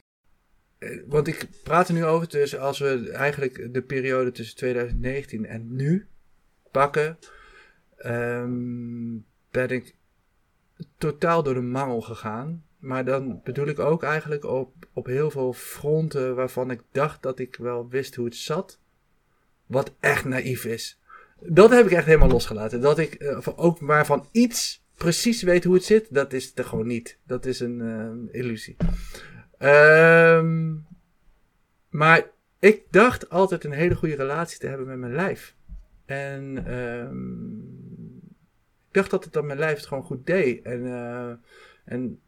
Eh, 0.78 1.02
want 1.06 1.26
ik 1.26 1.48
praat 1.62 1.88
er 1.88 1.94
nu 1.94 2.04
over, 2.04 2.28
dus 2.28 2.56
als 2.56 2.78
we 2.78 3.10
eigenlijk 3.10 3.74
de 3.74 3.82
periode 3.82 4.30
tussen 4.30 4.56
2019 4.56 5.46
en 5.46 5.76
nu 5.76 6.08
pakken, 6.70 7.18
um, 8.06 9.24
ben 9.50 9.68
ik 9.68 9.94
totaal 10.98 11.42
door 11.42 11.54
de 11.54 11.60
mangel 11.60 12.00
gegaan. 12.00 12.64
Maar 12.78 13.04
dan 13.04 13.40
bedoel 13.44 13.66
ik 13.66 13.78
ook 13.78 14.02
eigenlijk 14.02 14.44
op, 14.44 14.72
op 14.92 15.06
heel 15.06 15.30
veel 15.30 15.52
fronten 15.52 16.34
waarvan 16.34 16.70
ik 16.70 16.82
dacht 16.92 17.22
dat 17.22 17.38
ik 17.38 17.56
wel 17.56 17.88
wist 17.88 18.14
hoe 18.14 18.24
het 18.24 18.36
zat. 18.36 18.78
Wat 19.66 19.94
echt 20.00 20.24
naïef 20.24 20.64
is. 20.64 21.00
Dat 21.40 21.70
heb 21.70 21.86
ik 21.86 21.92
echt 21.92 22.06
helemaal 22.06 22.28
losgelaten. 22.28 22.80
Dat 22.80 22.98
ik 22.98 23.22
uh, 23.22 23.46
ook 23.56 23.80
maar 23.80 24.06
van 24.06 24.28
iets 24.30 24.84
precies 24.96 25.42
weet 25.42 25.64
hoe 25.64 25.74
het 25.74 25.84
zit, 25.84 26.14
dat 26.14 26.32
is 26.32 26.52
er 26.54 26.64
gewoon 26.64 26.86
niet. 26.86 27.18
Dat 27.26 27.46
is 27.46 27.60
een 27.60 27.78
uh, 27.80 28.40
illusie. 28.40 28.76
Um, 29.58 30.86
maar 31.88 32.30
ik 32.58 32.82
dacht 32.90 33.30
altijd 33.30 33.64
een 33.64 33.72
hele 33.72 33.94
goede 33.94 34.14
relatie 34.14 34.58
te 34.58 34.66
hebben 34.66 34.86
met 34.86 34.98
mijn 34.98 35.14
lijf. 35.14 35.54
En 36.04 36.66
ehm, 36.66 37.58
ik 37.89 37.89
dacht 38.90 39.10
dat 39.10 39.24
het 39.24 39.32
dan 39.32 39.46
mijn 39.46 39.58
lijf 39.58 39.76
het 39.76 39.86
gewoon 39.86 40.02
goed 40.02 40.26
deed. 40.26 40.64
En, 40.64 40.80
uh, 40.80 41.32
en 41.84 42.20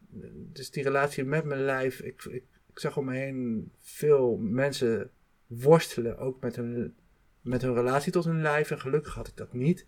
dus 0.53 0.71
die 0.71 0.83
relatie 0.83 1.25
met 1.25 1.45
mijn 1.45 1.65
lijf, 1.65 2.01
ik, 2.01 2.25
ik, 2.25 2.45
zag 2.75 2.97
om 2.97 3.05
me 3.05 3.17
heen 3.17 3.73
veel 3.81 4.37
mensen 4.37 5.11
worstelen, 5.47 6.19
ook 6.19 6.41
met 6.41 6.57
hun, 6.57 6.95
met 7.41 7.63
hun 7.63 7.75
relatie 7.75 8.13
tot 8.13 8.25
hun 8.25 8.43
lijf. 8.43 8.71
En 8.71 8.81
gelukkig 8.81 9.15
had 9.15 9.29
ik 9.29 9.37
dat 9.37 9.53
niet. 9.53 9.87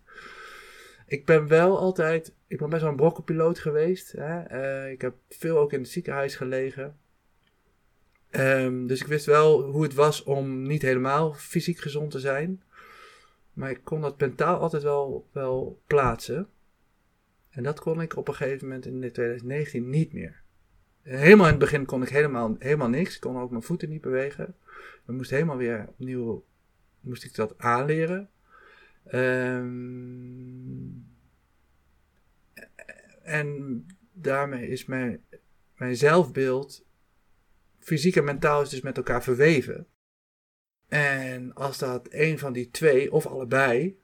Ik 1.07 1.25
ben 1.25 1.47
wel 1.47 1.79
altijd, 1.79 2.33
ik 2.47 2.57
ben 2.57 2.69
best 2.69 2.81
wel 2.81 2.91
een 2.91 2.97
brokkenpiloot 2.97 3.59
geweest. 3.59 4.11
Hè? 4.11 4.51
Uh, 4.51 4.91
ik 4.91 5.01
heb 5.01 5.15
veel 5.29 5.57
ook 5.57 5.73
in 5.73 5.79
het 5.79 5.89
ziekenhuis 5.89 6.35
gelegen. 6.35 6.97
Um, 8.31 8.87
dus 8.87 9.01
ik 9.01 9.07
wist 9.07 9.25
wel 9.25 9.61
hoe 9.61 9.83
het 9.83 9.93
was 9.93 10.23
om 10.23 10.61
niet 10.61 10.81
helemaal 10.81 11.33
fysiek 11.33 11.79
gezond 11.79 12.11
te 12.11 12.19
zijn. 12.19 12.63
Maar 13.53 13.69
ik 13.69 13.79
kon 13.83 14.01
dat 14.01 14.19
mentaal 14.19 14.59
altijd 14.59 14.83
wel, 14.83 15.27
wel 15.31 15.81
plaatsen. 15.87 16.49
En 17.55 17.63
dat 17.63 17.79
kon 17.79 18.01
ik 18.01 18.15
op 18.15 18.27
een 18.27 18.35
gegeven 18.35 18.67
moment 18.67 18.85
in 18.85 18.99
2019 18.99 19.89
niet 19.89 20.13
meer. 20.13 20.43
Helemaal 21.01 21.45
in 21.45 21.51
het 21.51 21.59
begin 21.59 21.85
kon 21.85 22.01
ik 22.01 22.09
helemaal, 22.09 22.55
helemaal 22.59 22.89
niks. 22.89 23.15
Ik 23.15 23.21
kon 23.21 23.37
ook 23.37 23.51
mijn 23.51 23.63
voeten 23.63 23.89
niet 23.89 24.01
bewegen. 24.01 24.55
Dan 25.05 25.15
moest 25.15 25.29
helemaal 25.29 25.57
weer 25.57 25.85
opnieuw 25.87 26.45
moest 26.99 27.23
ik 27.23 27.35
dat 27.35 27.57
aanleren. 27.57 28.29
Um, 29.13 31.07
en 33.21 33.85
daarmee 34.13 34.67
is 34.67 34.85
mijn, 34.85 35.23
mijn 35.75 35.95
zelfbeeld, 35.95 36.85
fysiek 37.79 38.15
en 38.15 38.23
mentaal, 38.23 38.61
is 38.61 38.69
dus 38.69 38.81
met 38.81 38.97
elkaar 38.97 39.23
verweven. 39.23 39.87
En 40.87 41.53
als 41.53 41.77
dat 41.77 42.07
een 42.09 42.39
van 42.39 42.53
die 42.53 42.69
twee, 42.71 43.11
of 43.11 43.25
allebei, 43.25 43.99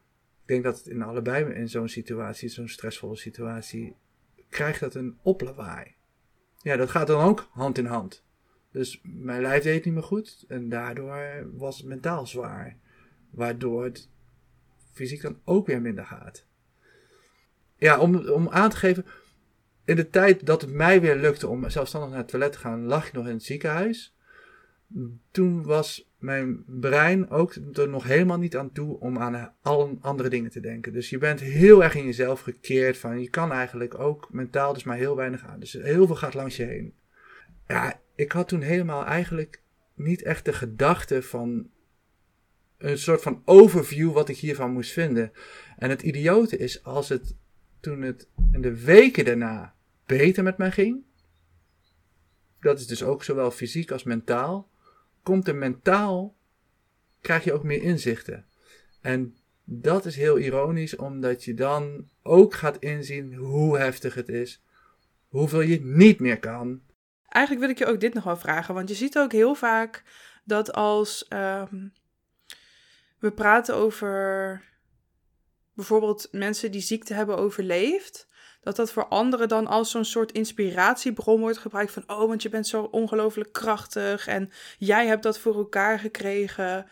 denk 0.52 0.64
dat 0.64 0.78
het 0.78 0.88
in 0.88 1.02
allebei 1.02 1.54
in 1.54 1.70
zo'n 1.70 1.90
situatie, 1.90 2.50
zo'n 2.50 2.68
stressvolle 2.68 3.16
situatie, 3.16 3.96
krijgt 4.50 4.80
dat 4.80 4.96
een 4.96 5.18
oplawaai. 5.22 5.96
Ja, 6.62 6.76
dat 6.76 6.90
gaat 6.90 7.08
dan 7.08 7.24
ook 7.24 7.50
hand 7.52 7.78
in 7.78 7.86
hand. 7.86 8.24
Dus 8.72 9.02
mijn 9.04 9.42
lijf 9.42 9.64
deed 9.64 9.86
niet 9.86 9.94
meer 9.94 10.04
goed 10.04 10.46
en 10.48 10.70
daardoor 10.70 11.50
was 11.54 11.78
het 11.78 11.88
mentaal 11.88 12.28
zwaar. 12.28 12.78
Waardoor 13.30 13.84
het 13.84 14.10
fysiek 14.92 15.22
dan 15.22 15.40
ook 15.44 15.68
weer 15.68 15.82
minder 15.82 16.06
gaat. 16.06 16.46
Ja, 17.78 18.00
om, 18.00 18.16
om 18.16 18.50
aan 18.50 18.70
te 18.70 18.76
geven, 18.76 19.06
in 19.86 19.96
de 19.96 20.10
tijd 20.10 20.46
dat 20.46 20.62
het 20.62 20.72
mij 20.72 21.02
weer 21.02 21.16
lukte 21.16 21.48
om 21.48 21.70
zelfstandig 21.70 22.10
naar 22.10 22.20
het 22.20 22.28
toilet 22.28 22.52
te 22.52 22.58
gaan, 22.58 22.84
lag 22.84 23.08
ik 23.08 23.14
nog 23.14 23.28
in 23.28 23.34
het 23.34 23.44
ziekenhuis. 23.44 24.16
Toen 25.32 25.64
was 25.64 26.10
mijn 26.18 26.64
brein 26.68 27.30
ook 27.30 27.56
er 27.74 27.90
nog 27.90 28.04
helemaal 28.04 28.38
niet 28.38 28.58
aan 28.58 28.72
toe 28.72 29.00
om 29.00 29.18
aan 29.18 29.54
alle 29.62 29.98
andere 30.02 30.30
dingen 30.30 30.52
te 30.52 30.60
denken. 30.60 30.94
Dus 30.94 31.10
je 31.10 31.18
bent 31.18 31.40
heel 31.40 31.84
erg 31.84 31.96
in 31.96 32.06
jezelf 32.06 32.42
gekeerd 32.42 32.98
van 32.98 33.22
je 33.22 33.30
kan 33.30 33.52
eigenlijk 33.52 34.00
ook 34.00 34.28
mentaal 34.32 34.74
dus 34.74 34.84
maar 34.84 34.98
heel 34.98 35.16
weinig 35.16 35.46
aan. 35.46 35.60
Dus 35.60 35.74
heel 35.74 36.06
veel 36.06 36.16
gaat 36.16 36.34
langs 36.34 36.56
je 36.56 36.64
heen. 36.64 36.94
Ja, 37.68 38.02
ik 38.16 38.32
had 38.32 38.48
toen 38.48 38.62
helemaal 38.62 39.06
eigenlijk 39.06 39.62
niet 39.94 40.24
echt 40.24 40.46
de 40.46 40.54
gedachte 40.54 41.22
van 41.22 41.70
een 42.78 42.98
soort 42.98 43.22
van 43.22 43.42
overview 43.46 44.14
wat 44.14 44.30
ik 44.30 44.38
hiervan 44.38 44.72
moest 44.72 44.92
vinden. 44.92 45.32
En 45.78 45.90
het 45.90 46.02
idiote 46.02 46.58
is 46.58 46.84
als 46.84 47.10
het 47.10 47.36
toen 47.80 48.02
het 48.02 48.28
in 48.52 48.62
de 48.62 48.84
weken 48.84 49.26
daarna 49.26 49.76
beter 50.06 50.44
met 50.44 50.58
mij 50.58 50.72
ging. 50.72 51.04
Dat 52.60 52.80
is 52.80 52.88
dus 52.88 53.04
ook 53.04 53.24
zowel 53.24 53.52
fysiek 53.52 53.92
als 53.92 54.04
mentaal. 54.04 54.70
Komt 55.24 55.48
er 55.48 55.56
mentaal, 55.56 56.36
krijg 57.22 57.44
je 57.44 57.54
ook 57.54 57.64
meer 57.64 57.82
inzichten. 57.82 58.46
En 59.02 59.36
dat 59.64 60.06
is 60.06 60.16
heel 60.16 60.38
ironisch, 60.38 60.96
omdat 60.96 61.44
je 61.44 61.54
dan 61.54 62.10
ook 62.24 62.54
gaat 62.54 62.78
inzien 62.78 63.34
hoe 63.34 63.78
heftig 63.78 64.14
het 64.14 64.30
is. 64.30 64.64
Hoeveel 65.28 65.62
je 65.62 65.82
niet 65.82 66.20
meer 66.20 66.40
kan. 66.40 66.82
Eigenlijk 67.28 67.66
wil 67.66 67.76
ik 67.76 67.78
je 67.78 67.94
ook 67.94 68.00
dit 68.00 68.14
nog 68.14 68.24
wel 68.24 68.38
vragen, 68.38 68.74
want 68.74 68.90
je 68.90 68.96
ziet 68.96 69.18
ook 69.18 69.32
heel 69.32 69.56
vaak 69.56 70.04
dat 70.44 70.74
als 70.74 71.28
ehm, 71.28 71.88
we 73.20 73.32
praten 73.32 73.76
over 73.76 74.64
bijvoorbeeld 75.74 76.28
mensen 76.32 76.72
die 76.72 76.82
ziekte 76.82 77.14
hebben 77.14 77.38
overleefd, 77.38 78.28
dat 78.62 78.76
dat 78.76 78.92
voor 78.92 79.08
anderen 79.08 79.48
dan 79.48 79.68
als 79.68 79.92
zo'n 79.92 80.06
soort 80.06 80.32
inspiratiebron 80.32 81.40
wordt 81.40 81.58
gebruikt 81.58 81.92
van, 81.92 82.04
oh, 82.08 82.28
want 82.28 82.42
je 82.42 82.50
bent 82.50 82.68
zo 82.68 82.84
ongelooflijk 82.84 83.52
krachtig 83.52 84.28
en 84.28 84.52
jij 84.78 85.08
hebt 85.08 85.24
dat 85.24 85.40
voor 85.40 85.56
elkaar 85.56 86.00
gekregen. 86.00 86.86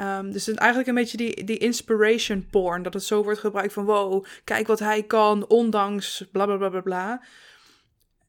Um, 0.00 0.32
dus 0.32 0.46
het 0.46 0.56
eigenlijk 0.56 0.88
een 0.88 0.94
beetje 0.94 1.16
die, 1.16 1.44
die 1.44 1.58
inspiration 1.58 2.46
porn, 2.50 2.82
dat 2.82 2.94
het 2.94 3.04
zo 3.04 3.22
wordt 3.22 3.38
gebruikt 3.38 3.72
van, 3.72 3.84
wow, 3.84 4.24
kijk 4.44 4.66
wat 4.66 4.78
hij 4.78 5.02
kan, 5.02 5.48
ondanks 5.48 6.28
bla 6.32 6.44
bla 6.44 6.56
bla 6.56 6.68
bla 6.68 6.80
bla. 6.80 7.22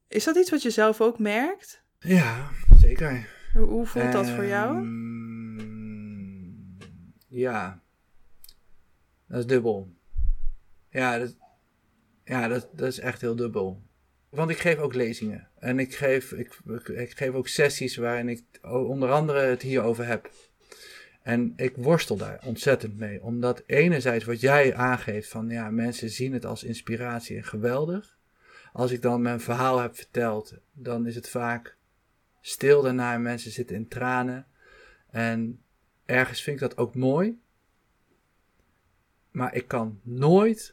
Is 0.07 0.23
dat 0.23 0.35
iets 0.35 0.49
wat 0.49 0.61
je 0.61 0.69
zelf 0.69 1.01
ook 1.01 1.19
merkt? 1.19 1.83
Ja, 1.99 2.49
zeker. 2.77 3.29
Hoe, 3.53 3.85
voelt 3.85 4.11
dat 4.11 4.29
voor 4.29 4.45
jou? 4.45 4.77
Ehm, 4.77 5.63
ja, 7.27 7.81
dat 9.27 9.39
is 9.39 9.45
dubbel. 9.45 9.91
Ja, 10.89 11.17
dat, 11.17 11.35
ja 12.24 12.47
dat, 12.47 12.69
dat 12.74 12.88
is 12.88 12.99
echt 12.99 13.21
heel 13.21 13.36
dubbel. 13.36 13.82
Want 14.30 14.49
ik 14.49 14.57
geef 14.57 14.78
ook 14.78 14.93
lezingen. 14.93 15.47
En 15.59 15.80
ik 15.80 15.95
geef, 15.95 16.32
ik, 16.32 16.59
ik 16.88 17.17
geef 17.17 17.34
ook 17.34 17.47
sessies 17.47 17.95
waarin 17.95 18.30
ik 18.30 18.43
onder 18.61 19.11
andere 19.11 19.39
het 19.39 19.61
hierover 19.61 20.05
heb. 20.05 20.32
En 21.21 21.53
ik 21.55 21.76
worstel 21.76 22.17
daar 22.17 22.41
ontzettend 22.45 22.97
mee. 22.97 23.24
Omdat 23.24 23.63
enerzijds 23.65 24.26
wat 24.26 24.39
jij 24.39 24.76
aangeeft 24.76 25.30
van 25.30 25.49
ja, 25.49 25.69
mensen 25.69 26.09
zien 26.09 26.34
het 26.34 26.45
als 26.45 26.63
inspiratie 26.63 27.38
en 27.38 27.43
geweldig. 27.43 28.17
Als 28.74 28.91
ik 28.91 29.01
dan 29.01 29.21
mijn 29.21 29.39
verhaal 29.39 29.80
heb 29.80 29.95
verteld, 29.95 30.53
dan 30.71 31.07
is 31.07 31.15
het 31.15 31.30
vaak 31.30 31.78
stil 32.41 32.82
daarna 32.82 33.13
en 33.13 33.21
mensen 33.21 33.51
zitten 33.51 33.76
in 33.76 33.88
tranen. 33.88 34.47
En 35.09 35.61
ergens 36.05 36.41
vind 36.41 36.61
ik 36.61 36.69
dat 36.69 36.78
ook 36.78 36.95
mooi. 36.95 37.39
Maar 39.32 39.55
ik 39.55 39.67
kan 39.67 39.99
nooit. 40.03 40.72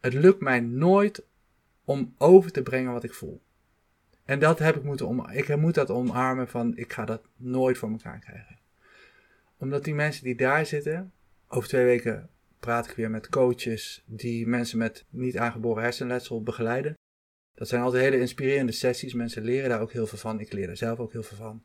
Het 0.00 0.14
lukt 0.14 0.40
mij 0.40 0.60
nooit 0.60 1.22
om 1.84 2.14
over 2.18 2.52
te 2.52 2.62
brengen 2.62 2.92
wat 2.92 3.04
ik 3.04 3.14
voel. 3.14 3.42
En 4.24 4.38
dat 4.38 4.58
heb 4.58 4.76
ik 4.76 4.82
moeten 4.82 5.06
om. 5.06 5.30
Ik 5.30 5.56
moet 5.56 5.74
dat 5.74 5.90
omarmen 5.90 6.48
van 6.48 6.76
ik 6.76 6.92
ga 6.92 7.04
dat 7.04 7.22
nooit 7.36 7.78
voor 7.78 7.90
elkaar 7.90 8.18
krijgen. 8.18 8.58
Omdat 9.58 9.84
die 9.84 9.94
mensen 9.94 10.24
die 10.24 10.34
daar 10.34 10.66
zitten. 10.66 11.12
Over 11.48 11.68
twee 11.68 11.84
weken 11.84 12.28
praat 12.60 12.90
ik 12.90 12.96
weer 12.96 13.10
met 13.10 13.28
coaches 13.28 14.02
die 14.06 14.46
mensen 14.46 14.78
met 14.78 15.04
niet 15.08 15.38
aangeboren 15.38 15.82
hersenletsel 15.82 16.42
begeleiden. 16.42 16.94
Dat 17.54 17.68
zijn 17.68 17.82
altijd 17.82 18.02
hele 18.02 18.20
inspirerende 18.20 18.72
sessies. 18.72 19.14
Mensen 19.14 19.42
leren 19.42 19.68
daar 19.68 19.80
ook 19.80 19.92
heel 19.92 20.06
veel 20.06 20.18
van. 20.18 20.40
Ik 20.40 20.52
leer 20.52 20.68
er 20.68 20.76
zelf 20.76 20.98
ook 20.98 21.12
heel 21.12 21.22
veel 21.22 21.36
van. 21.36 21.62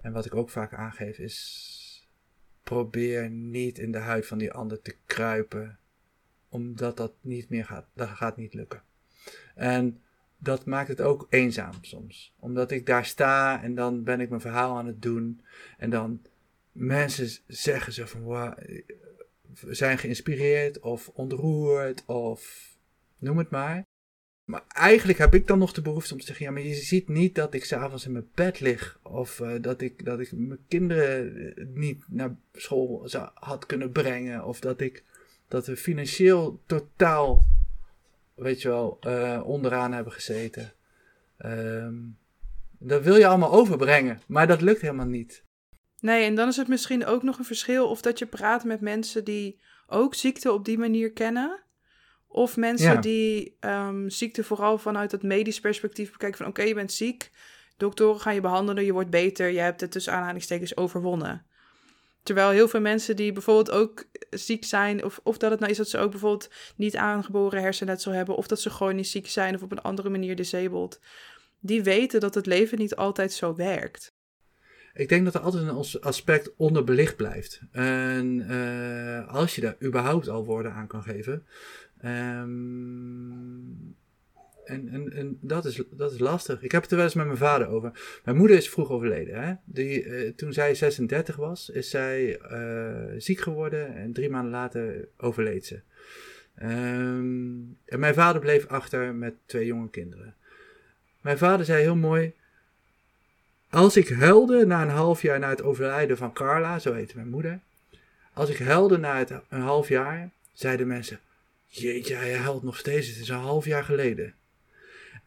En 0.00 0.12
wat 0.12 0.26
ik 0.26 0.34
ook 0.34 0.50
vaak 0.50 0.74
aangeef 0.74 1.18
is 1.18 2.08
probeer 2.62 3.30
niet 3.30 3.78
in 3.78 3.92
de 3.92 3.98
huid 3.98 4.26
van 4.26 4.38
die 4.38 4.52
ander 4.52 4.82
te 4.82 4.96
kruipen. 5.06 5.78
Omdat 6.50 6.96
dat 6.96 7.12
niet 7.20 7.48
meer 7.48 7.64
gaat. 7.64 7.86
Dat 7.94 8.08
gaat 8.08 8.36
niet 8.36 8.54
lukken. 8.54 8.82
En 9.54 10.02
dat 10.38 10.64
maakt 10.64 10.88
het 10.88 11.00
ook 11.00 11.26
eenzaam 11.30 11.74
soms. 11.80 12.34
Omdat 12.38 12.70
ik 12.70 12.86
daar 12.86 13.04
sta 13.04 13.62
en 13.62 13.74
dan 13.74 14.04
ben 14.04 14.20
ik 14.20 14.28
mijn 14.28 14.40
verhaal 14.40 14.76
aan 14.76 14.86
het 14.86 15.02
doen. 15.02 15.40
En 15.78 15.90
dan 15.90 16.22
mensen 16.72 17.28
zeggen 17.46 17.92
ze 17.92 18.06
van 18.06 18.22
wow, 18.22 18.58
zijn 19.66 19.98
geïnspireerd 19.98 20.80
of 20.80 21.08
ontroerd 21.08 22.04
of 22.06 22.70
noem 23.18 23.38
het 23.38 23.50
maar. 23.50 23.88
Maar 24.50 24.64
eigenlijk 24.68 25.18
heb 25.18 25.34
ik 25.34 25.46
dan 25.46 25.58
nog 25.58 25.72
de 25.72 25.82
behoefte 25.82 26.12
om 26.12 26.20
te 26.20 26.26
zeggen: 26.26 26.44
ja, 26.46 26.52
maar 26.52 26.62
je 26.62 26.74
ziet 26.74 27.08
niet 27.08 27.34
dat 27.34 27.54
ik 27.54 27.64
s'avonds 27.64 28.06
in 28.06 28.12
mijn 28.12 28.30
bed 28.34 28.60
lig. 28.60 29.00
Of 29.02 29.38
uh, 29.38 29.52
dat, 29.60 29.80
ik, 29.80 30.04
dat 30.04 30.20
ik 30.20 30.32
mijn 30.32 30.64
kinderen 30.68 31.36
eh, 31.56 31.66
niet 31.66 32.04
naar 32.08 32.36
school 32.52 33.08
had 33.34 33.66
kunnen 33.66 33.92
brengen. 33.92 34.44
Of 34.44 34.60
dat, 34.60 34.80
ik, 34.80 35.04
dat 35.50 35.66
we 35.66 35.76
financieel 35.76 36.62
totaal, 36.66 37.44
weet 38.34 38.62
je 38.62 38.68
wel, 38.68 38.98
uh, 39.06 39.40
onderaan 39.44 39.92
hebben 39.92 40.12
gezeten. 40.12 40.72
Um, 41.38 42.18
dat 42.78 43.02
wil 43.02 43.16
je 43.16 43.26
allemaal 43.26 43.52
overbrengen, 43.52 44.20
maar 44.26 44.46
dat 44.46 44.60
lukt 44.60 44.80
helemaal 44.80 45.06
niet. 45.06 45.44
Nee, 46.00 46.24
en 46.24 46.34
dan 46.34 46.48
is 46.48 46.56
het 46.56 46.68
misschien 46.68 47.06
ook 47.06 47.22
nog 47.22 47.38
een 47.38 47.44
verschil 47.44 47.88
of 47.88 48.00
dat 48.00 48.18
je 48.18 48.26
praat 48.26 48.64
met 48.64 48.80
mensen 48.80 49.24
die 49.24 49.60
ook 49.86 50.14
ziekte 50.14 50.52
op 50.52 50.64
die 50.64 50.78
manier 50.78 51.12
kennen. 51.12 51.62
Of 52.26 52.56
mensen 52.56 53.00
die 53.00 53.56
um, 53.60 54.10
ziekte 54.10 54.44
vooral 54.44 54.78
vanuit 54.78 55.12
het 55.12 55.22
medisch 55.22 55.60
perspectief 55.60 56.12
bekijken 56.12 56.38
van 56.38 56.46
oké, 56.46 56.62
je 56.62 56.74
bent 56.74 56.92
ziek, 56.92 57.30
doktoren 57.76 58.20
gaan 58.20 58.34
je 58.34 58.40
behandelen, 58.40 58.84
je 58.84 58.92
wordt 58.92 59.10
beter, 59.10 59.48
je 59.48 59.58
hebt 59.58 59.80
het 59.80 59.90
tussen 59.90 60.12
aanhalingstekens 60.12 60.76
overwonnen. 60.76 61.46
Terwijl 62.22 62.50
heel 62.50 62.68
veel 62.68 62.80
mensen 62.80 63.16
die 63.16 63.32
bijvoorbeeld 63.32 63.70
ook 63.70 64.04
ziek 64.30 64.64
zijn, 64.64 65.04
of, 65.04 65.20
of 65.22 65.38
dat 65.38 65.50
het 65.50 65.60
nou 65.60 65.72
is 65.72 65.78
dat 65.78 65.88
ze 65.88 65.98
ook 65.98 66.10
bijvoorbeeld 66.10 66.50
niet 66.76 66.96
aangeboren 66.96 67.62
hersenletsel 67.62 68.12
hebben, 68.12 68.36
of 68.36 68.46
dat 68.46 68.60
ze 68.60 68.70
gewoon 68.70 68.96
niet 68.96 69.08
ziek 69.08 69.28
zijn 69.28 69.54
of 69.54 69.62
op 69.62 69.72
een 69.72 69.82
andere 69.82 70.10
manier 70.10 70.36
disabled, 70.36 71.00
die 71.60 71.82
weten 71.82 72.20
dat 72.20 72.34
het 72.34 72.46
leven 72.46 72.78
niet 72.78 72.96
altijd 72.96 73.32
zo 73.32 73.54
werkt. 73.54 74.14
ik 74.94 75.08
denk 75.08 75.24
dat 75.24 75.34
er 75.34 75.40
altijd 75.40 75.62
een 75.62 76.00
aspect 76.00 76.56
onderbelicht 76.56 77.16
blijft. 77.16 77.60
En 77.72 78.38
uh, 78.50 79.28
als 79.28 79.54
je 79.54 79.60
daar 79.60 79.76
überhaupt 79.82 80.28
al 80.28 80.44
woorden 80.44 80.72
aan 80.72 80.86
kan 80.86 81.02
geven. 81.02 81.46
Um, 82.04 83.96
en, 84.70 84.88
en, 84.88 85.12
en 85.12 85.38
dat, 85.40 85.64
is, 85.64 85.82
dat 85.90 86.12
is 86.12 86.18
lastig. 86.18 86.62
Ik 86.62 86.72
heb 86.72 86.82
het 86.82 86.90
er 86.90 86.96
wel 86.96 87.06
eens 87.06 87.14
met 87.14 87.26
mijn 87.26 87.38
vader 87.38 87.68
over. 87.68 88.20
Mijn 88.24 88.36
moeder 88.36 88.56
is 88.56 88.68
vroeg 88.68 88.90
overleden. 88.90 89.42
Hè? 89.42 89.54
Die, 89.64 90.04
uh, 90.04 90.32
toen 90.36 90.52
zij 90.52 90.74
36 90.74 91.36
was, 91.36 91.70
is 91.70 91.90
zij 91.90 92.40
uh, 92.52 93.20
ziek 93.20 93.40
geworden 93.40 93.94
en 93.94 94.12
drie 94.12 94.30
maanden 94.30 94.50
later 94.50 95.08
overleed 95.16 95.66
ze. 95.66 95.80
Um, 96.62 97.76
en 97.84 98.00
mijn 98.00 98.14
vader 98.14 98.40
bleef 98.40 98.66
achter 98.66 99.14
met 99.14 99.34
twee 99.46 99.66
jonge 99.66 99.90
kinderen. 99.90 100.34
Mijn 101.20 101.38
vader 101.38 101.66
zei 101.66 101.82
heel 101.82 101.96
mooi: 101.96 102.32
als 103.70 103.96
ik 103.96 104.08
huilde 104.08 104.66
na 104.66 104.82
een 104.82 104.88
half 104.88 105.22
jaar 105.22 105.38
na 105.38 105.48
het 105.48 105.62
overlijden 105.62 106.16
van 106.16 106.32
Carla, 106.32 106.78
zo 106.78 106.92
heette 106.92 107.16
mijn 107.16 107.28
moeder. 107.28 107.60
Als 108.32 108.48
ik 108.48 108.58
huilde 108.58 108.98
na 108.98 109.18
het, 109.18 109.32
een 109.48 109.60
half 109.60 109.88
jaar, 109.88 110.30
zeiden 110.52 110.86
mensen: 110.86 111.20
Jeetje, 111.66 112.14
hij 112.14 112.36
huilt 112.36 112.62
nog 112.62 112.76
steeds, 112.76 113.06
het 113.06 113.16
is 113.16 113.28
een 113.28 113.36
half 113.36 113.64
jaar 113.64 113.84
geleden. 113.84 114.34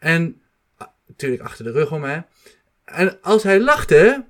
En 0.04 0.42
ah, 0.78 0.88
natuurlijk 1.08 1.42
achter 1.42 1.66
de 1.66 1.72
rug 1.72 1.92
om, 1.92 2.04
hè. 2.04 2.20
En 2.84 3.22
als 3.22 3.44
hij 3.44 3.60
lachte. 3.60 4.26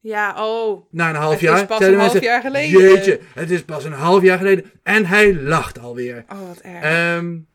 Ja, 0.00 0.46
oh. 0.46 0.86
Na 0.90 1.08
een 1.08 1.14
half 1.14 1.32
het 1.32 1.40
jaar. 1.40 1.60
Is 1.60 1.66
pas 1.66 1.80
een 1.80 1.98
half 1.98 2.20
jaar 2.20 2.40
geleden. 2.40 2.80
Jeetje, 2.80 3.20
het 3.34 3.50
is 3.50 3.62
pas 3.62 3.84
een 3.84 3.92
half 3.92 4.22
jaar 4.22 4.38
geleden. 4.38 4.64
En 4.82 5.06
hij 5.06 5.34
lacht 5.34 5.78
alweer. 5.78 6.24
Oh, 6.28 6.46
wat 6.48 6.60
erg. 6.60 7.16
Um, 7.16 7.48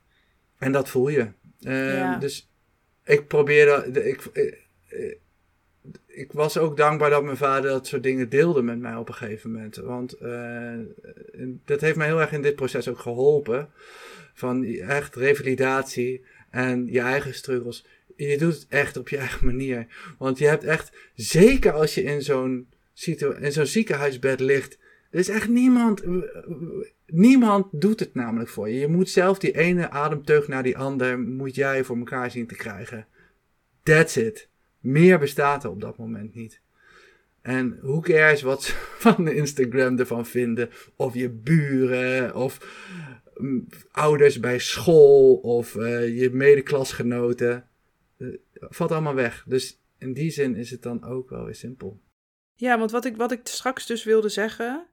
en 0.58 0.72
dat 0.72 0.90
voel 0.90 1.08
je. 1.10 1.20
Um, 1.20 1.74
Ja. 1.74 2.18
Dus 2.18 2.52
ik 3.04 3.28
probeerde. 3.28 4.02
Ik, 4.02 4.22
ik, 4.34 5.20
ik 6.08 6.32
was 6.32 6.58
ook 6.58 6.78
dankbaar 6.78 7.10
dat 7.10 7.24
mijn 7.24 7.38
vader 7.38 7.72
dat 7.72 7.88
soort 7.88 8.04
dingen 8.04 8.30
deelde 8.30 8.62
met 8.62 8.80
mij 8.80 8.96
op 8.96 9.08
een 9.08 9.14
gegeven 9.14 9.52
moment. 9.52 9.76
Want 9.76 10.22
uh, 10.22 10.80
dat 11.66 11.82
heeft 11.82 11.96
mij 11.96 12.08
heel 12.08 12.22
erg 12.22 12.32
in 12.32 12.42
dit 12.42 12.56
proces 12.56 12.88
ook 12.88 13.00
geholpen. 13.00 13.70
Van 14.34 14.66
echt 14.66 15.16
revalidatie 15.16 16.26
en 16.54 16.88
je 16.92 17.00
eigen 17.00 17.34
struggles. 17.34 17.86
Je 18.16 18.38
doet 18.38 18.54
het 18.54 18.66
echt 18.70 18.98
op 18.98 19.10
je 19.10 19.18
eigen 19.18 19.46
manier. 19.46 19.88
Want 20.18 20.38
je 20.38 20.48
hebt 20.48 20.64
echt, 20.64 20.92
zeker 21.16 21.72
als 21.72 21.94
je 21.94 22.04
in 22.04 22.22
zo'n, 22.22 22.68
in 23.40 23.52
zo'n 23.52 23.66
ziekenhuisbed 23.66 24.40
ligt, 24.40 24.78
er 25.10 25.20
is 25.20 25.30
echt 25.30 25.48
niemand, 25.48 26.04
niemand 27.06 27.68
doet 27.72 28.00
het 28.00 28.14
namelijk 28.14 28.50
voor 28.50 28.70
je. 28.70 28.80
Je 28.80 28.88
moet 28.88 29.10
zelf 29.10 29.40
die 29.40 29.58
ene 29.58 29.90
ademteug 29.90 30.48
naar 30.48 30.64
die 30.64 30.78
ander, 30.78 31.20
moet 31.20 31.56
jij 31.56 31.84
voor 31.84 31.98
elkaar 31.98 32.32
zien 32.32 32.48
te 32.48 32.56
krijgen. 32.56 33.08
That's 33.84 34.16
it. 34.16 34.48
Meer 34.80 35.20
bestaat 35.20 35.64
er 35.64 35.70
op 35.70 35.82
dat 35.82 35.98
moment 35.98 36.36
niet. 36.36 36.62
En 37.42 37.80
hoe 37.82 38.02
cares 38.02 38.42
wat 38.42 38.64
ze 38.64 38.74
van 39.06 39.28
Instagram 39.28 40.00
ervan 40.00 40.26
vinden, 40.26 40.70
of 40.96 41.14
je 41.14 41.30
buren, 41.30 42.36
of 42.36 42.58
ouders 43.92 44.40
bij 44.40 44.60
school 44.60 45.36
of 45.36 45.76
uh, 45.76 46.20
je 46.20 46.30
medeklasgenoten. 46.30 47.68
Uh, 48.18 48.38
valt 48.54 48.92
allemaal 48.92 49.16
weg. 49.16 49.44
Dus 49.48 49.82
in 49.98 50.14
die 50.14 50.32
zin 50.32 50.56
is 50.56 50.72
het 50.72 50.82
dan 50.82 51.04
ook 51.04 51.30
wel 51.30 51.46
weer 51.46 51.56
simpel. 51.56 52.02
Ja, 52.56 52.78
want 52.78 52.92
wat 52.92 53.06
ik, 53.06 53.18
wat 53.18 53.32
ik 53.32 53.40
straks 53.44 53.86
dus 53.86 54.04
wilde 54.04 54.30
zeggen, 54.30 54.86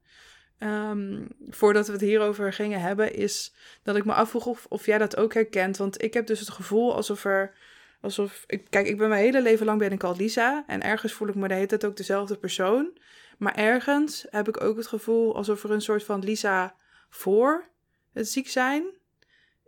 um, 0.59 1.28
voordat 1.49 1.86
we 1.86 1.93
het 1.93 2.01
hierover 2.01 2.53
gingen 2.53 2.80
hebben, 2.80 3.14
is 3.14 3.55
dat 3.82 3.97
ik 3.97 4.05
me 4.05 4.12
afvroeg 4.12 4.47
of, 4.47 4.66
of 4.68 4.86
jij 4.86 4.99
dat 4.99 5.16
ook 5.16 5.34
herkent. 5.34 5.76
Want 5.76 6.03
ik 6.03 6.14
heb 6.14 6.26
dus 6.26 6.41
het 6.41 6.51
gevoel 6.51 6.95
alsof 6.95 7.24
er, 7.24 7.55
alsof, 8.01 8.45
ik, 8.47 8.66
kijk, 8.70 8.86
ik 8.86 8.99
ben 8.99 9.09
mijn 9.09 9.22
hele 9.22 9.43
leven 9.43 9.66
lang 9.66 9.78
ben 9.78 9.93
ik 9.93 10.05
al 10.05 10.16
Lisa 10.16 10.64
en 10.66 10.82
ergens 10.82 11.12
voel 11.12 11.28
ik 11.28 11.34
me 11.34 11.49
de 11.49 11.55
hele 11.55 11.66
tijd 11.66 11.86
ook 11.86 11.97
dezelfde 11.97 12.36
persoon. 12.36 12.99
Maar 13.38 13.55
ergens 13.55 14.26
heb 14.30 14.49
ik 14.49 14.61
ook 14.61 14.76
het 14.76 14.86
gevoel 14.86 15.36
alsof 15.36 15.64
er 15.64 15.70
een 15.70 15.80
soort 15.80 16.05
van 16.05 16.24
Lisa 16.24 16.74
voor 17.09 17.70
het 18.13 18.29
ziek 18.29 18.49
zijn 18.49 18.99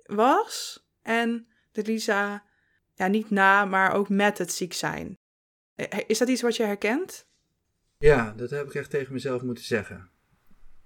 was. 0.06 0.86
En 1.02 1.46
de 1.72 1.82
Lisa, 1.82 2.44
ja, 2.94 3.06
niet 3.06 3.30
na, 3.30 3.64
maar 3.64 3.92
ook 3.92 4.08
met 4.08 4.38
het 4.38 4.52
ziek 4.52 4.72
zijn. 4.72 5.18
Is 6.06 6.18
dat 6.18 6.28
iets 6.28 6.42
wat 6.42 6.56
je 6.56 6.62
herkent? 6.62 7.26
Ja, 7.98 8.32
dat 8.36 8.50
heb 8.50 8.66
ik 8.66 8.74
echt 8.74 8.90
tegen 8.90 9.12
mezelf 9.12 9.42
moeten 9.42 9.64
zeggen. 9.64 10.10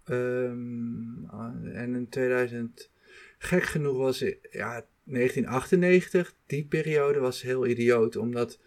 Um, 0.04 1.30
en 1.74 1.94
in 1.94 2.08
2000, 2.08 2.90
gek 3.38 3.62
genoeg 3.62 3.96
was 3.96 4.18
ja, 4.50 4.86
1998, 5.04 6.34
die 6.46 6.66
periode 6.66 7.18
was 7.18 7.42
heel 7.42 7.66
idioot, 7.66 8.16
omdat 8.16 8.60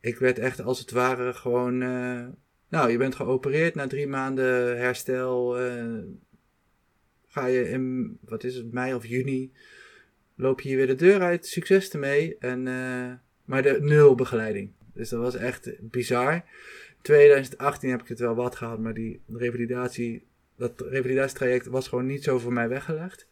ik 0.00 0.18
werd 0.18 0.38
echt 0.38 0.60
als 0.60 0.78
het 0.78 0.90
ware 0.90 1.34
gewoon, 1.34 1.80
uh, 1.82 2.26
nou, 2.68 2.90
je 2.90 2.98
bent 2.98 3.14
geopereerd 3.14 3.74
na 3.74 3.86
drie 3.86 4.06
maanden 4.06 4.78
herstel, 4.78 5.62
uh, 5.66 6.02
ga 7.30 7.46
je 7.46 7.68
in, 7.68 8.18
wat 8.20 8.44
is 8.44 8.54
het, 8.54 8.72
mei 8.72 8.94
of 8.94 9.06
juni, 9.06 9.52
loop 10.34 10.60
je 10.60 10.68
hier 10.68 10.76
weer 10.76 10.86
de 10.86 10.94
deur 10.94 11.20
uit, 11.20 11.46
succes 11.46 11.90
ermee. 11.90 12.36
En, 12.38 12.66
uh, 12.66 13.12
maar 13.44 13.62
de 13.62 13.78
nul 13.80 14.14
begeleiding. 14.14 14.70
Dus 14.94 15.08
dat 15.08 15.20
was 15.20 15.36
echt 15.36 15.70
bizar. 15.80 16.44
2018 17.02 17.90
heb 17.90 18.00
ik 18.00 18.08
het 18.08 18.18
wel 18.18 18.34
wat 18.34 18.56
gehad, 18.56 18.78
maar 18.78 18.94
die 18.94 19.20
revalidatie, 19.32 20.24
dat 20.56 20.80
revalidatietraject 20.80 21.66
was 21.66 21.88
gewoon 21.88 22.06
niet 22.06 22.24
zo 22.24 22.38
voor 22.38 22.52
mij 22.52 22.68
weggelegd. 22.68 23.28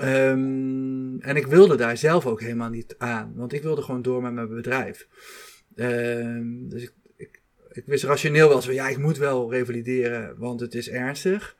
Um, 0.00 1.20
en 1.20 1.36
ik 1.36 1.46
wilde 1.46 1.76
daar 1.76 1.96
zelf 1.96 2.26
ook 2.26 2.40
helemaal 2.40 2.70
niet 2.70 2.94
aan, 2.98 3.32
want 3.36 3.52
ik 3.52 3.62
wilde 3.62 3.82
gewoon 3.82 4.02
door 4.02 4.22
met 4.22 4.32
mijn 4.32 4.48
bedrijf. 4.48 5.08
Um, 5.76 6.68
dus 6.68 6.82
ik, 6.82 6.92
ik, 7.16 7.40
ik 7.72 7.84
wist 7.86 8.04
rationeel 8.04 8.48
wel 8.48 8.62
zo, 8.62 8.72
ja, 8.72 8.88
ik 8.88 8.98
moet 8.98 9.18
wel 9.18 9.52
revalideren, 9.52 10.38
want 10.38 10.60
het 10.60 10.74
is 10.74 10.88
ernstig. 10.88 11.56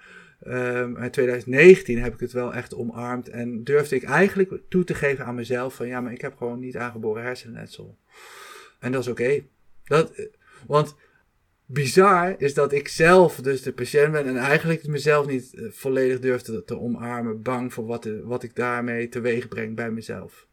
Um, 0.46 0.96
in 0.96 1.10
2019 1.10 2.02
heb 2.02 2.14
ik 2.14 2.20
het 2.20 2.32
wel 2.32 2.54
echt 2.54 2.74
omarmd 2.74 3.28
en 3.28 3.64
durfde 3.64 3.96
ik 3.96 4.02
eigenlijk 4.02 4.52
toe 4.68 4.84
te 4.84 4.94
geven 4.94 5.24
aan 5.24 5.34
mezelf 5.34 5.74
van 5.74 5.86
ja, 5.86 6.00
maar 6.00 6.12
ik 6.12 6.20
heb 6.20 6.36
gewoon 6.36 6.60
niet 6.60 6.76
aangeboren 6.76 7.22
hersenletsel. 7.22 7.98
En 8.78 8.92
dat 8.92 9.00
is 9.00 9.08
oké. 9.08 9.42
Dat, 9.84 10.28
want 10.66 10.96
bizar 11.66 12.34
is 12.38 12.54
dat 12.54 12.72
ik 12.72 12.88
zelf 12.88 13.36
dus 13.36 13.62
de 13.62 13.72
patiënt 13.72 14.12
ben 14.12 14.26
en 14.26 14.36
eigenlijk 14.36 14.86
mezelf 14.86 15.26
niet 15.26 15.54
volledig 15.70 16.20
durfde 16.20 16.64
te 16.64 16.78
omarmen, 16.78 17.42
bang 17.42 17.72
voor 17.72 17.86
wat, 17.86 18.02
de, 18.02 18.22
wat 18.24 18.42
ik 18.42 18.54
daarmee 18.54 19.08
teweeg 19.08 19.48
breng 19.48 19.76
bij 19.76 19.90
mezelf. 19.90 20.46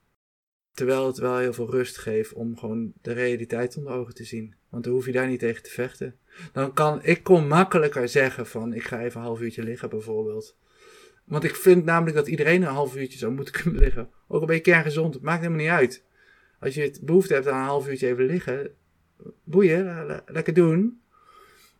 Terwijl 0.74 1.08
het 1.08 1.18
wel 1.18 1.38
heel 1.38 1.54
veel 1.54 1.72
rust 1.72 1.98
geeft 1.98 2.34
om 2.34 2.58
gewoon 2.58 2.94
de 3.02 3.12
realiteit 3.12 3.78
onder 3.78 3.94
ogen 3.94 4.14
te 4.14 4.24
zien. 4.24 4.56
Want 4.70 4.84
dan 4.84 4.94
hoef 4.94 5.06
je 5.06 5.12
daar 5.12 5.28
niet 5.28 5.40
tegen 5.40 5.64
te 5.64 5.70
vechten. 5.70 6.16
Dan 6.54 6.74
kan 6.74 7.04
ik 7.04 7.24
kon 7.24 7.48
makkelijker 7.48 8.10
zeggen 8.10 8.48
van 8.48 8.74
ik 8.74 8.84
ga 8.84 9.02
even 9.02 9.20
een 9.20 9.26
half 9.26 9.42
uurtje 9.42 9.64
liggen 9.64 9.90
bijvoorbeeld. 9.90 10.58
Want 11.24 11.44
ik 11.44 11.56
vind 11.56 11.86
namelijk 11.86 12.16
dat 12.16 12.28
iedereen 12.28 12.62
een 12.62 12.74
half 12.74 12.96
uurtje 12.96 13.18
zou 13.18 13.32
moeten 13.34 13.54
kunnen 13.62 13.80
liggen. 13.82 14.10
Ook 14.28 14.42
al 14.42 14.48
ben 14.48 14.56
je 14.56 14.62
kerngezond, 14.62 15.14
het 15.14 15.24
maakt 15.24 15.42
helemaal 15.42 15.62
niet 15.62 15.70
uit. 15.70 16.04
Als 16.60 16.74
je 16.74 16.82
het 16.82 17.00
behoefte 17.02 17.34
hebt 17.34 17.48
aan 17.48 17.60
een 17.60 17.68
half 17.68 17.88
uurtje 17.88 18.08
even 18.08 18.26
liggen, 18.26 18.72
boeien, 19.44 20.24
lekker 20.26 20.54
doen. 20.54 21.02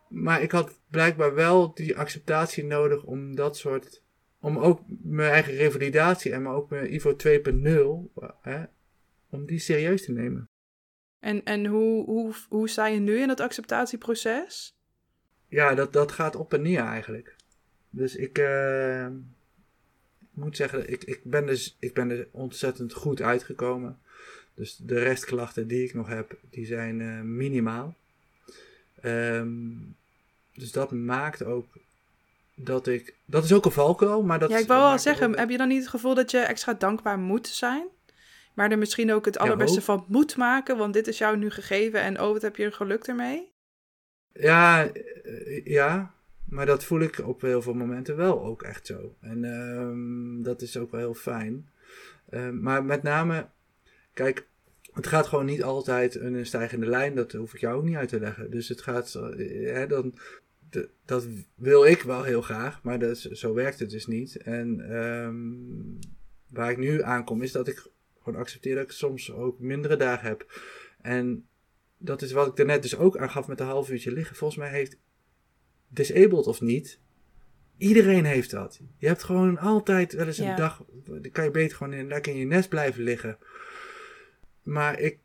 Maar 0.08 0.42
ik 0.42 0.52
had 0.52 0.80
blijkbaar 0.90 1.34
wel 1.34 1.74
die 1.74 1.98
acceptatie 1.98 2.66
nodig 2.66 3.04
om 3.04 3.36
dat 3.36 3.58
soort, 3.58 4.04
om 4.40 4.58
ook 4.58 4.82
mijn 5.04 5.32
eigen 5.32 5.54
revalidatie 5.54 6.32
en 6.32 6.42
maar 6.42 6.56
ook 6.56 6.70
mijn 6.70 6.94
IVO 6.94 7.16
2.0, 7.16 8.24
hè, 8.42 8.64
om 9.30 9.46
die 9.46 9.60
serieus 9.60 10.04
te 10.04 10.12
nemen. 10.12 10.50
En, 11.20 11.46
en 11.46 11.66
hoe, 11.66 12.06
hoe, 12.06 12.34
hoe 12.50 12.70
sta 12.70 12.88
je 12.88 13.00
nu 13.00 13.18
in 13.18 13.28
dat 13.28 13.40
acceptatieproces? 13.40 14.74
Ja, 15.48 15.76
dat, 15.76 15.94
dat 15.94 16.12
gaat 16.12 16.36
op 16.36 16.54
en 16.54 16.62
neer 16.62 16.84
eigenlijk. 16.84 17.36
Dus 17.90 18.16
ik, 18.16 18.38
uh, 18.38 19.06
ik 19.06 19.12
moet 20.32 20.56
zeggen, 20.56 20.92
ik, 20.92 21.04
ik, 21.04 21.24
ben 21.24 21.46
dus, 21.46 21.76
ik 21.80 21.94
ben 21.94 22.10
er 22.10 22.28
ontzettend 22.32 22.94
goed 22.94 23.22
uitgekomen. 23.22 24.00
Dus 24.54 24.76
de 24.76 25.00
restklachten 25.00 25.68
die 25.68 25.84
ik 25.84 25.94
nog 25.94 26.08
heb, 26.08 26.38
die 26.50 26.66
zijn 26.66 27.00
uh, 27.00 27.22
minimaal. 27.22 27.96
Um, 29.04 29.96
dus 30.54 30.72
dat 30.72 30.92
maakt 30.92 31.44
ook 31.44 31.68
dat 32.56 32.88
ik... 32.88 33.16
Dat 33.26 33.44
is 33.44 33.54
ook 33.54 33.66
een 33.66 33.72
valkuil, 33.72 34.24
maar 34.24 34.40
dat... 34.40 34.50
Ja, 34.50 34.58
ik 34.58 34.68
wou 34.68 34.82
wel 34.82 35.00
zeggen, 35.00 35.30
ook... 35.30 35.36
heb 35.36 35.50
je 35.50 35.58
dan 35.58 35.68
niet 35.68 35.80
het 35.80 35.90
gevoel 35.90 36.14
dat 36.14 36.32
je 36.32 36.40
extra 36.40 36.74
dankbaar 36.74 37.20
moet 37.20 37.48
zijn? 37.48 37.88
Maar 38.60 38.72
er 38.72 38.78
misschien 38.78 39.12
ook 39.12 39.26
het 39.26 39.38
allerbeste 39.38 39.80
ja, 39.80 39.86
van 39.86 40.06
moet 40.08 40.38
maken, 40.38 40.78
want 40.78 40.94
dit 40.94 41.08
is 41.08 41.18
jou 41.18 41.38
nu 41.38 41.50
gegeven 41.50 42.02
en 42.02 42.22
oh, 42.22 42.32
wat 42.32 42.42
heb 42.42 42.56
je 42.56 42.66
een 42.66 42.74
geluk 42.74 43.04
ermee? 43.04 43.52
Ja, 44.34 44.92
ja, 45.64 46.14
maar 46.46 46.66
dat 46.66 46.84
voel 46.84 47.00
ik 47.00 47.20
op 47.28 47.42
heel 47.42 47.62
veel 47.62 47.74
momenten 47.74 48.16
wel 48.16 48.44
ook 48.44 48.64
echt 48.64 48.86
zo. 48.86 49.16
En 49.22 49.44
um, 49.44 50.44
dat 50.44 50.62
is 50.62 50.78
ook 50.78 50.92
wel 50.92 51.00
heel 51.00 51.14
fijn. 51.14 51.70
Um, 52.30 52.62
maar 52.62 52.84
met 52.84 53.04
name, 53.04 53.48
kijk, 54.14 54.48
het 54.94 55.08
gaat 55.08 55.28
gewoon 55.28 55.46
niet 55.46 55.64
altijd 55.64 56.16
een 56.16 56.46
stijgende 56.46 56.88
lijn, 56.88 57.16
dat 57.16 57.32
hoef 57.32 57.54
ik 57.54 57.60
jou 57.60 57.78
ook 57.78 57.84
niet 57.84 57.96
uit 57.96 58.10
te 58.10 58.20
leggen. 58.20 58.52
Dus 58.52 58.70
het 58.70 58.82
gaat, 58.82 59.14
hè, 59.64 59.88
dan, 59.88 60.14
dat 61.06 61.28
wil 61.56 61.86
ik 61.86 62.02
wel 62.02 62.24
heel 62.24 62.42
graag, 62.42 62.84
maar 62.84 63.00
dat, 63.00 63.18
zo 63.18 63.54
werkt 63.54 63.80
het 63.80 63.90
dus 63.90 64.08
niet. 64.08 64.36
En 64.36 64.96
um, 64.96 66.00
waar 66.50 66.72
ik 66.72 66.78
nu 66.78 67.02
aankom 67.02 67.42
is 67.42 67.52
dat 67.52 67.68
ik 67.68 67.88
gewoon 68.30 68.46
accepteer 68.46 68.76
dat 68.76 68.84
ik 68.84 68.92
soms 68.92 69.32
ook 69.32 69.60
mindere 69.60 69.96
dagen 69.96 70.28
heb. 70.28 70.62
En 71.02 71.48
dat 71.98 72.22
is 72.22 72.32
wat 72.32 72.48
ik 72.48 72.56
daarnet 72.56 72.82
dus 72.82 72.98
ook 72.98 73.18
aangaf 73.18 73.48
met 73.48 73.60
een 73.60 73.66
half 73.66 73.90
uurtje 73.90 74.12
liggen. 74.12 74.36
Volgens 74.36 74.60
mij 74.60 74.70
heeft 74.70 74.98
disabled 75.88 76.48
of 76.48 76.62
niet, 76.62 77.00
iedereen 77.78 78.26
heeft 78.26 78.52
dat. 78.52 78.82
Je 78.98 79.08
hebt 79.08 79.24
gewoon 79.24 79.58
altijd 79.58 80.14
wel 80.14 80.28
eens 80.28 80.38
een 80.38 80.46
Ja. 80.46 80.56
dag, 80.56 80.84
dan 81.06 81.32
kan 81.32 81.44
je 81.44 81.52
beter 81.52 81.78
gewoon 81.78 81.94
in, 81.94 82.08
lekker 82.08 82.32
in 82.34 82.40
je 82.40 82.46
nest 82.46 82.70
blijven 82.70 83.04
liggen. 83.04 83.38
Maar 84.64 85.00
ik 85.00 85.20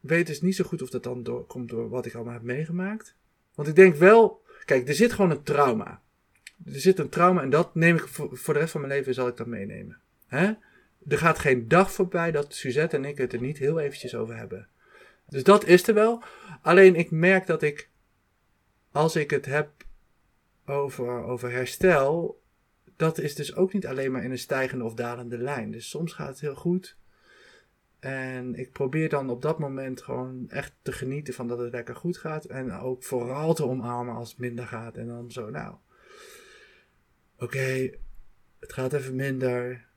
weet 0.00 0.26
dus 0.26 0.40
niet 0.40 0.56
zo 0.56 0.64
goed 0.64 0.82
of 0.82 0.90
dat 0.90 1.02
dan 1.02 1.22
door, 1.22 1.46
komt 1.46 1.68
door 1.68 1.88
wat 1.88 2.06
ik 2.06 2.14
allemaal 2.14 2.32
heb 2.32 2.42
meegemaakt. 2.42 3.14
Want 3.54 3.68
ik 3.68 3.74
denk 3.74 3.96
wel, 3.96 4.42
kijk, 4.64 4.88
er 4.88 4.94
zit 4.94 5.12
gewoon 5.12 5.30
een 5.30 5.42
trauma. 5.42 6.02
Er 6.64 6.80
zit 6.80 6.98
een 6.98 7.08
trauma 7.08 7.42
en 7.42 7.50
dat 7.50 7.74
neem 7.74 7.96
ik 7.96 8.08
voor, 8.08 8.36
voor 8.36 8.54
de 8.54 8.60
rest 8.60 8.72
van 8.72 8.80
mijn 8.80 8.92
leven 8.92 9.14
zal 9.14 9.28
ik 9.28 9.36
dat 9.36 9.46
meenemen. 9.46 10.00
Hè? 10.26 10.52
Er 11.08 11.18
gaat 11.18 11.38
geen 11.38 11.68
dag 11.68 11.92
voorbij 11.92 12.30
dat 12.30 12.54
Suzette 12.54 12.96
en 12.96 13.04
ik 13.04 13.18
het 13.18 13.32
er 13.32 13.40
niet 13.40 13.58
heel 13.58 13.80
eventjes 13.80 14.14
over 14.14 14.36
hebben. 14.36 14.68
Dus 15.28 15.42
dat 15.42 15.64
is 15.66 15.88
er 15.88 15.94
wel. 15.94 16.22
Alleen 16.62 16.96
ik 16.96 17.10
merk 17.10 17.46
dat 17.46 17.62
ik, 17.62 17.90
als 18.90 19.16
ik 19.16 19.30
het 19.30 19.46
heb 19.46 19.70
over, 20.64 21.22
over 21.22 21.50
herstel, 21.50 22.42
dat 22.96 23.18
is 23.18 23.34
dus 23.34 23.54
ook 23.54 23.72
niet 23.72 23.86
alleen 23.86 24.12
maar 24.12 24.24
in 24.24 24.30
een 24.30 24.38
stijgende 24.38 24.84
of 24.84 24.94
dalende 24.94 25.38
lijn. 25.38 25.70
Dus 25.70 25.88
soms 25.88 26.12
gaat 26.12 26.28
het 26.28 26.40
heel 26.40 26.54
goed. 26.54 26.98
En 28.00 28.54
ik 28.54 28.72
probeer 28.72 29.08
dan 29.08 29.30
op 29.30 29.42
dat 29.42 29.58
moment 29.58 30.02
gewoon 30.02 30.48
echt 30.48 30.72
te 30.82 30.92
genieten 30.92 31.34
van 31.34 31.48
dat 31.48 31.58
het 31.58 31.72
lekker 31.72 31.96
goed 31.96 32.18
gaat. 32.18 32.44
En 32.44 32.72
ook 32.72 33.04
vooral 33.04 33.54
te 33.54 33.66
omarmen 33.66 34.14
als 34.14 34.30
het 34.30 34.38
minder 34.38 34.66
gaat. 34.66 34.96
En 34.96 35.06
dan 35.06 35.30
zo, 35.30 35.50
nou, 35.50 35.74
oké, 37.38 37.90
het 38.58 38.72
gaat 38.72 38.92
even 38.92 39.14
minder. 39.14 39.88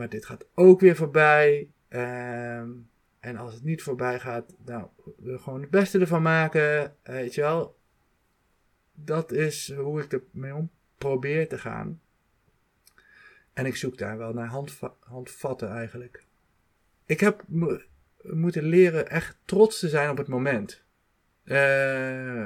Maar 0.00 0.08
dit 0.08 0.26
gaat 0.26 0.46
ook 0.54 0.80
weer 0.80 0.96
voorbij. 0.96 1.68
Ehm, 1.88 2.70
en 3.18 3.36
als 3.36 3.54
het 3.54 3.62
niet 3.62 3.82
voorbij 3.82 4.20
gaat, 4.20 4.54
nou, 4.64 4.86
we 5.16 5.38
gewoon 5.38 5.60
het 5.60 5.70
beste 5.70 5.98
ervan 5.98 6.22
maken. 6.22 6.96
Weet 7.02 7.34
je 7.34 7.40
wel. 7.40 7.78
Dat 8.92 9.32
is 9.32 9.72
hoe 9.74 10.02
ik 10.02 10.12
ermee 10.12 10.54
om 10.54 10.70
probeer 10.98 11.48
te 11.48 11.58
gaan. 11.58 12.00
En 13.52 13.66
ik 13.66 13.76
zoek 13.76 13.98
daar 13.98 14.18
wel 14.18 14.32
naar 14.32 14.46
handva- 14.46 14.94
handvatten 15.00 15.68
eigenlijk. 15.68 16.24
Ik 17.06 17.20
heb 17.20 17.44
mo- 17.46 17.80
moeten 18.22 18.62
leren 18.62 19.08
echt 19.08 19.38
trots 19.44 19.78
te 19.78 19.88
zijn 19.88 20.10
op 20.10 20.16
het 20.16 20.28
moment. 20.28 20.82
Eh, 21.44 22.44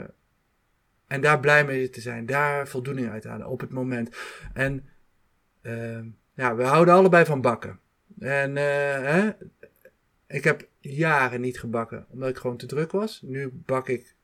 en 1.06 1.20
daar 1.20 1.40
blij 1.40 1.64
mee 1.64 1.90
te 1.90 2.00
zijn. 2.00 2.26
Daar 2.26 2.68
voldoening 2.68 3.08
uit 3.10 3.24
halen 3.24 3.46
op 3.46 3.60
het 3.60 3.70
moment. 3.70 4.16
En 4.52 4.88
eh, 5.60 6.00
ja, 6.34 6.54
we 6.54 6.62
houden 6.62 6.94
allebei 6.94 7.24
van 7.24 7.40
bakken. 7.40 7.80
En 8.18 8.56
eh, 8.56 8.64
hè, 9.12 9.30
ik 10.26 10.44
heb 10.44 10.68
jaren 10.80 11.40
niet 11.40 11.58
gebakken, 11.60 12.06
omdat 12.10 12.28
ik 12.28 12.36
gewoon 12.36 12.56
te 12.56 12.66
druk 12.66 12.90
was. 12.92 13.20
Nu 13.22 13.50
bak 13.52 13.88
ik 13.88 14.14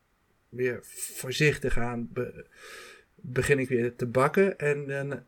weer 0.48 0.78
voorzichtig 1.14 1.78
aan. 1.78 2.08
Be- 2.12 2.46
begin 3.14 3.58
ik 3.58 3.68
weer 3.68 3.96
te 3.96 4.06
bakken. 4.06 4.58
En 4.58 4.86
dan 4.86 5.22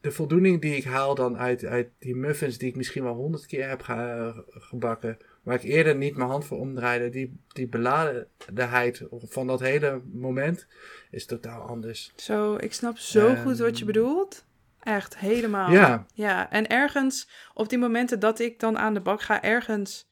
de 0.00 0.10
voldoening 0.12 0.60
die 0.60 0.76
ik 0.76 0.84
haal 0.84 1.14
dan 1.14 1.38
uit, 1.38 1.64
uit 1.64 1.88
die 1.98 2.16
muffins 2.16 2.58
die 2.58 2.68
ik 2.68 2.76
misschien 2.76 3.02
wel 3.02 3.14
honderd 3.14 3.46
keer 3.46 3.68
heb 3.68 3.82
ge- 3.82 4.44
gebakken, 4.50 5.18
waar 5.42 5.54
ik 5.54 5.62
eerder 5.62 5.96
niet 5.96 6.16
mijn 6.16 6.28
hand 6.30 6.44
voor 6.44 6.58
omdraaide, 6.58 7.08
die, 7.08 7.36
die 7.48 7.66
beladenheid 7.68 9.02
van 9.10 9.46
dat 9.46 9.60
hele 9.60 10.00
moment 10.12 10.66
is 11.10 11.26
totaal 11.26 11.60
anders. 11.68 12.12
Zo, 12.16 12.54
ik 12.56 12.72
snap 12.72 12.96
zo 12.98 13.28
Ehm, 13.28 13.42
goed 13.42 13.58
wat 13.58 13.78
je 13.78 13.84
bedoelt. 13.84 14.44
Echt, 14.82 15.18
helemaal. 15.18 15.70
Ja. 15.70 16.06
Ja, 16.14 16.50
en 16.50 16.68
ergens, 16.68 17.28
op 17.54 17.68
die 17.68 17.78
momenten 17.78 18.20
dat 18.20 18.38
ik 18.38 18.60
dan 18.60 18.78
aan 18.78 18.94
de 18.94 19.00
bak 19.00 19.22
ga, 19.22 19.42
ergens 19.42 20.10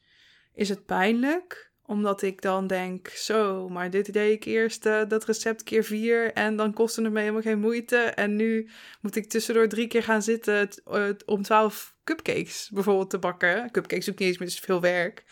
is 0.53 0.69
het 0.69 0.85
pijnlijk. 0.85 1.69
Omdat 1.85 2.21
ik 2.21 2.41
dan 2.41 2.67
denk, 2.67 3.07
zo, 3.07 3.69
maar 3.69 3.89
dit 3.89 4.13
deed 4.13 4.33
ik 4.33 4.43
eerst 4.43 4.85
eh, 4.85 5.01
dat 5.07 5.25
recept 5.25 5.63
keer 5.63 5.83
vier. 5.83 6.33
En 6.33 6.55
dan 6.55 6.73
kostte 6.73 7.01
het 7.01 7.11
me 7.11 7.19
helemaal 7.19 7.41
geen 7.41 7.59
moeite. 7.59 7.97
En 7.97 8.35
nu 8.35 8.69
moet 9.01 9.15
ik 9.15 9.29
tussendoor 9.29 9.67
drie 9.67 9.87
keer 9.87 10.03
gaan 10.03 10.21
zitten 10.21 10.69
om 11.25 11.41
twaalf 11.41 11.95
cupcakes 12.03 12.69
bijvoorbeeld 12.73 13.09
te 13.09 13.19
bakken. 13.19 13.71
Cupcakes 13.71 14.09
ook 14.09 14.17
niet 14.17 14.27
eens 14.27 14.37
meer, 14.37 14.47
dus 14.47 14.59
veel 14.59 14.81
werk. 14.81 15.23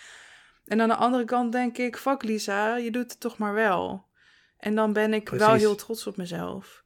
En 0.65 0.81
aan 0.81 0.87
de 0.87 0.95
andere 0.95 1.25
kant 1.25 1.51
denk 1.51 1.77
ik, 1.77 1.97
fuck 1.97 2.23
Lisa, 2.23 2.75
je 2.75 2.91
doet 2.91 3.11
het 3.11 3.19
toch 3.19 3.37
maar 3.37 3.53
wel. 3.53 4.05
En 4.57 4.75
dan 4.75 4.93
ben 4.93 5.13
ik 5.13 5.29
wel 5.29 5.53
heel 5.53 5.75
trots 5.75 6.07
op 6.07 6.17
mezelf. 6.17 6.83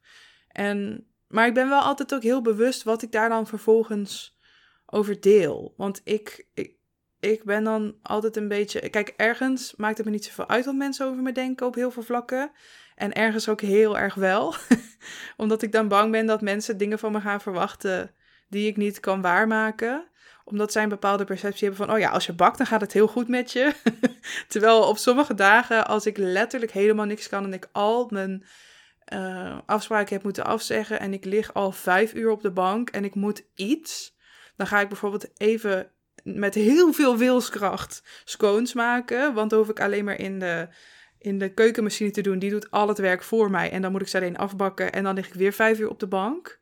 En, 0.48 1.06
maar 1.34 1.46
ik 1.46 1.54
ben 1.54 1.68
wel 1.68 1.80
altijd 1.80 2.14
ook 2.14 2.22
heel 2.22 2.42
bewust 2.42 2.82
wat 2.82 3.02
ik 3.02 3.12
daar 3.12 3.28
dan 3.28 3.46
vervolgens 3.46 4.38
over 4.86 5.20
deel. 5.20 5.74
Want 5.76 6.00
ik, 6.04 6.46
ik, 6.54 6.72
ik 7.20 7.44
ben 7.44 7.64
dan 7.64 7.94
altijd 8.02 8.36
een 8.36 8.48
beetje. 8.48 8.88
Kijk, 8.88 9.14
ergens 9.16 9.74
maakt 9.76 9.96
het 9.96 10.06
me 10.06 10.12
niet 10.12 10.24
zoveel 10.24 10.48
uit 10.48 10.64
wat 10.64 10.74
mensen 10.74 11.06
over 11.06 11.22
me 11.22 11.32
denken 11.32 11.66
op 11.66 11.74
heel 11.74 11.90
veel 11.90 12.02
vlakken. 12.02 12.50
En 12.94 13.12
ergens 13.12 13.48
ook 13.48 13.60
heel 13.60 13.98
erg 13.98 14.14
wel. 14.14 14.54
Omdat 15.36 15.62
ik 15.62 15.72
dan 15.72 15.88
bang 15.88 16.10
ben 16.10 16.26
dat 16.26 16.40
mensen 16.40 16.78
dingen 16.78 16.98
van 16.98 17.12
me 17.12 17.20
gaan 17.20 17.40
verwachten 17.40 18.14
die 18.48 18.68
ik 18.68 18.76
niet 18.76 19.00
kan 19.00 19.20
waarmaken. 19.20 20.08
Omdat 20.44 20.72
zij 20.72 20.82
een 20.82 20.88
bepaalde 20.88 21.24
perceptie 21.24 21.68
hebben 21.68 21.86
van: 21.86 21.94
oh 21.94 22.00
ja, 22.00 22.10
als 22.10 22.26
je 22.26 22.32
bakt, 22.32 22.58
dan 22.58 22.66
gaat 22.66 22.80
het 22.80 22.92
heel 22.92 23.08
goed 23.08 23.28
met 23.28 23.52
je. 23.52 23.72
Terwijl 24.48 24.88
op 24.88 24.98
sommige 24.98 25.34
dagen, 25.34 25.86
als 25.86 26.06
ik 26.06 26.16
letterlijk 26.16 26.72
helemaal 26.72 27.06
niks 27.06 27.28
kan 27.28 27.44
en 27.44 27.52
ik 27.52 27.68
al 27.72 28.06
mijn 28.10 28.44
eh, 29.04 29.58
afspraken 29.66 30.14
heb 30.14 30.22
moeten 30.22 30.44
afzeggen 30.44 31.00
en 31.00 31.12
ik 31.12 31.24
lig 31.24 31.54
al 31.54 31.72
vijf 31.72 32.14
uur 32.14 32.30
op 32.30 32.42
de 32.42 32.50
bank 32.50 32.90
en 32.90 33.04
ik 33.04 33.14
moet 33.14 33.44
iets, 33.54 34.16
dan 34.56 34.66
ga 34.66 34.80
ik 34.80 34.88
bijvoorbeeld 34.88 35.30
even 35.36 35.90
met 36.24 36.54
heel 36.54 36.92
veel 36.92 37.16
wilskracht 37.16 38.02
scones 38.24 38.72
maken. 38.72 39.34
Want 39.34 39.50
dan 39.50 39.58
hoef 39.58 39.68
ik 39.68 39.80
alleen 39.80 40.04
maar 40.04 40.18
in 40.18 40.38
de, 40.38 40.68
in 41.18 41.38
de 41.38 41.54
keukenmachine 41.54 42.10
te 42.10 42.20
doen. 42.20 42.38
Die 42.38 42.50
doet 42.50 42.70
al 42.70 42.88
het 42.88 42.98
werk 42.98 43.22
voor 43.22 43.50
mij. 43.50 43.70
En 43.70 43.82
dan 43.82 43.92
moet 43.92 44.00
ik 44.00 44.08
ze 44.08 44.16
alleen 44.16 44.36
afbakken 44.36 44.92
en 44.92 45.02
dan 45.02 45.14
lig 45.14 45.26
ik 45.26 45.34
weer 45.34 45.52
vijf 45.52 45.78
uur 45.78 45.88
op 45.88 46.00
de 46.00 46.06
bank. 46.06 46.58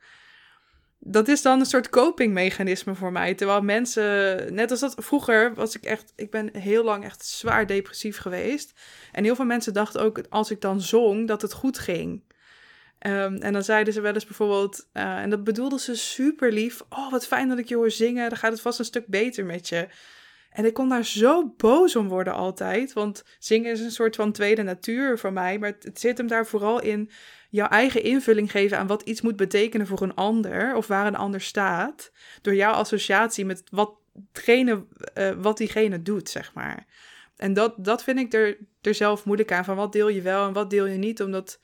Dat 0.99 1.29
is 1.29 1.43
dan 1.43 1.61
een 1.61 1.67
soort 1.67 1.89
copingmechanisme 1.89 2.95
voor 2.95 3.13
mij. 3.13 3.35
Terwijl 3.35 3.61
mensen, 3.61 4.55
net 4.55 4.71
als 4.71 4.81
dat 4.81 4.95
vroeger, 4.97 5.55
was 5.55 5.77
ik 5.77 5.85
echt, 5.85 6.13
ik 6.17 6.31
ben 6.31 6.57
heel 6.57 6.85
lang 6.85 7.05
echt 7.05 7.27
zwaar 7.27 7.67
depressief 7.67 8.19
geweest. 8.19 8.73
En 9.13 9.25
heel 9.25 9.35
veel 9.35 9.45
mensen 9.45 9.73
dachten 9.73 10.01
ook, 10.01 10.21
als 10.29 10.51
ik 10.51 10.61
dan 10.61 10.81
zong, 10.81 11.29
dat 11.29 11.43
het 11.43 11.53
goed 11.53 11.79
ging. 11.79 12.23
Ehm, 13.03 13.35
en 13.37 13.53
dan 13.53 13.63
zeiden 13.63 13.93
ze 13.93 14.01
wel 14.01 14.15
eens 14.15 14.27
bijvoorbeeld, 14.27 14.89
eh, 14.93 15.19
en 15.19 15.31
dat 15.31 15.45
bedoelden 15.45 15.79
ze 15.79 15.95
super 15.95 16.53
lief. 16.53 16.83
Oh, 16.89 17.11
wat 17.11 17.27
fijn 17.27 17.49
dat 17.49 17.59
ik 17.59 17.69
je 17.69 17.75
hoor 17.75 17.91
zingen. 17.91 18.29
Dan 18.29 18.39
gaat 18.39 18.53
het 18.53 18.61
vast 18.61 18.79
een 18.79 18.85
stuk 18.85 19.07
beter 19.07 19.45
met 19.45 19.69
je. 19.69 19.89
En 20.51 20.65
ik 20.65 20.75
kon 20.75 20.89
daar 20.89 21.05
zo 21.05 21.55
boos 21.57 21.97
om 21.97 22.09
worden 22.09 22.35
altijd. 22.35 22.93
Want 22.93 23.25
zingen 23.39 23.73
is 23.73 23.81
een 23.81 23.91
soort 23.91 24.17
van 24.17 24.33
tweede 24.33 24.63
natuur 24.63 25.19
voor 25.19 25.33
mij. 25.33 25.59
Maar 25.59 25.77
het, 25.79 26.01
zit 26.01 26.19
hem 26.19 26.27
daar 26.27 26.47
vooral 26.47 26.83
in 26.83 27.11
jouw 27.51 27.69
eigen 27.69 28.03
invulling 28.03 28.51
geven 28.51 28.79
aan 28.79 28.87
wat 28.87 29.03
iets 29.03 29.21
moet 29.21 29.37
betekenen 29.37 29.87
voor 29.87 30.03
een 30.03 30.15
ander. 30.15 30.77
Of 30.77 30.87
waar 30.87 31.07
een 31.07 31.17
ander 31.17 31.41
staat. 31.41 32.13
Door 32.43 32.55
jouw 32.55 32.73
associatie 32.73 33.45
met 33.45 33.63
wat, 33.71 33.95
hetgene, 34.33 34.87
eh, 35.15 35.31
wat 35.31 35.57
diegene 35.57 36.03
doet, 36.03 36.29
zeg 36.29 36.55
maar. 36.55 36.87
En 37.37 37.53
dat, 37.53 37.75
dat 37.77 38.05
vind 38.05 38.19
ik 38.19 38.33
er, 38.33 38.59
er 38.81 38.95
zelf 38.95 39.25
moeilijk 39.25 39.53
aan. 39.53 39.65
Van 39.65 39.77
wat 39.77 39.93
deel 39.93 40.09
je 40.09 40.23
wel 40.23 40.47
en 40.47 40.53
wat 40.53 40.71
deel 40.71 40.87
je 40.87 40.99
niet. 40.99 41.23
Omdat, 41.23 41.59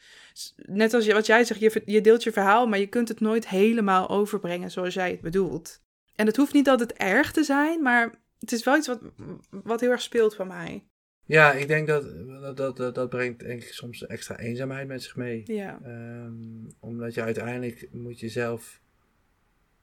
net 0.57 0.95
als 0.95 1.07
wat 1.07 1.26
jij 1.26 1.45
zegt, 1.45 1.61
je, 1.61 1.82
je 1.84 2.01
deelt 2.01 2.22
je 2.22 2.32
verhaal, 2.32 2.66
maar 2.66 2.78
je 2.78 2.86
kunt 2.86 3.09
het 3.09 3.20
nooit 3.20 3.49
helemaal 3.49 4.09
overbrengen 4.09 4.70
zoals 4.70 4.95
jij 4.95 5.11
het 5.11 5.20
bedoelt. 5.20 5.82
En 6.14 6.26
het 6.26 6.36
hoeft 6.36 6.53
niet 6.53 6.68
altijd 6.68 6.93
erg 6.93 7.32
te 7.32 7.45
zijn, 7.45 7.82
maar 7.82 8.20
het 8.39 8.53
is 8.53 8.64
wel 8.64 8.76
iets 8.76 8.86
wat, 8.86 9.01
wat 9.51 9.80
heel 9.80 9.91
erg 9.91 10.03
speelt 10.03 10.34
voor 10.34 10.47
mij. 10.47 10.84
Ja, 11.24 11.53
ik 11.53 11.68
denk 11.68 11.86
dat 11.86 12.05
dat, 12.57 12.76
dat, 12.76 12.95
dat, 12.95 13.09
brengt 13.09 13.41
denk 13.41 13.62
ik 13.62 13.72
soms 13.72 14.07
extra 14.07 14.39
eenzaamheid 14.39 14.89
met 14.89 15.03
zich 15.03 15.16
mee. 15.16 15.43
Ja, 15.45 15.80
Ehm, 15.82 16.34
omdat 16.80 17.14
je 17.14 17.22
uiteindelijk 17.22 17.89
moet 17.93 18.20
je 18.20 18.28
zelf 18.28 18.80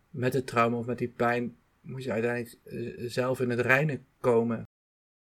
met 0.10 0.34
het 0.34 0.48
trauma 0.48 0.78
of 0.78 0.86
met 0.86 0.98
die 0.98 1.10
pijn, 1.10 1.56
moet 1.82 2.04
je 2.04 2.12
uiteindelijk 2.12 2.58
eh, 2.64 3.10
zelf 3.10 3.40
in 3.40 3.50
het 3.50 3.60
reine 3.60 4.00
komen. 4.20 4.64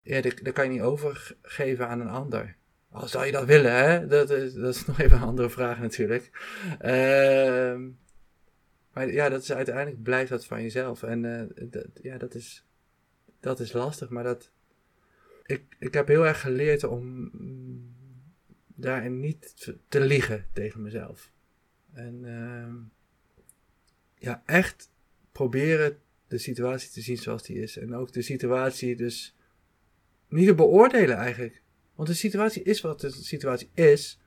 Ja, 0.02 0.22
dat, 0.22 0.40
dat 0.44 0.54
kan 0.54 0.66
je 0.66 0.72
niet 0.72 0.82
overgeven 0.82 1.88
aan 1.88 2.00
een 2.00 2.10
ander. 2.10 2.56
Al 2.96 3.08
zou 3.08 3.26
je 3.26 3.32
dat 3.32 3.46
willen, 3.46 3.74
hè? 3.74 4.08
Dat 4.08 4.30
is, 4.30 4.54
dat 4.54 4.76
is 4.76 4.86
nog 4.88 5.00
even 5.00 5.18
een 5.18 5.24
andere 5.24 5.50
vraag 5.50 5.80
natuurlijk. 5.80 6.32
Ehm, 6.80 7.90
maar 8.94 9.12
ja, 9.12 9.30
dat 9.30 9.42
is 9.42 9.52
uiteindelijk 9.52 10.04
blijft 10.04 10.30
dat 10.30 10.46
van 10.46 10.62
jezelf. 10.62 11.04
En 11.04 11.40
eh, 11.40 11.70
dat, 11.70 11.88
ja, 12.02 12.18
dat 12.18 12.36
is, 12.36 12.66
dat 13.40 13.60
is 13.60 13.74
lastig, 13.74 14.10
maar 14.10 14.24
dat... 14.24 14.52
Ik, 15.46 15.76
ik 15.80 15.94
heb 15.94 16.08
heel 16.08 16.26
erg 16.26 16.42
geleerd 16.42 16.84
om 16.84 17.32
daarin 18.76 19.20
niet 19.20 19.60
te, 19.60 19.78
te 19.88 20.00
liegen 20.00 20.46
tegen 20.54 20.82
mezelf. 20.82 21.32
En 21.94 22.20
ehm, 22.26 22.76
ja, 24.16 24.44
echt 24.46 24.90
proberen 25.32 26.00
de 26.28 26.38
situatie 26.38 26.92
te 26.92 27.02
zien 27.02 27.18
zoals 27.18 27.44
die 27.44 27.60
is. 27.60 27.78
En 27.78 27.96
ook 27.96 28.14
de 28.14 28.22
situatie 28.22 28.96
dus 28.96 29.36
niet 30.28 30.48
te 30.48 30.56
beoordelen 30.56 31.18
eigenlijk. 31.18 31.64
Want 31.96 32.08
de 32.08 32.16
situatie 32.16 32.64
is 32.64 32.82
wat 32.82 33.02
de 33.02 33.12
situatie 33.12 33.70
is. 33.74 34.20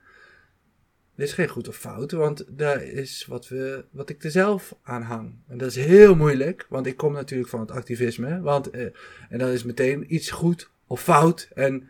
Er 1.15 1.23
is 1.23 1.33
geen 1.33 1.47
goed 1.47 1.67
of 1.67 1.77
fout, 1.77 2.11
want 2.11 2.45
daar 2.47 2.83
is 2.83 3.25
wat, 3.25 3.47
we, 3.47 3.85
wat 3.91 4.09
ik 4.09 4.23
er 4.23 4.31
zelf 4.31 4.75
aan 4.83 5.01
hang. 5.01 5.35
En 5.47 5.57
dat 5.57 5.69
is 5.69 5.75
heel 5.75 6.15
moeilijk, 6.15 6.65
want 6.69 6.85
ik 6.85 6.97
kom 6.97 7.13
natuurlijk 7.13 7.49
van 7.49 7.59
het 7.59 7.71
activisme. 7.71 8.41
Want, 8.41 8.69
eh, 8.69 8.85
en 9.29 9.39
dan 9.39 9.49
is 9.49 9.63
meteen 9.63 10.13
iets 10.13 10.29
goed 10.29 10.69
of 10.87 11.01
fout. 11.01 11.49
En 11.53 11.89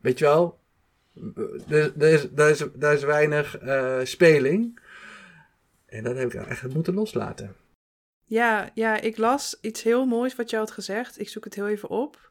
weet 0.00 0.18
je 0.18 0.24
wel, 0.24 0.58
er, 1.68 2.02
is, 2.02 2.28
er, 2.36 2.50
is, 2.50 2.64
is 2.80 3.04
weinig 3.04 3.62
uh, 3.62 3.98
speling. 4.02 4.80
En 5.86 6.04
dat 6.04 6.16
heb 6.16 6.32
ik 6.32 6.46
echt 6.46 6.74
moeten 6.74 6.94
loslaten. 6.94 7.54
Ja, 8.24 8.70
ja, 8.74 9.00
ik 9.00 9.16
las 9.16 9.58
iets 9.60 9.82
heel 9.82 10.06
moois 10.06 10.36
wat 10.36 10.50
je 10.50 10.56
had 10.56 10.70
gezegd. 10.70 11.20
Ik 11.20 11.28
zoek 11.28 11.44
het 11.44 11.54
heel 11.54 11.68
even 11.68 11.88
op. 11.88 12.30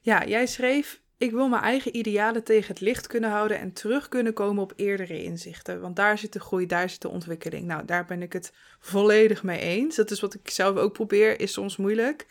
Ja, 0.00 0.26
jij 0.26 0.46
schreef: 0.46 1.00
Ik 1.18 1.30
wil 1.30 1.48
mijn 1.48 1.62
eigen 1.62 1.96
idealen 1.96 2.44
tegen 2.44 2.68
het 2.68 2.80
licht 2.80 3.06
kunnen 3.06 3.30
houden 3.30 3.58
en 3.58 3.72
terug 3.72 4.08
kunnen 4.08 4.32
komen 4.32 4.62
op 4.62 4.72
eerdere 4.76 5.22
inzichten. 5.22 5.80
Want 5.80 5.96
daar 5.96 6.18
zit 6.18 6.32
de 6.32 6.40
groei, 6.40 6.66
daar 6.66 6.90
zit 6.90 7.02
de 7.02 7.08
ontwikkeling. 7.08 7.66
Nou, 7.66 7.84
daar 7.84 8.04
ben 8.04 8.22
ik 8.22 8.32
het 8.32 8.52
volledig 8.78 9.42
mee 9.42 9.60
eens. 9.60 9.96
Dat 9.96 10.10
is 10.10 10.20
wat 10.20 10.34
ik 10.34 10.50
zelf 10.50 10.76
ook 10.76 10.92
probeer, 10.92 11.40
is 11.40 11.52
soms 11.52 11.76
moeilijk. 11.76 12.26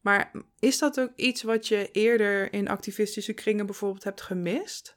Maar 0.00 0.30
is 0.58 0.78
dat 0.78 1.00
ook 1.00 1.12
iets 1.16 1.42
wat 1.42 1.68
je 1.68 1.88
eerder 1.92 2.52
in 2.52 2.68
activistische 2.68 3.32
kringen 3.32 3.66
bijvoorbeeld 3.66 4.04
hebt 4.04 4.20
gemist? 4.20 4.94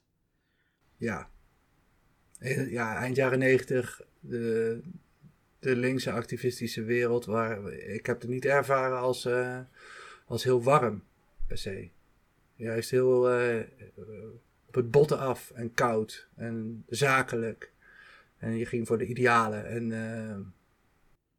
Ja. 0.98 1.30
Ja, 2.70 2.96
eind 2.96 3.16
jaren 3.16 3.40
negentig, 3.40 4.02
de, 4.20 4.82
de 5.60 5.76
linkse 5.76 6.12
activistische 6.12 6.84
wereld, 6.84 7.26
waar 7.26 7.74
ik 7.74 8.06
heb 8.06 8.22
het 8.22 8.30
niet 8.30 8.46
ervaren 8.46 9.00
als, 9.00 9.26
uh, 9.26 9.60
als 10.26 10.44
heel 10.44 10.64
warm 10.64 11.04
per 11.48 11.58
se. 11.58 11.90
Juist 12.56 12.92
heel 12.92 13.40
uh, 13.40 13.62
op 14.68 14.76
het 14.76 14.92
botten 14.92 15.20
af 15.20 15.52
en 15.52 15.74
koud 15.74 16.28
en 16.36 16.84
zakelijk. 16.90 17.72
En 18.38 18.58
je 18.58 18.66
ging 18.66 18.88
voor 18.88 18.98
de 18.98 19.06
idealen. 19.06 19.66
En, 19.66 19.90
uh... 19.90 20.38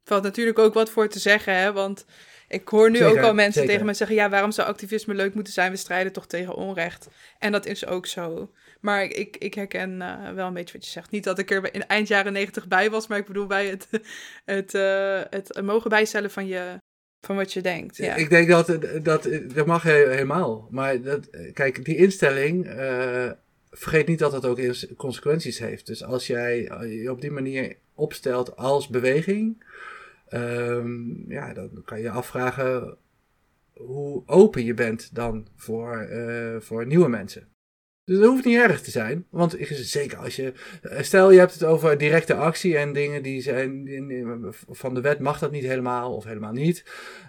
Valt 0.08 0.22
natuurlijk 0.22 0.58
ook 0.58 0.74
wat 0.74 0.90
voor 0.90 1.08
te 1.08 1.18
zeggen, 1.18 1.54
hè? 1.54 1.72
Want 1.72 2.06
ik 2.48 2.68
hoor 2.68 2.90
nu 2.90 3.04
ook 3.04 3.18
al 3.18 3.34
mensen 3.34 3.66
tegen 3.66 3.86
me 3.86 3.94
zeggen: 3.94 4.16
ja, 4.16 4.30
waarom 4.30 4.50
zou 4.50 4.68
activisme 4.68 5.14
leuk 5.14 5.34
moeten 5.34 5.52
zijn? 5.52 5.70
We 5.70 5.76
strijden 5.76 6.12
toch 6.12 6.26
tegen 6.26 6.54
onrecht. 6.54 7.08
En 7.38 7.52
dat 7.52 7.66
is 7.66 7.86
ook 7.86 8.06
zo. 8.06 8.52
Maar 8.80 9.04
ik, 9.04 9.36
ik 9.36 9.54
herken 9.54 10.00
uh, 10.00 10.30
wel 10.30 10.46
een 10.46 10.54
beetje 10.54 10.72
wat 10.72 10.84
je 10.84 10.90
zegt. 10.90 11.10
Niet 11.10 11.24
dat 11.24 11.38
ik 11.38 11.50
er 11.50 11.74
in 11.74 11.86
eind 11.86 12.08
jaren 12.08 12.32
negentig 12.32 12.68
bij 12.68 12.90
was, 12.90 13.06
maar 13.06 13.18
ik 13.18 13.26
bedoel 13.26 13.46
bij 13.46 13.66
het, 13.66 13.88
het, 14.44 14.74
uh, 14.74 15.20
het 15.30 15.60
mogen 15.62 15.90
bijstellen 15.90 16.30
van, 16.30 16.46
je, 16.46 16.78
van 17.26 17.36
wat 17.36 17.52
je 17.52 17.60
denkt. 17.60 17.98
Ik 17.98 18.28
denk 18.28 18.48
dat 18.48 18.78
dat, 19.02 19.28
dat 19.54 19.66
mag 19.66 19.82
helemaal. 19.82 20.68
Maar 20.70 21.00
dat, 21.00 21.30
kijk, 21.52 21.84
die 21.84 21.96
instelling, 21.96 22.66
uh, 22.66 23.30
vergeet 23.70 24.06
niet 24.06 24.18
dat 24.18 24.32
dat 24.32 24.44
ook 24.44 24.60
consequenties 24.96 25.58
heeft. 25.58 25.86
Dus 25.86 26.04
als 26.04 26.26
jij 26.26 26.60
je 27.02 27.10
op 27.10 27.20
die 27.20 27.30
manier 27.30 27.76
opstelt 27.94 28.56
als 28.56 28.88
beweging, 28.88 29.64
um, 30.30 31.24
ja, 31.28 31.52
dan 31.52 31.82
kan 31.84 32.00
je 32.00 32.10
afvragen 32.10 32.96
hoe 33.72 34.22
open 34.26 34.64
je 34.64 34.74
bent 34.74 35.14
dan 35.14 35.46
voor, 35.56 36.08
voor 36.60 36.86
nieuwe 36.86 37.08
mensen. 37.08 37.48
Dus 38.06 38.18
dat 38.18 38.26
hoeft 38.26 38.44
niet 38.44 38.58
erg 38.58 38.80
te 38.80 38.90
zijn. 38.90 39.26
Want 39.30 39.56
zeker 39.70 40.18
als 40.18 40.36
je. 40.36 40.52
Eh, 40.82 41.02
stel 41.02 41.30
je 41.30 41.38
hebt 41.38 41.52
het 41.52 41.64
over 41.64 41.98
directe 41.98 42.34
actie 42.34 42.76
en 42.76 42.92
dingen 42.92 43.22
die 43.22 43.42
zijn. 43.42 44.52
Van 44.68 44.94
de 44.94 45.00
wet 45.00 45.18
mag 45.18 45.38
dat 45.38 45.50
niet 45.50 45.64
helemaal 45.64 46.14
of 46.14 46.24
helemaal 46.24 46.52
niet. 46.52 46.84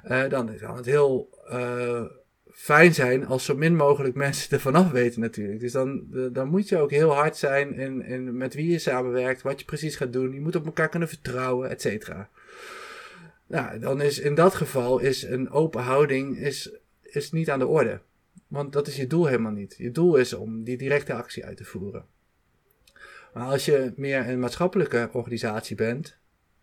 Uh, 0.08 0.30
dan 0.30 0.58
kan 0.58 0.76
het 0.76 0.86
heel 0.86 1.30
uh, 1.52 2.04
fijn 2.52 2.94
zijn 2.94 3.26
als 3.26 3.46
zo 3.46 3.56
min 3.56 3.76
mogelijk 3.76 4.16
mensen 4.16 4.52
ervan 4.52 4.76
af 4.76 4.92
weten, 4.92 5.22
natuurlijk. 5.22 5.60
Dus 5.60 5.72
dan, 5.72 6.04
dan 6.32 6.48
moet 6.48 6.70
je 6.70 6.78
ook 6.78 6.92
heel 6.92 7.14
hard 7.14 7.38
zijn 7.38 7.74
in, 7.74 8.06
in 8.06 8.38
met 8.38 8.54
wie 8.54 8.72
je 8.72 8.80
samenwerkt, 8.80 9.42
wat 9.42 9.60
je 9.60 9.66
precies 9.66 9.96
gaat 9.96 10.14
doen. 10.14 10.34
Je 10.34 10.42
moet 10.42 10.56
op 10.56 10.66
elkaar 10.66 10.90
kunnen 10.90 11.10
vertrouwen, 11.10 11.70
et 11.70 11.82
cetera. 11.82 12.30
Nou, 13.48 13.80
dan 13.80 14.02
is 14.02 14.20
in 14.20 14.36
dat 14.36 14.56
geval 14.56 15.00
is 15.00 15.24
een 15.24 15.50
open 15.50 15.82
houding 15.82 16.38
is, 16.38 16.72
is 17.02 17.32
niet 17.32 17.50
aan 17.50 17.60
de 17.60 17.68
orde. 17.68 18.00
Want 18.48 18.74
dat 18.74 18.88
is 18.88 18.96
je 18.96 19.08
doel 19.08 19.26
helemaal 19.26 19.52
niet. 19.52 19.76
Je 19.78 19.92
doel 19.92 20.16
is 20.16 20.34
om 20.34 20.64
die 20.64 20.78
directe 20.78 21.14
actie 21.14 21.46
uit 21.46 21.58
te 21.58 21.66
voeren. 21.66 22.06
Maar 23.34 23.48
als 23.48 23.66
je 23.66 23.94
meer 23.96 24.30
een 24.30 24.40
maatschappelijke 24.40 25.10
organisatie 25.12 25.76
bent, 25.76 26.18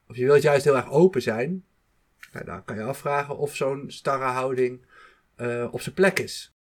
of 0.08 0.16
je 0.16 0.24
wilt 0.24 0.42
juist 0.42 0.64
heel 0.64 0.76
erg 0.76 0.90
open 0.90 1.22
zijn, 1.22 1.64
nou, 2.32 2.44
dan 2.44 2.64
kan 2.64 2.76
je 2.76 2.82
afvragen 2.82 3.38
of 3.38 3.56
zo'n 3.56 3.84
starre 3.86 4.24
houding 4.24 4.86
uh, 5.36 5.68
op 5.70 5.80
zijn 5.80 5.94
plek 5.94 6.18
is. 6.18 6.54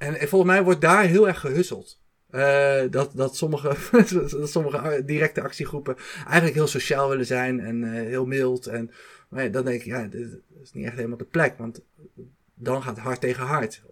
En, 0.00 0.28
volgens 0.28 0.50
mij 0.50 0.62
wordt 0.62 0.80
daar 0.80 1.04
heel 1.04 1.28
erg 1.28 1.40
gehusseld. 1.40 2.00
Uh, 2.30 2.82
dat, 2.90 3.12
dat, 3.14 3.36
sommige, 3.36 3.76
dat 4.40 4.50
sommige 4.50 5.04
directe 5.04 5.42
actiegroepen 5.42 5.96
eigenlijk 6.24 6.54
heel 6.54 6.66
sociaal 6.66 7.08
willen 7.08 7.26
zijn 7.26 7.60
en 7.60 7.82
uh, 7.82 7.90
heel 7.90 8.26
mild. 8.26 8.66
En 8.66 8.90
maar 9.28 9.50
dan 9.50 9.64
denk 9.64 9.80
ik, 9.80 9.86
ja, 9.86 10.06
dit 10.06 10.40
is 10.62 10.72
niet 10.72 10.84
echt 10.86 10.96
helemaal 10.96 11.16
de 11.16 11.24
plek. 11.24 11.58
Want 11.58 11.82
dan 12.54 12.82
gaat 12.82 12.98
hard 12.98 13.20
tegen 13.20 13.44
hard. 13.44 13.82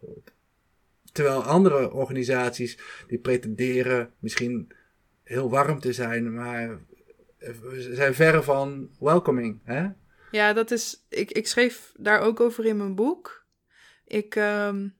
Terwijl 1.12 1.42
andere 1.42 1.92
organisaties 1.92 2.78
die 3.06 3.18
pretenderen 3.18 4.12
misschien 4.18 4.72
heel 5.22 5.50
warm 5.50 5.80
te 5.80 5.92
zijn, 5.92 6.34
maar 6.34 6.78
zijn 7.78 8.14
verre 8.14 8.42
van 8.42 8.90
welcoming. 8.98 9.60
Hè? 9.64 9.88
Ja, 10.30 10.52
dat 10.52 10.70
is. 10.70 11.04
Ik, 11.08 11.30
ik 11.30 11.46
schreef 11.46 11.92
daar 11.96 12.20
ook 12.20 12.40
over 12.40 12.66
in 12.66 12.76
mijn 12.76 12.94
boek. 12.94 13.44
Ik 14.04 14.34
um, 14.34 14.94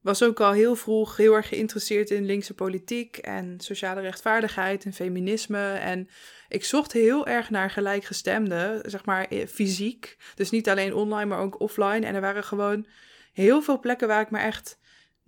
was 0.00 0.22
ook 0.22 0.40
al 0.40 0.52
heel 0.52 0.76
vroeg 0.76 1.16
heel 1.16 1.34
erg 1.34 1.48
geïnteresseerd 1.48 2.10
in 2.10 2.24
linkse 2.24 2.54
politiek 2.54 3.16
en 3.16 3.60
sociale 3.60 4.00
rechtvaardigheid 4.00 4.84
en 4.84 4.92
feminisme. 4.92 5.72
En 5.72 6.08
ik 6.48 6.64
zocht 6.64 6.92
heel 6.92 7.26
erg 7.26 7.50
naar 7.50 7.70
gelijkgestemden, 7.70 8.90
zeg 8.90 9.04
maar 9.04 9.24
eh, 9.24 9.46
fysiek. 9.46 10.16
Dus 10.34 10.50
niet 10.50 10.68
alleen 10.68 10.94
online, 10.94 11.26
maar 11.26 11.40
ook 11.40 11.60
offline. 11.60 12.06
En 12.06 12.14
er 12.14 12.20
waren 12.20 12.44
gewoon 12.44 12.86
heel 13.32 13.62
veel 13.62 13.80
plekken 13.80 14.08
waar 14.08 14.20
ik 14.20 14.30
me 14.30 14.38
echt 14.38 14.78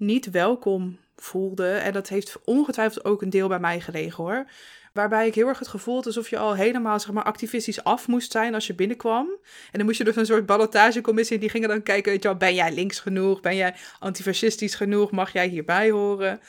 niet 0.01 0.31
welkom 0.31 0.99
voelde. 1.17 1.71
En 1.73 1.93
dat 1.93 2.09
heeft 2.09 2.39
ongetwijfeld 2.45 3.05
ook 3.05 3.23
een 3.23 3.31
deel 3.31 3.49
bij 3.49 3.59
mij 3.59 3.81
gelegen 3.81 4.25
hoor. 4.25 4.51
Waarbij 4.93 5.27
ik 5.27 5.35
heel 5.35 5.49
erg 5.49 5.59
het 5.59 5.69
gevoel 5.69 5.95
had 5.95 6.07
alsof 6.07 6.31
je 6.31 6.39
al 6.39 6.55
helemaal 6.55 7.01
zeg 7.01 7.13
maar, 7.13 7.25
activistisch 7.25 7.85
af 7.85 8.09
moest 8.09 8.33
zijn 8.33 8.55
als 8.55 8.67
je 8.67 8.75
binnenkwam. 8.75 9.27
En 9.71 9.79
dan 9.79 9.85
moest 9.85 9.99
je 9.99 10.05
dus 10.05 10.17
een 10.17 10.27
soort 10.27 10.47
ballotagecommissie. 10.47 11.39
Die 11.39 11.49
gingen 11.49 11.69
dan 11.69 11.83
kijken, 11.83 12.13
weet 12.13 12.23
je 12.23 12.29
wel, 12.29 12.37
ben 12.37 12.55
jij 12.55 12.73
links 12.73 13.01
genoeg? 13.01 13.41
Ben 13.41 13.57
jij 13.57 13.75
antifascistisch 13.99 14.75
genoeg? 14.75 15.11
Mag 15.11 15.33
jij 15.33 15.49
hierbij 15.49 15.91
horen? 15.91 16.41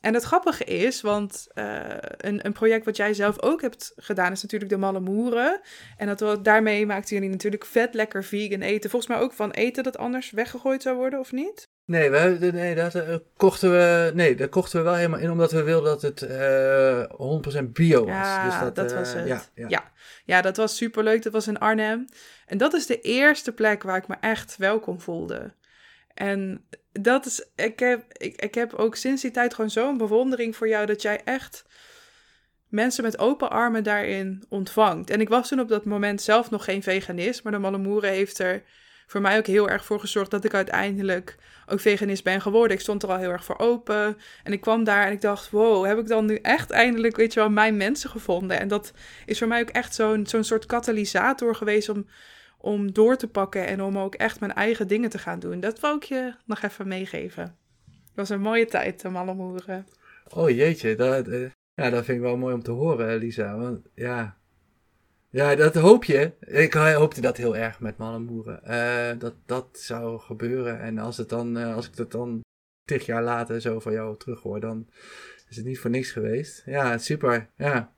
En 0.00 0.14
het 0.14 0.22
grappige 0.22 0.64
is, 0.64 1.00
want 1.00 1.46
uh, 1.54 1.80
een, 2.16 2.46
een 2.46 2.52
project 2.52 2.84
wat 2.84 2.96
jij 2.96 3.14
zelf 3.14 3.42
ook 3.42 3.60
hebt 3.60 3.92
gedaan, 3.96 4.32
is 4.32 4.42
natuurlijk 4.42 4.70
de 4.70 4.76
Malle 4.76 5.00
Moeren. 5.00 5.60
En 5.96 6.16
dat, 6.16 6.44
daarmee 6.44 6.86
maakten 6.86 7.14
jullie 7.14 7.30
natuurlijk 7.30 7.64
vet 7.64 7.94
lekker 7.94 8.24
vegan 8.24 8.60
eten. 8.60 8.90
Volgens 8.90 9.12
mij 9.12 9.20
ook 9.20 9.32
van 9.32 9.50
eten 9.50 9.82
dat 9.82 9.98
anders 9.98 10.30
weggegooid 10.30 10.82
zou 10.82 10.96
worden, 10.96 11.18
of 11.18 11.32
niet? 11.32 11.70
Nee, 11.84 12.10
we, 12.10 12.50
nee 12.52 12.74
dat 12.74 12.94
uh, 12.94 13.16
kochten 13.36 13.70
we. 13.70 14.10
Nee, 14.14 14.36
dat 14.36 14.48
kochten 14.48 14.78
we 14.78 14.84
wel 14.84 14.94
helemaal 14.94 15.18
in 15.18 15.30
omdat 15.30 15.52
we 15.52 15.62
wilden 15.62 15.90
dat 15.90 16.02
het 16.02 16.22
uh, 16.22 17.00
eh, 17.00 17.10
100% 17.60 17.64
bio 17.64 18.04
was. 18.04 18.14
Ja, 18.14 18.44
dus 18.44 18.60
dat, 18.60 18.74
dat 18.74 18.92
was 18.92 19.12
het. 19.12 19.26
Ja, 19.26 19.42
ja. 19.54 19.68
ja. 19.68 19.92
ja 20.24 20.42
dat 20.42 20.56
was 20.56 20.76
superleuk. 20.76 21.22
Dat 21.22 21.32
was 21.32 21.46
in 21.46 21.58
Arnhem. 21.58 22.04
En 22.46 22.58
dat 22.58 22.74
is 22.74 22.86
de 22.86 23.00
eerste 23.00 23.52
plek 23.52 23.82
waar 23.82 23.96
ik 23.96 24.08
me 24.08 24.16
echt 24.20 24.56
welkom 24.56 25.00
voelde. 25.00 25.54
En 26.14 26.66
dat 26.92 27.26
is, 27.26 27.46
ik 27.56 27.78
heb, 27.78 28.04
ik, 28.12 28.42
ik 28.42 28.54
heb 28.54 28.74
ook 28.74 28.96
sinds 28.96 29.22
die 29.22 29.30
tijd 29.30 29.54
gewoon 29.54 29.70
zo'n 29.70 29.98
bewondering 29.98 30.56
voor 30.56 30.68
jou 30.68 30.86
dat 30.86 31.02
jij 31.02 31.20
echt 31.24 31.64
mensen 32.68 33.04
met 33.04 33.18
open 33.18 33.50
armen 33.50 33.84
daarin 33.84 34.44
ontvangt. 34.48 35.10
En 35.10 35.20
ik 35.20 35.28
was 35.28 35.48
toen 35.48 35.60
op 35.60 35.68
dat 35.68 35.84
moment 35.84 36.22
zelf 36.22 36.50
nog 36.50 36.64
geen 36.64 36.82
veganist, 36.82 37.42
maar 37.42 37.52
de 37.52 37.58
Mallemoeren 37.58 38.10
heeft 38.10 38.38
er 38.38 38.62
voor 39.12 39.20
mij 39.20 39.38
ook 39.38 39.46
heel 39.46 39.68
erg 39.68 39.84
voor 39.84 40.00
gezorgd 40.00 40.30
dat 40.30 40.44
ik 40.44 40.54
uiteindelijk 40.54 41.36
ook 41.66 41.80
veganist 41.80 42.24
ben 42.24 42.40
geworden. 42.40 42.76
Ik 42.76 42.82
stond 42.82 43.02
er 43.02 43.08
al 43.08 43.16
heel 43.16 43.30
erg 43.30 43.44
voor 43.44 43.58
open. 43.58 44.16
En 44.44 44.52
ik 44.52 44.60
kwam 44.60 44.84
daar 44.84 45.06
en 45.06 45.12
ik 45.12 45.20
dacht, 45.20 45.50
wow, 45.50 45.86
heb 45.86 45.98
ik 45.98 46.06
dan 46.06 46.26
nu 46.26 46.36
echt 46.36 46.70
eindelijk, 46.70 47.16
weet 47.16 47.32
je 47.32 47.40
wel, 47.40 47.50
mijn 47.50 47.76
mensen 47.76 48.10
gevonden? 48.10 48.60
En 48.60 48.68
dat 48.68 48.92
is 49.26 49.38
voor 49.38 49.48
mij 49.48 49.60
ook 49.60 49.70
echt 49.70 49.94
zo'n 49.94 50.26
soort 50.40 50.66
katalysator 50.66 51.54
geweest 51.54 51.88
om 51.88 52.06
om 52.58 52.92
door 52.92 53.16
te 53.16 53.28
pakken 53.28 53.66
en 53.66 53.82
om 53.82 53.98
ook 53.98 54.14
echt 54.14 54.40
mijn 54.40 54.52
eigen 54.52 54.88
dingen 54.88 55.10
te 55.10 55.18
gaan 55.18 55.38
doen. 55.38 55.60
Dat 55.60 55.80
wou 55.80 55.96
ik 55.96 56.02
je 56.02 56.34
nog 56.46 56.62
even 56.62 56.88
meegeven. 56.88 57.42
Het 57.84 58.14
was 58.14 58.28
een 58.28 58.40
mooie 58.40 58.66
tijd, 58.66 59.00
de 59.00 59.08
Mallemoeren. 59.08 59.86
Oh 60.34 60.50
jeetje, 60.50 60.94
dat, 60.96 61.28
uh, 61.28 61.50
ja, 61.74 61.90
dat 61.90 62.04
vind 62.04 62.18
ik 62.18 62.24
wel 62.24 62.36
mooi 62.36 62.54
om 62.54 62.62
te 62.62 62.70
horen, 62.70 63.18
Lisa. 63.18 63.56
Want 63.56 63.88
ja, 63.94 64.36
ja 65.32 65.54
dat 65.54 65.74
hoop 65.74 66.04
je. 66.04 66.32
Ik 66.40 66.72
hoopte 66.72 67.20
dat 67.20 67.36
heel 67.36 67.56
erg 67.56 67.80
met 67.80 67.96
Mallemoeren. 67.96 68.60
Uh, 68.64 69.18
dat 69.18 69.34
dat 69.46 69.68
zou 69.72 70.18
gebeuren. 70.18 70.80
En 70.80 70.98
als, 70.98 71.16
het 71.16 71.28
dan, 71.28 71.58
uh, 71.58 71.74
als 71.74 71.86
ik 71.86 71.96
dat 71.96 72.10
dan 72.10 72.40
tig 72.84 73.06
jaar 73.06 73.22
later 73.22 73.60
zo 73.60 73.80
van 73.80 73.92
jou 73.92 74.16
terug 74.16 74.40
hoor, 74.42 74.60
dan 74.60 74.88
is 75.48 75.56
het 75.56 75.64
niet 75.64 75.78
voor 75.78 75.90
niks 75.90 76.10
geweest. 76.10 76.62
Ja, 76.64 76.98
super. 76.98 77.50
Ja. 77.56 77.92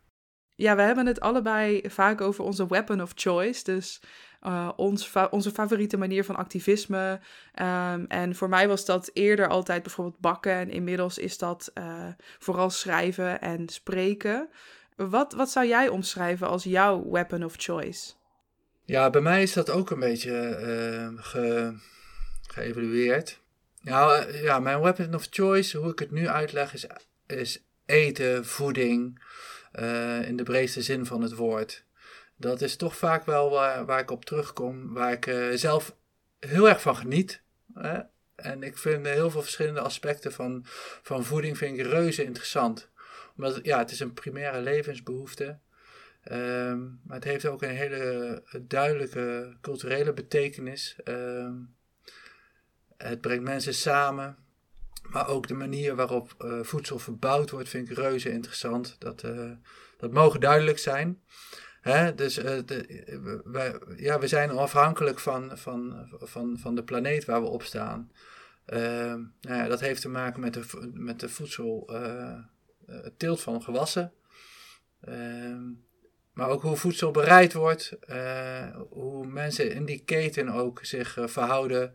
Ja, 0.55 0.77
we 0.77 0.83
hebben 0.83 1.07
het 1.07 1.21
allebei 1.21 1.83
vaak 1.89 2.21
over 2.21 2.45
onze 2.45 2.67
weapon 2.67 3.03
of 3.03 3.13
choice. 3.15 3.65
Dus 3.65 4.03
uh, 4.43 4.71
ons 4.77 5.13
onze 5.31 5.51
favoriete 5.51 5.97
manier 5.97 6.25
van 6.25 6.37
activisme. 6.37 7.21
Um, 7.61 8.07
en 8.07 8.35
voor 8.35 8.49
mij 8.49 8.69
was 8.69 8.85
dat 8.85 9.11
eerder 9.13 9.49
altijd 9.49 9.83
bijvoorbeeld 9.83 10.21
bakken. 10.21 10.53
En 10.53 10.71
inmiddels 10.71 11.19
is 11.19 11.39
dat 11.39 11.73
vooral 12.39 12.71
schrijven 12.71 13.41
en 13.41 13.69
spreken. 13.69 14.49
Wat, 14.95 15.33
wat 15.33 15.51
zou 15.51 15.67
jij 15.67 15.89
omschrijven 15.89 16.49
als 16.49 16.65
jouw 16.65 17.11
weapon 17.11 17.45
of 17.45 17.55
choice? 17.57 18.13
Ja, 18.85 19.11
bij 19.11 19.21
mij 19.21 19.43
is 19.43 19.53
dat 19.53 19.71
ook 19.71 19.91
een 19.91 20.01
beetje 20.01 20.59
uh, 20.61 21.23
ge, 21.25 21.75
geëvalueerd. 22.47 23.41
Nou 23.81 24.33
ja, 24.33 24.59
mijn 24.59 24.81
weapon 24.81 25.15
of 25.15 25.27
choice, 25.31 25.79
hoe 25.79 25.91
ik 25.91 25.99
het 25.99 26.11
nu 26.11 26.29
uitleg, 26.29 26.75
is, 26.75 26.87
is 27.27 27.65
eten, 27.87 28.47
voeding, 28.47 29.23
in 30.25 30.37
de 30.37 30.43
breedste 30.43 30.83
zin 30.83 31.07
van 31.07 31.23
het 31.23 31.35
woord. 31.35 31.85
Dat 32.37 32.61
is 32.61 32.77
toch 32.77 32.97
vaak 32.97 33.25
wel 33.25 33.51
waar, 33.51 33.85
waar 33.85 34.01
ik 34.01 34.11
op 34.11 34.25
terugkom, 34.25 34.93
waar 34.93 35.13
ik 35.13 35.57
zelf 35.59 35.97
heel 36.39 36.69
erg 36.69 36.81
van 36.81 36.97
geniet. 36.97 37.43
Hè? 37.75 38.01
En 38.35 38.63
ik 38.63 38.79
vind 38.79 39.07
heel 39.07 39.31
veel 39.31 39.43
verschillende 39.43 39.81
aspecten 39.81 40.33
van, 40.33 40.63
van 41.03 41.25
voeding 41.25 41.59
vind 41.59 41.79
ik 41.79 41.87
reuze 41.87 42.25
interessant. 42.25 42.91
Ja, 43.63 43.79
het 43.79 43.91
is 43.91 44.01
een 44.01 44.13
primaire 44.13 44.61
levensbehoefte. 44.61 45.59
Um, 46.33 47.01
maar 47.05 47.17
het 47.17 47.25
heeft 47.25 47.47
ook 47.47 47.63
een 47.63 47.69
hele 47.69 48.43
duidelijke 48.61 49.57
culturele 49.61 50.13
betekenis. 50.13 50.97
Um, 51.05 51.75
het 52.97 53.21
brengt 53.21 53.45
mensen 53.45 53.75
samen. 53.75 54.37
Maar 55.03 55.29
ook 55.29 55.47
de 55.47 55.55
manier 55.55 55.95
waarop 55.95 56.35
uh, 56.39 56.63
voedsel 56.63 56.99
verbouwd 56.99 57.51
wordt 57.51 57.69
vind 57.69 57.91
ik 57.91 57.97
reuze 57.97 58.31
interessant. 58.31 58.97
Dat, 58.99 59.23
uh, 59.23 59.51
dat 59.97 60.13
mogen 60.13 60.41
duidelijk 60.41 60.79
zijn. 60.79 61.21
Hè? 61.81 62.15
Dus 62.15 62.35
ja, 63.97 64.19
we 64.19 64.27
zijn 64.27 64.51
afhankelijk 64.51 65.19
van, 65.19 65.59
van, 65.59 66.09
van, 66.21 66.59
van 66.59 66.75
de 66.75 66.83
planeet 66.83 67.25
waar 67.25 67.43
we 67.43 67.49
op 67.49 67.63
staan. 67.63 68.11
Uh, 68.67 68.79
nou 68.79 69.29
ja, 69.41 69.69
dat 69.69 69.81
heeft 69.81 70.01
te 70.01 70.09
maken 70.09 70.41
met 70.41 70.55
de, 70.55 70.91
met 70.93 71.21
de 71.21 71.29
voedsel, 71.29 71.91
het 72.87 73.19
teelt 73.19 73.41
van 73.41 73.63
gewassen. 73.63 74.13
Ehm, 75.01 75.63
maar 76.33 76.49
ook 76.49 76.63
hoe 76.63 76.77
voedsel 76.77 77.11
bereid 77.11 77.53
wordt, 77.53 77.97
hoe 78.89 79.27
mensen 79.27 79.73
in 79.73 79.85
die 79.85 80.03
keten 80.05 80.49
ook 80.49 80.85
zich 80.85 81.19
verhouden 81.21 81.95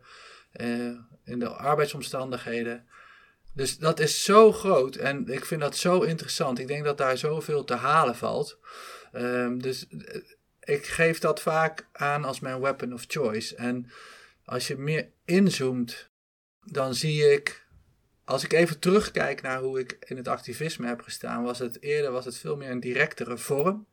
in 1.24 1.38
de 1.38 1.48
arbeidsomstandigheden. 1.48 2.86
Dus 3.52 3.78
dat 3.78 4.00
is 4.00 4.24
zo 4.24 4.52
groot 4.52 4.96
en 4.96 5.28
ik 5.28 5.44
vind 5.44 5.60
dat 5.60 5.76
zo 5.76 6.00
interessant. 6.00 6.58
Ik 6.58 6.68
denk 6.68 6.84
dat 6.84 6.98
daar 6.98 7.18
zoveel 7.18 7.64
te 7.64 7.74
halen 7.74 8.16
valt. 8.16 8.58
Um, 9.12 9.62
dus 9.62 9.88
eh, 9.88 10.20
ik 10.60 10.86
geef 10.86 11.18
dat 11.18 11.40
vaak 11.40 11.88
aan 11.92 12.24
als 12.24 12.40
mijn 12.40 12.60
weapon 12.60 12.92
of 12.92 13.04
choice. 13.06 13.56
En 13.56 13.90
als 14.44 14.66
je 14.66 14.76
meer 14.76 15.08
inzoomt, 15.24 16.08
dan 16.64 16.94
zie 16.94 17.32
ik, 17.32 17.66
als 18.30 18.44
ik 18.44 18.52
even 18.52 18.78
terugkijk 18.78 19.42
naar 19.42 19.60
hoe 19.60 19.78
ik 19.78 19.96
in 20.06 20.16
het 20.16 20.28
activisme 20.28 20.86
heb 20.86 21.00
gestaan, 21.00 21.42
was 21.42 21.58
het 21.58 21.82
eerder 21.82 22.10
was 22.10 22.24
het 22.24 22.38
veel 22.38 22.56
meer 22.56 22.70
een 22.70 22.80
directere 22.80 23.38
vorm. 23.38 23.86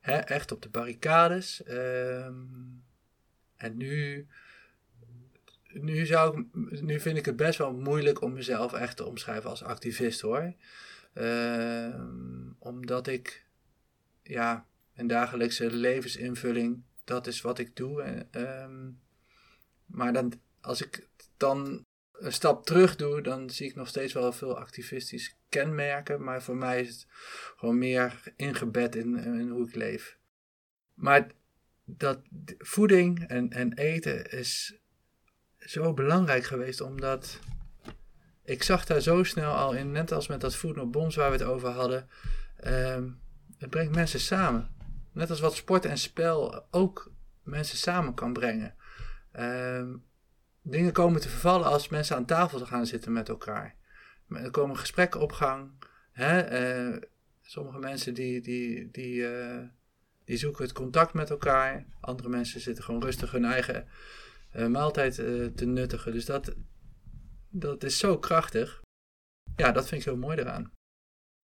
Hè, 0.00 0.16
echt 0.16 0.52
op 0.52 0.62
de 0.62 0.68
barricades. 0.68 1.62
Um, 1.68 2.84
en 3.56 3.76
nu, 3.76 4.26
nu, 5.72 6.06
zou 6.06 6.46
nu 6.80 7.00
vind 7.00 7.16
ik 7.16 7.24
het 7.24 7.36
best 7.36 7.58
wel 7.58 7.72
moeilijk 7.72 8.20
om 8.20 8.32
mezelf 8.32 8.72
echt 8.72 8.96
te 8.96 9.04
omschrijven 9.04 9.50
als 9.50 9.62
activist 9.62 10.20
hoor. 10.20 10.54
Um, 11.14 12.56
omdat 12.58 13.06
ik 13.06 13.46
ja, 14.22 14.66
een 14.94 15.06
dagelijkse 15.06 15.72
levensinvulling, 15.72 16.82
dat 17.04 17.26
is 17.26 17.40
wat 17.40 17.58
ik 17.58 17.76
doe. 17.76 18.26
Um, 18.30 19.00
maar 19.86 20.12
dan, 20.12 20.32
als 20.60 20.82
ik 20.82 21.08
dan 21.36 21.84
een 22.20 22.32
stap 22.32 22.66
terug 22.66 22.96
doe, 22.96 23.20
dan 23.20 23.50
zie 23.50 23.68
ik 23.68 23.74
nog 23.74 23.88
steeds 23.88 24.12
wel 24.12 24.32
veel 24.32 24.58
activistisch 24.58 25.36
kenmerken. 25.48 26.22
Maar 26.24 26.42
voor 26.42 26.56
mij 26.56 26.80
is 26.80 26.88
het 26.88 27.06
gewoon 27.56 27.78
meer 27.78 28.22
ingebed 28.36 28.96
in, 28.96 29.16
in 29.16 29.48
hoe 29.48 29.68
ik 29.68 29.74
leef. 29.74 30.18
Maar 30.94 31.26
dat 31.84 32.20
voeding 32.58 33.26
en, 33.26 33.50
en 33.50 33.72
eten 33.72 34.30
is 34.30 34.80
zo 35.58 35.94
belangrijk 35.94 36.44
geweest, 36.44 36.80
omdat 36.80 37.38
ik 38.44 38.62
zag 38.62 38.86
daar 38.86 39.00
zo 39.00 39.22
snel 39.22 39.52
al 39.52 39.72
in, 39.72 39.90
net 39.90 40.12
als 40.12 40.28
met 40.28 40.40
dat 40.40 40.56
Food 40.56 40.76
No 40.76 40.86
Bombs 40.86 41.16
waar 41.16 41.30
we 41.30 41.36
het 41.36 41.46
over 41.46 41.68
hadden. 41.68 42.08
Um, 42.64 43.20
het 43.58 43.70
brengt 43.70 43.94
mensen 43.94 44.20
samen. 44.20 44.68
Net 45.12 45.30
als 45.30 45.40
wat 45.40 45.54
sport 45.54 45.84
en 45.84 45.98
spel 45.98 46.66
ook 46.70 47.12
mensen 47.42 47.78
samen 47.78 48.14
kan 48.14 48.32
brengen. 48.32 48.74
Ehm, 49.32 49.96
dingen 50.62 50.92
komen 50.92 51.20
te 51.20 51.28
vervallen 51.28 51.66
als 51.66 51.88
mensen 51.88 52.16
aan 52.16 52.24
tafel 52.24 52.66
gaan 52.66 52.86
zitten 52.86 53.12
met 53.12 53.28
elkaar. 53.28 53.74
Er 54.28 54.50
komen 54.50 54.76
gesprekken 54.76 55.20
op 55.20 55.32
gang. 55.32 55.70
Hè? 56.12 56.60
Uh, 56.92 57.02
sommige 57.42 57.78
mensen 57.78 58.14
die, 58.14 58.40
die, 58.40 58.90
die, 58.90 59.14
uh, 59.14 59.62
die 60.24 60.36
zoeken 60.36 60.64
het 60.64 60.72
contact 60.72 61.14
met 61.14 61.30
elkaar. 61.30 61.86
Andere 62.00 62.28
mensen 62.28 62.60
zitten 62.60 62.84
gewoon 62.84 63.02
rustig 63.02 63.30
hun 63.30 63.44
eigen 63.44 63.88
uh, 64.56 64.66
maaltijd 64.66 65.14
te 65.54 65.64
nuttigen. 65.66 66.12
Dus 66.12 66.24
dat, 66.24 66.54
dat 67.50 67.82
is 67.82 67.98
zo 67.98 68.18
krachtig. 68.18 68.82
Ja, 69.56 69.72
dat 69.72 69.88
vind 69.88 70.00
ik 70.00 70.06
heel 70.06 70.16
mooi 70.16 70.38
eraan 70.38 70.72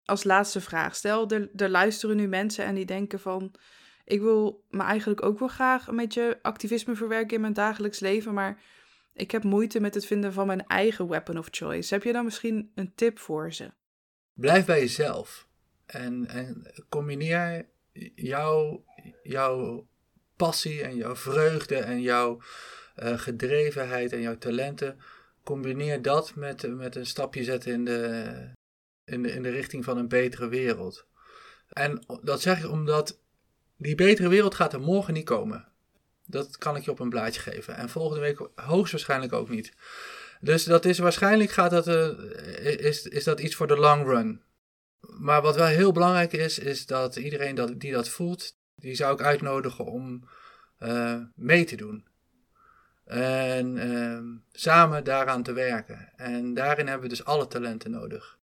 als 0.05 0.24
laatste 0.24 0.61
vraag. 0.61 0.95
Stel, 0.95 1.30
er, 1.30 1.49
er 1.55 1.70
luisteren 1.70 2.16
nu 2.16 2.28
mensen 2.28 2.66
en 2.66 2.76
die 2.76 2.86
denken 2.86 3.20
van... 3.20 3.51
ik 4.03 4.22
wil 4.22 4.66
me 4.70 4.84
eigenlijk 4.84 5.24
ook 5.24 5.39
wel 5.39 5.47
graag 5.47 5.88
een 5.88 5.95
beetje 5.95 6.39
activisme 6.41 6.95
verwerken 6.95 7.36
in 7.36 7.41
mijn 7.41 7.53
dagelijks 7.53 7.99
leven... 7.99 8.34
maar 8.34 8.61
ik 9.16 9.32
heb 9.32 9.43
moeite 9.43 9.80
met 9.80 9.93
het 9.93 10.05
vinden 10.05 10.34
van 10.34 10.47
mijn 10.47 10.68
eigen 10.68 11.07
weapon 11.07 11.38
of 11.38 11.47
choice. 11.51 11.93
Heb 11.93 12.03
je 12.03 12.13
dan 12.13 12.26
misschien 12.26 12.72
een 12.76 12.95
tip 12.95 13.20
voor 13.20 13.53
ze? 13.53 13.72
Blijf 14.34 14.66
bij 14.66 14.80
jezelf. 14.80 15.47
En, 15.86 16.28
en 16.28 16.74
combineer 16.89 17.66
jouw, 18.16 18.86
jouw 19.24 19.88
passie 20.36 20.84
en 20.84 20.95
jouw 20.95 21.16
vreugde 21.16 21.78
en 21.78 22.01
jouw 22.01 22.41
uh, 23.03 23.20
gedrevenheid 23.20 24.11
en 24.11 24.22
jouw 24.22 24.38
talenten. 24.38 24.99
Combineer 25.43 26.01
dat 26.01 26.36
met, 26.36 26.76
met 26.76 26.95
een 26.95 27.05
stapje 27.05 27.43
zetten 27.43 27.72
in 27.74 27.86
de, 27.86 28.34
in 29.05 29.24
de, 29.24 29.32
in 29.32 29.43
de 29.43 29.49
richting 29.49 29.84
van 29.84 29.97
een 29.97 30.07
betere 30.07 30.47
wereld. 30.47 31.07
En 31.70 32.05
dat 32.22 32.41
zeg 32.41 32.63
ik 32.63 32.70
omdat 32.70 33.20
die 33.78 33.95
betere 33.95 34.30
wereld 34.30 34.55
gaat 34.55 34.74
er 34.74 34.82
morgen 34.82 35.13
niet 35.13 35.26
komen. 35.26 35.68
Dat 36.26 36.57
kan 36.57 36.76
ik 36.76 36.84
je 36.84 36.91
op 36.91 36.99
een 36.99 37.09
blaadje 37.09 37.41
geven. 37.41 37.76
En 37.76 37.89
volgende 37.89 38.21
week 38.21 38.49
hoogstwaarschijnlijk 38.55 39.34
ook 39.34 39.49
niet. 39.49 39.73
Dus 40.39 40.63
dat 40.63 40.86
is 40.86 40.97
waarschijnlijk 40.97 41.51
gaat 41.51 41.71
dat, 41.71 41.88
uh, 41.88 42.09
is, 42.65 43.07
is 43.07 43.23
dat 43.23 43.39
iets 43.39 43.55
voor 43.55 43.67
de 43.67 43.78
long 43.78 44.05
run. 44.05 44.41
Maar 44.99 45.41
wat 45.41 45.55
wel 45.55 45.65
heel 45.65 45.91
belangrijk 45.91 46.34
is, 46.34 46.59
is 46.59 46.86
dat 46.86 47.15
iedereen 47.15 47.55
dat, 47.55 47.80
die 47.80 47.91
dat 47.91 48.09
voelt, 48.09 48.57
die 48.76 48.95
zou 48.95 49.13
ik 49.13 49.21
uitnodigen 49.21 49.86
om 49.86 50.30
uh, 50.80 51.17
mee 51.36 51.63
te 51.63 51.76
doen. 51.76 52.05
En 53.05 53.76
uh, 53.76 54.19
samen 54.51 55.03
daaraan 55.03 55.43
te 55.43 55.53
werken. 55.53 56.11
En 56.15 56.53
daarin 56.53 56.88
hebben 56.88 57.09
we 57.09 57.15
dus 57.15 57.26
alle 57.26 57.47
talenten 57.47 57.91
nodig 57.91 58.38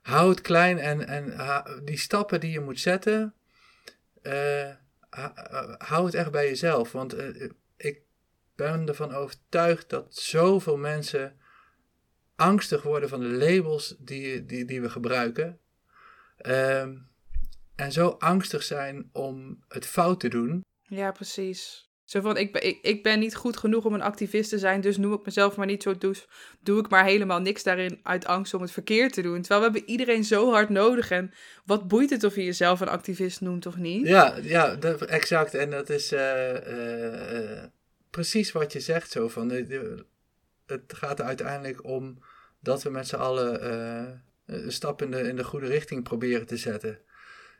hou 0.00 0.30
het 0.30 0.40
klein 0.40 0.78
en, 0.78 1.06
en 1.06 1.34
die 1.84 1.98
stappen 1.98 2.40
die 2.40 2.50
je 2.50 2.60
moet 2.60 2.80
zetten, 2.80 3.34
uh, 4.22 4.68
hou 5.78 6.04
het 6.04 6.14
echt 6.14 6.30
bij 6.30 6.46
jezelf. 6.48 6.92
Want 6.92 7.14
uh, 7.14 7.50
ik 7.76 8.02
ben 8.54 8.88
ervan 8.88 9.14
overtuigd 9.14 9.88
dat 9.88 10.14
zoveel 10.14 10.76
mensen 10.76 11.38
angstig 12.36 12.82
worden 12.82 13.08
van 13.08 13.20
de 13.20 13.26
labels 13.26 13.96
die, 13.98 14.46
die, 14.46 14.64
die 14.64 14.80
we 14.80 14.90
gebruiken. 14.90 15.58
Uh, 16.46 16.82
en 17.74 17.92
zo 17.92 18.08
angstig 18.08 18.62
zijn 18.62 19.08
om 19.12 19.64
het 19.68 19.86
fout 19.86 20.20
te 20.20 20.28
doen. 20.28 20.64
Ja, 20.82 21.12
precies. 21.12 21.89
Zo 22.10 22.20
van, 22.20 22.36
ik 22.36 22.52
ben, 22.52 22.66
ik, 22.66 22.78
ik 22.82 23.02
ben 23.02 23.18
niet 23.18 23.36
goed 23.36 23.56
genoeg 23.56 23.84
om 23.84 23.94
een 23.94 24.02
activist 24.02 24.50
te 24.50 24.58
zijn, 24.58 24.80
dus 24.80 24.96
noem 24.96 25.12
ik 25.12 25.24
mezelf 25.24 25.56
maar 25.56 25.66
niet 25.66 25.82
zo. 25.82 25.94
Doe 26.60 26.78
ik 26.78 26.88
maar 26.88 27.04
helemaal 27.04 27.40
niks 27.40 27.62
daarin 27.62 28.00
uit 28.02 28.26
angst 28.26 28.54
om 28.54 28.60
het 28.60 28.70
verkeerd 28.70 29.12
te 29.12 29.22
doen. 29.22 29.40
Terwijl 29.40 29.60
we 29.60 29.66
hebben 29.70 29.90
iedereen 29.90 30.24
zo 30.24 30.50
hard 30.50 30.68
nodig. 30.68 31.10
En 31.10 31.32
wat 31.64 31.88
boeit 31.88 32.10
het 32.10 32.24
of 32.24 32.34
je 32.34 32.44
jezelf 32.44 32.80
een 32.80 32.88
activist 32.88 33.40
noemt 33.40 33.66
of 33.66 33.76
niet? 33.76 34.06
Ja, 34.06 34.36
ja 34.42 34.78
exact. 35.06 35.54
En 35.54 35.70
dat 35.70 35.90
is 35.90 36.12
uh, 36.12 36.52
uh, 36.52 37.64
precies 38.10 38.52
wat 38.52 38.72
je 38.72 38.80
zegt. 38.80 39.10
Zo 39.10 39.28
van, 39.28 39.50
het 40.66 40.82
gaat 40.86 41.18
er 41.18 41.24
uiteindelijk 41.24 41.84
om 41.84 42.18
dat 42.60 42.82
we 42.82 42.90
met 42.90 43.08
z'n 43.08 43.16
allen 43.16 43.64
een 44.46 44.72
stap 44.72 45.02
in 45.02 45.10
de, 45.10 45.20
in 45.20 45.36
de 45.36 45.44
goede 45.44 45.66
richting 45.66 46.02
proberen 46.02 46.46
te 46.46 46.56
zetten. 46.56 46.98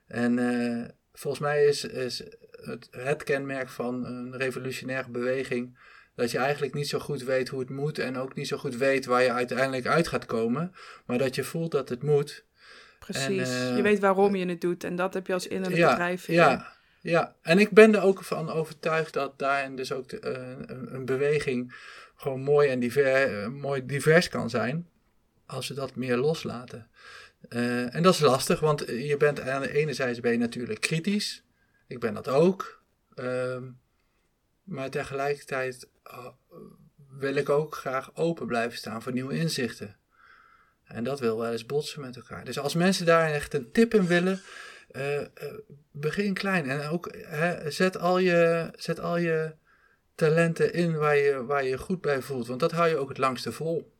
En 0.06 0.94
volgens 1.12 1.42
mij 1.42 1.64
is, 1.64 1.84
is 1.84 2.22
het, 2.62 2.88
het 2.90 3.24
kenmerk 3.24 3.68
van 3.68 4.04
een 4.04 4.36
revolutionaire 4.36 5.10
beweging. 5.10 5.78
Dat 6.14 6.30
je 6.30 6.38
eigenlijk 6.38 6.74
niet 6.74 6.88
zo 6.88 6.98
goed 6.98 7.22
weet 7.22 7.48
hoe 7.48 7.60
het 7.60 7.70
moet 7.70 7.98
en 7.98 8.16
ook 8.16 8.34
niet 8.34 8.48
zo 8.48 8.56
goed 8.56 8.76
weet 8.76 9.06
waar 9.06 9.22
je 9.22 9.32
uiteindelijk 9.32 9.86
uit 9.86 10.08
gaat 10.08 10.26
komen. 10.26 10.74
Maar 11.06 11.18
dat 11.18 11.34
je 11.34 11.44
voelt 11.44 11.70
dat 11.70 11.88
het 11.88 12.02
moet. 12.02 12.44
Precies. 12.98 13.50
En, 13.50 13.70
uh, 13.70 13.76
je 13.76 13.82
weet 13.82 13.98
waarom 13.98 14.34
je 14.34 14.46
het 14.46 14.60
doet 14.60 14.84
en 14.84 14.96
dat 14.96 15.14
heb 15.14 15.26
je 15.26 15.32
als 15.32 15.46
innerlijk 15.46 15.80
ja, 15.80 15.90
bedrijf. 15.90 16.26
Ja, 16.26 16.72
ja, 17.00 17.34
en 17.42 17.58
ik 17.58 17.70
ben 17.70 17.94
er 17.94 18.02
ook 18.02 18.24
van 18.24 18.50
overtuigd 18.50 19.12
dat 19.12 19.38
daarin 19.38 19.76
dus 19.76 19.92
ook 19.92 20.08
de, 20.08 20.20
uh, 20.24 20.76
een, 20.76 20.94
een, 20.94 21.04
beweging 21.04 21.74
gewoon 22.16 22.40
mooi 22.40 22.68
en 22.68 22.80
diver, 22.80 23.42
uh, 23.42 23.48
mooi 23.48 23.86
divers 23.86 24.28
kan 24.28 24.50
zijn. 24.50 24.88
Als 25.46 25.68
we 25.68 25.74
dat 25.74 25.96
meer 25.96 26.16
loslaten. 26.16 26.88
en 27.48 28.02
dat 28.02 28.14
is 28.14 28.20
lastig, 28.20 28.60
want 28.60 28.84
je 28.86 29.16
bent 29.18 29.40
aan 29.40 29.62
de 29.62 29.72
ene 29.72 29.92
zijde 29.92 30.20
ben 30.20 30.32
je 30.32 30.38
natuurlijk 30.38 30.80
kritisch. 30.80 31.42
Ik 31.90 32.00
ben 32.00 32.14
dat 32.14 32.28
ook. 32.28 32.82
Um, 33.14 33.80
maar 34.62 34.90
tegelijkertijd 34.90 35.88
uh, 36.06 36.26
wil 37.18 37.34
ik 37.34 37.48
ook 37.48 37.74
graag 37.74 38.16
open 38.16 38.46
blijven 38.46 38.78
staan 38.78 39.02
voor 39.02 39.12
nieuwe 39.12 39.38
inzichten. 39.38 39.96
En 40.84 41.04
dat 41.04 41.20
wil 41.20 41.38
wel 41.38 41.52
eens 41.52 41.66
botsen 41.66 42.00
met 42.00 42.16
elkaar. 42.16 42.44
Dus 42.44 42.58
als 42.58 42.74
mensen 42.74 43.06
daar 43.06 43.30
echt 43.30 43.54
een 43.54 43.72
tip 43.72 43.94
in 43.94 44.06
willen, 44.06 44.40
uh, 44.92 45.20
uh, 45.20 45.26
begin 45.90 46.34
klein. 46.34 46.70
En 46.70 46.88
ook 46.88 47.14
hè, 47.16 47.70
zet, 47.70 47.98
al 47.98 48.18
je, 48.18 48.70
zet 48.76 49.00
al 49.00 49.16
je 49.16 49.54
talenten 50.14 50.72
in 50.72 50.96
waar 50.96 51.16
je, 51.16 51.44
waar 51.44 51.64
je 51.64 51.78
goed 51.78 52.00
bij 52.00 52.22
voelt. 52.22 52.46
Want 52.46 52.60
dat 52.60 52.72
hou 52.72 52.88
je 52.88 52.96
ook 52.96 53.08
het 53.08 53.18
langste 53.18 53.52
vol. 53.52 53.92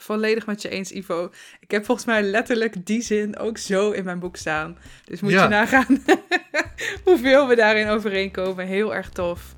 Volledig 0.00 0.46
met 0.46 0.62
je 0.62 0.68
eens, 0.68 0.92
Ivo. 0.92 1.30
Ik 1.60 1.70
heb 1.70 1.84
volgens 1.84 2.06
mij 2.06 2.22
letterlijk 2.22 2.86
die 2.86 3.02
zin 3.02 3.38
ook 3.38 3.58
zo 3.58 3.90
in 3.90 4.04
mijn 4.04 4.18
boek 4.18 4.36
staan. 4.36 4.78
Dus 5.04 5.20
moet 5.20 5.32
je 5.32 5.38
nagaan 5.48 6.04
hoeveel 7.04 7.48
we 7.48 7.54
daarin 7.54 7.88
overeenkomen. 7.88 8.66
Heel 8.66 8.94
erg 8.94 9.10
tof. 9.10 9.54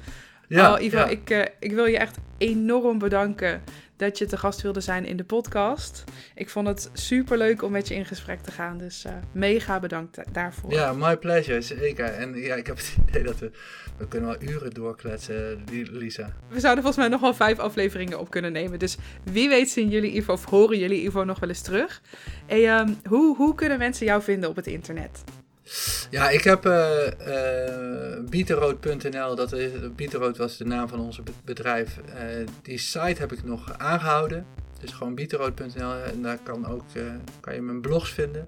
Ja, 0.48 0.74
oh, 0.74 0.80
Ivo, 0.80 1.06
Ik, 1.06 1.30
uh, 1.30 1.42
ik 1.58 1.72
wil 1.72 1.86
je 1.86 1.98
echt 1.98 2.18
enorm 2.38 2.98
bedanken 2.98 3.62
dat 4.02 4.18
je 4.18 4.26
te 4.26 4.36
gast 4.36 4.62
wilde 4.62 4.80
zijn 4.80 5.04
in 5.04 5.16
de 5.16 5.24
podcast. 5.24 6.04
Ik 6.34 6.50
vond 6.50 6.66
het 6.66 6.90
super 6.92 7.38
leuk 7.38 7.62
om 7.62 7.72
met 7.72 7.88
je 7.88 7.94
in 7.94 8.04
gesprek 8.04 8.40
te 8.40 8.50
gaan. 8.50 8.78
Dus 8.78 9.04
uh, 9.06 9.12
mega 9.32 9.80
bedankt 9.80 10.18
daarvoor. 10.32 10.72
Ja, 10.72 10.92
my 10.92 11.16
pleasure, 11.16 11.60
zeker. 11.60 12.04
En 12.04 12.34
ja, 12.34 12.54
ik 12.54 12.66
heb 12.66 12.76
het 12.76 12.96
idee 13.08 13.22
dat 13.22 13.38
we, 13.38 13.50
we 13.98 14.08
kunnen 14.08 14.28
wel 14.28 14.48
uren 14.48 14.70
doorkletsen, 14.70 15.64
Lisa. 15.90 16.32
We 16.48 16.60
zouden 16.60 16.84
volgens 16.84 17.04
mij 17.04 17.08
nog 17.08 17.20
wel 17.20 17.34
vijf 17.34 17.58
afleveringen 17.58 18.18
op 18.18 18.30
kunnen 18.30 18.52
nemen. 18.52 18.78
Dus 18.78 18.96
wie 19.24 19.48
weet 19.48 19.70
zien 19.70 19.88
jullie 19.88 20.12
Ivo 20.12 20.32
of 20.32 20.44
horen 20.44 20.78
jullie 20.78 21.02
Ivo 21.02 21.24
nog 21.24 21.40
wel 21.40 21.48
eens 21.48 21.62
terug. 21.62 22.02
Hey, 22.46 22.80
um, 22.80 22.96
hoe, 23.08 23.36
hoe 23.36 23.54
kunnen 23.54 23.78
mensen 23.78 24.06
jou 24.06 24.22
vinden 24.22 24.48
op 24.48 24.56
het 24.56 24.66
internet? 24.66 25.24
Ja, 26.10 26.30
ik 26.30 26.44
heb 26.44 26.66
uh, 26.66 27.06
uh, 27.26 28.28
Bieterrood.nl, 28.30 29.34
dat 29.34 29.52
is, 29.52 29.70
Bieterrood 29.96 30.36
was 30.36 30.56
de 30.56 30.64
naam 30.64 30.88
van 30.88 31.00
ons 31.00 31.20
bedrijf. 31.44 31.96
Uh, 32.08 32.46
die 32.62 32.78
site 32.78 33.20
heb 33.20 33.32
ik 33.32 33.44
nog 33.44 33.78
aangehouden. 33.78 34.46
Dus 34.80 34.92
gewoon 34.92 35.14
bieterrood.nl 35.14 35.94
en 35.94 36.22
daar 36.22 36.38
kan, 36.42 36.66
ook, 36.66 36.84
kan 37.40 37.54
je 37.54 37.60
mijn 37.60 37.80
blogs 37.80 38.10
vinden. 38.10 38.44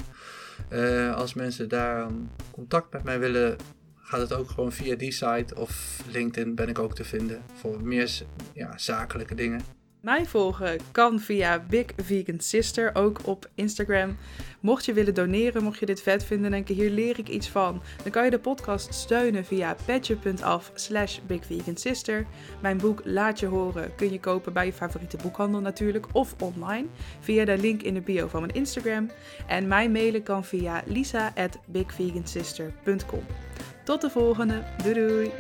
als 1.15 1.35
mensen 1.35 1.69
daar 1.69 2.07
contact 2.51 2.93
met 2.93 3.05
mij 3.05 3.19
willen, 3.19 3.57
gaat 4.03 4.21
het 4.21 4.33
ook 4.33 4.51
gewoon 4.51 4.73
via 4.73 4.97
die 4.97 5.13
site 5.13 5.55
of 5.57 6.03
LinkedIn 6.11 6.55
ben 6.55 6.69
ik 6.69 6.79
ook 6.79 6.95
te 6.95 7.05
vinden 7.05 7.43
voor 7.55 7.83
meer 7.83 8.23
ja, 8.53 8.79
zakelijke 8.79 9.35
dingen. 9.35 9.61
Mij 10.05 10.27
volgen 10.27 10.81
kan 10.93 11.21
via 11.21 11.65
Big 11.69 11.87
Vegan 11.97 12.41
Sister, 12.41 12.95
ook 12.95 13.21
op 13.25 13.49
Instagram. 13.55 14.17
Mocht 14.61 14.85
je 14.85 14.93
willen 14.93 15.15
doneren, 15.15 15.63
mocht 15.63 15.79
je 15.79 15.87
dit 15.87 16.03
vet 16.03 16.25
vinden 16.25 16.47
en 16.47 16.51
denken, 16.51 16.75
hier 16.75 16.91
leer 16.91 17.19
ik 17.19 17.29
iets 17.29 17.49
van, 17.49 17.83
dan 18.03 18.13
kan 18.13 18.25
je 18.25 18.31
de 18.31 18.39
podcast 18.39 18.95
steunen 18.95 19.45
via 19.45 19.77
petje.af 19.85 20.71
slash 20.75 21.19
bigvegansister. 21.27 22.27
Mijn 22.61 22.79
boek 22.79 23.01
Laat 23.05 23.41
je 23.41 23.47
horen 23.47 23.95
kun 23.95 24.13
je 24.13 24.21
kopen 24.21 24.53
bij 24.53 24.67
je 24.67 24.73
favoriete 24.73 25.17
boekhandel 25.23 25.61
natuurlijk, 25.61 26.07
of 26.13 26.35
online, 26.39 26.87
via 27.21 27.45
de 27.45 27.59
link 27.59 27.83
in 27.83 27.95
de 27.95 28.01
bio 28.01 28.29
van 28.29 28.41
mijn 28.41 28.55
Instagram. 28.55 29.11
En 29.47 29.69
mij 29.69 29.91
mailen 29.91 30.23
kan 30.23 30.45
via 30.45 30.83
lisa 30.87 31.33
at 31.35 31.59
bigvegansister.com. 31.67 33.25
Tot 33.85 34.01
de 34.01 34.11
volgende, 34.11 34.63
doei 34.83 34.95
doei! 34.95 35.31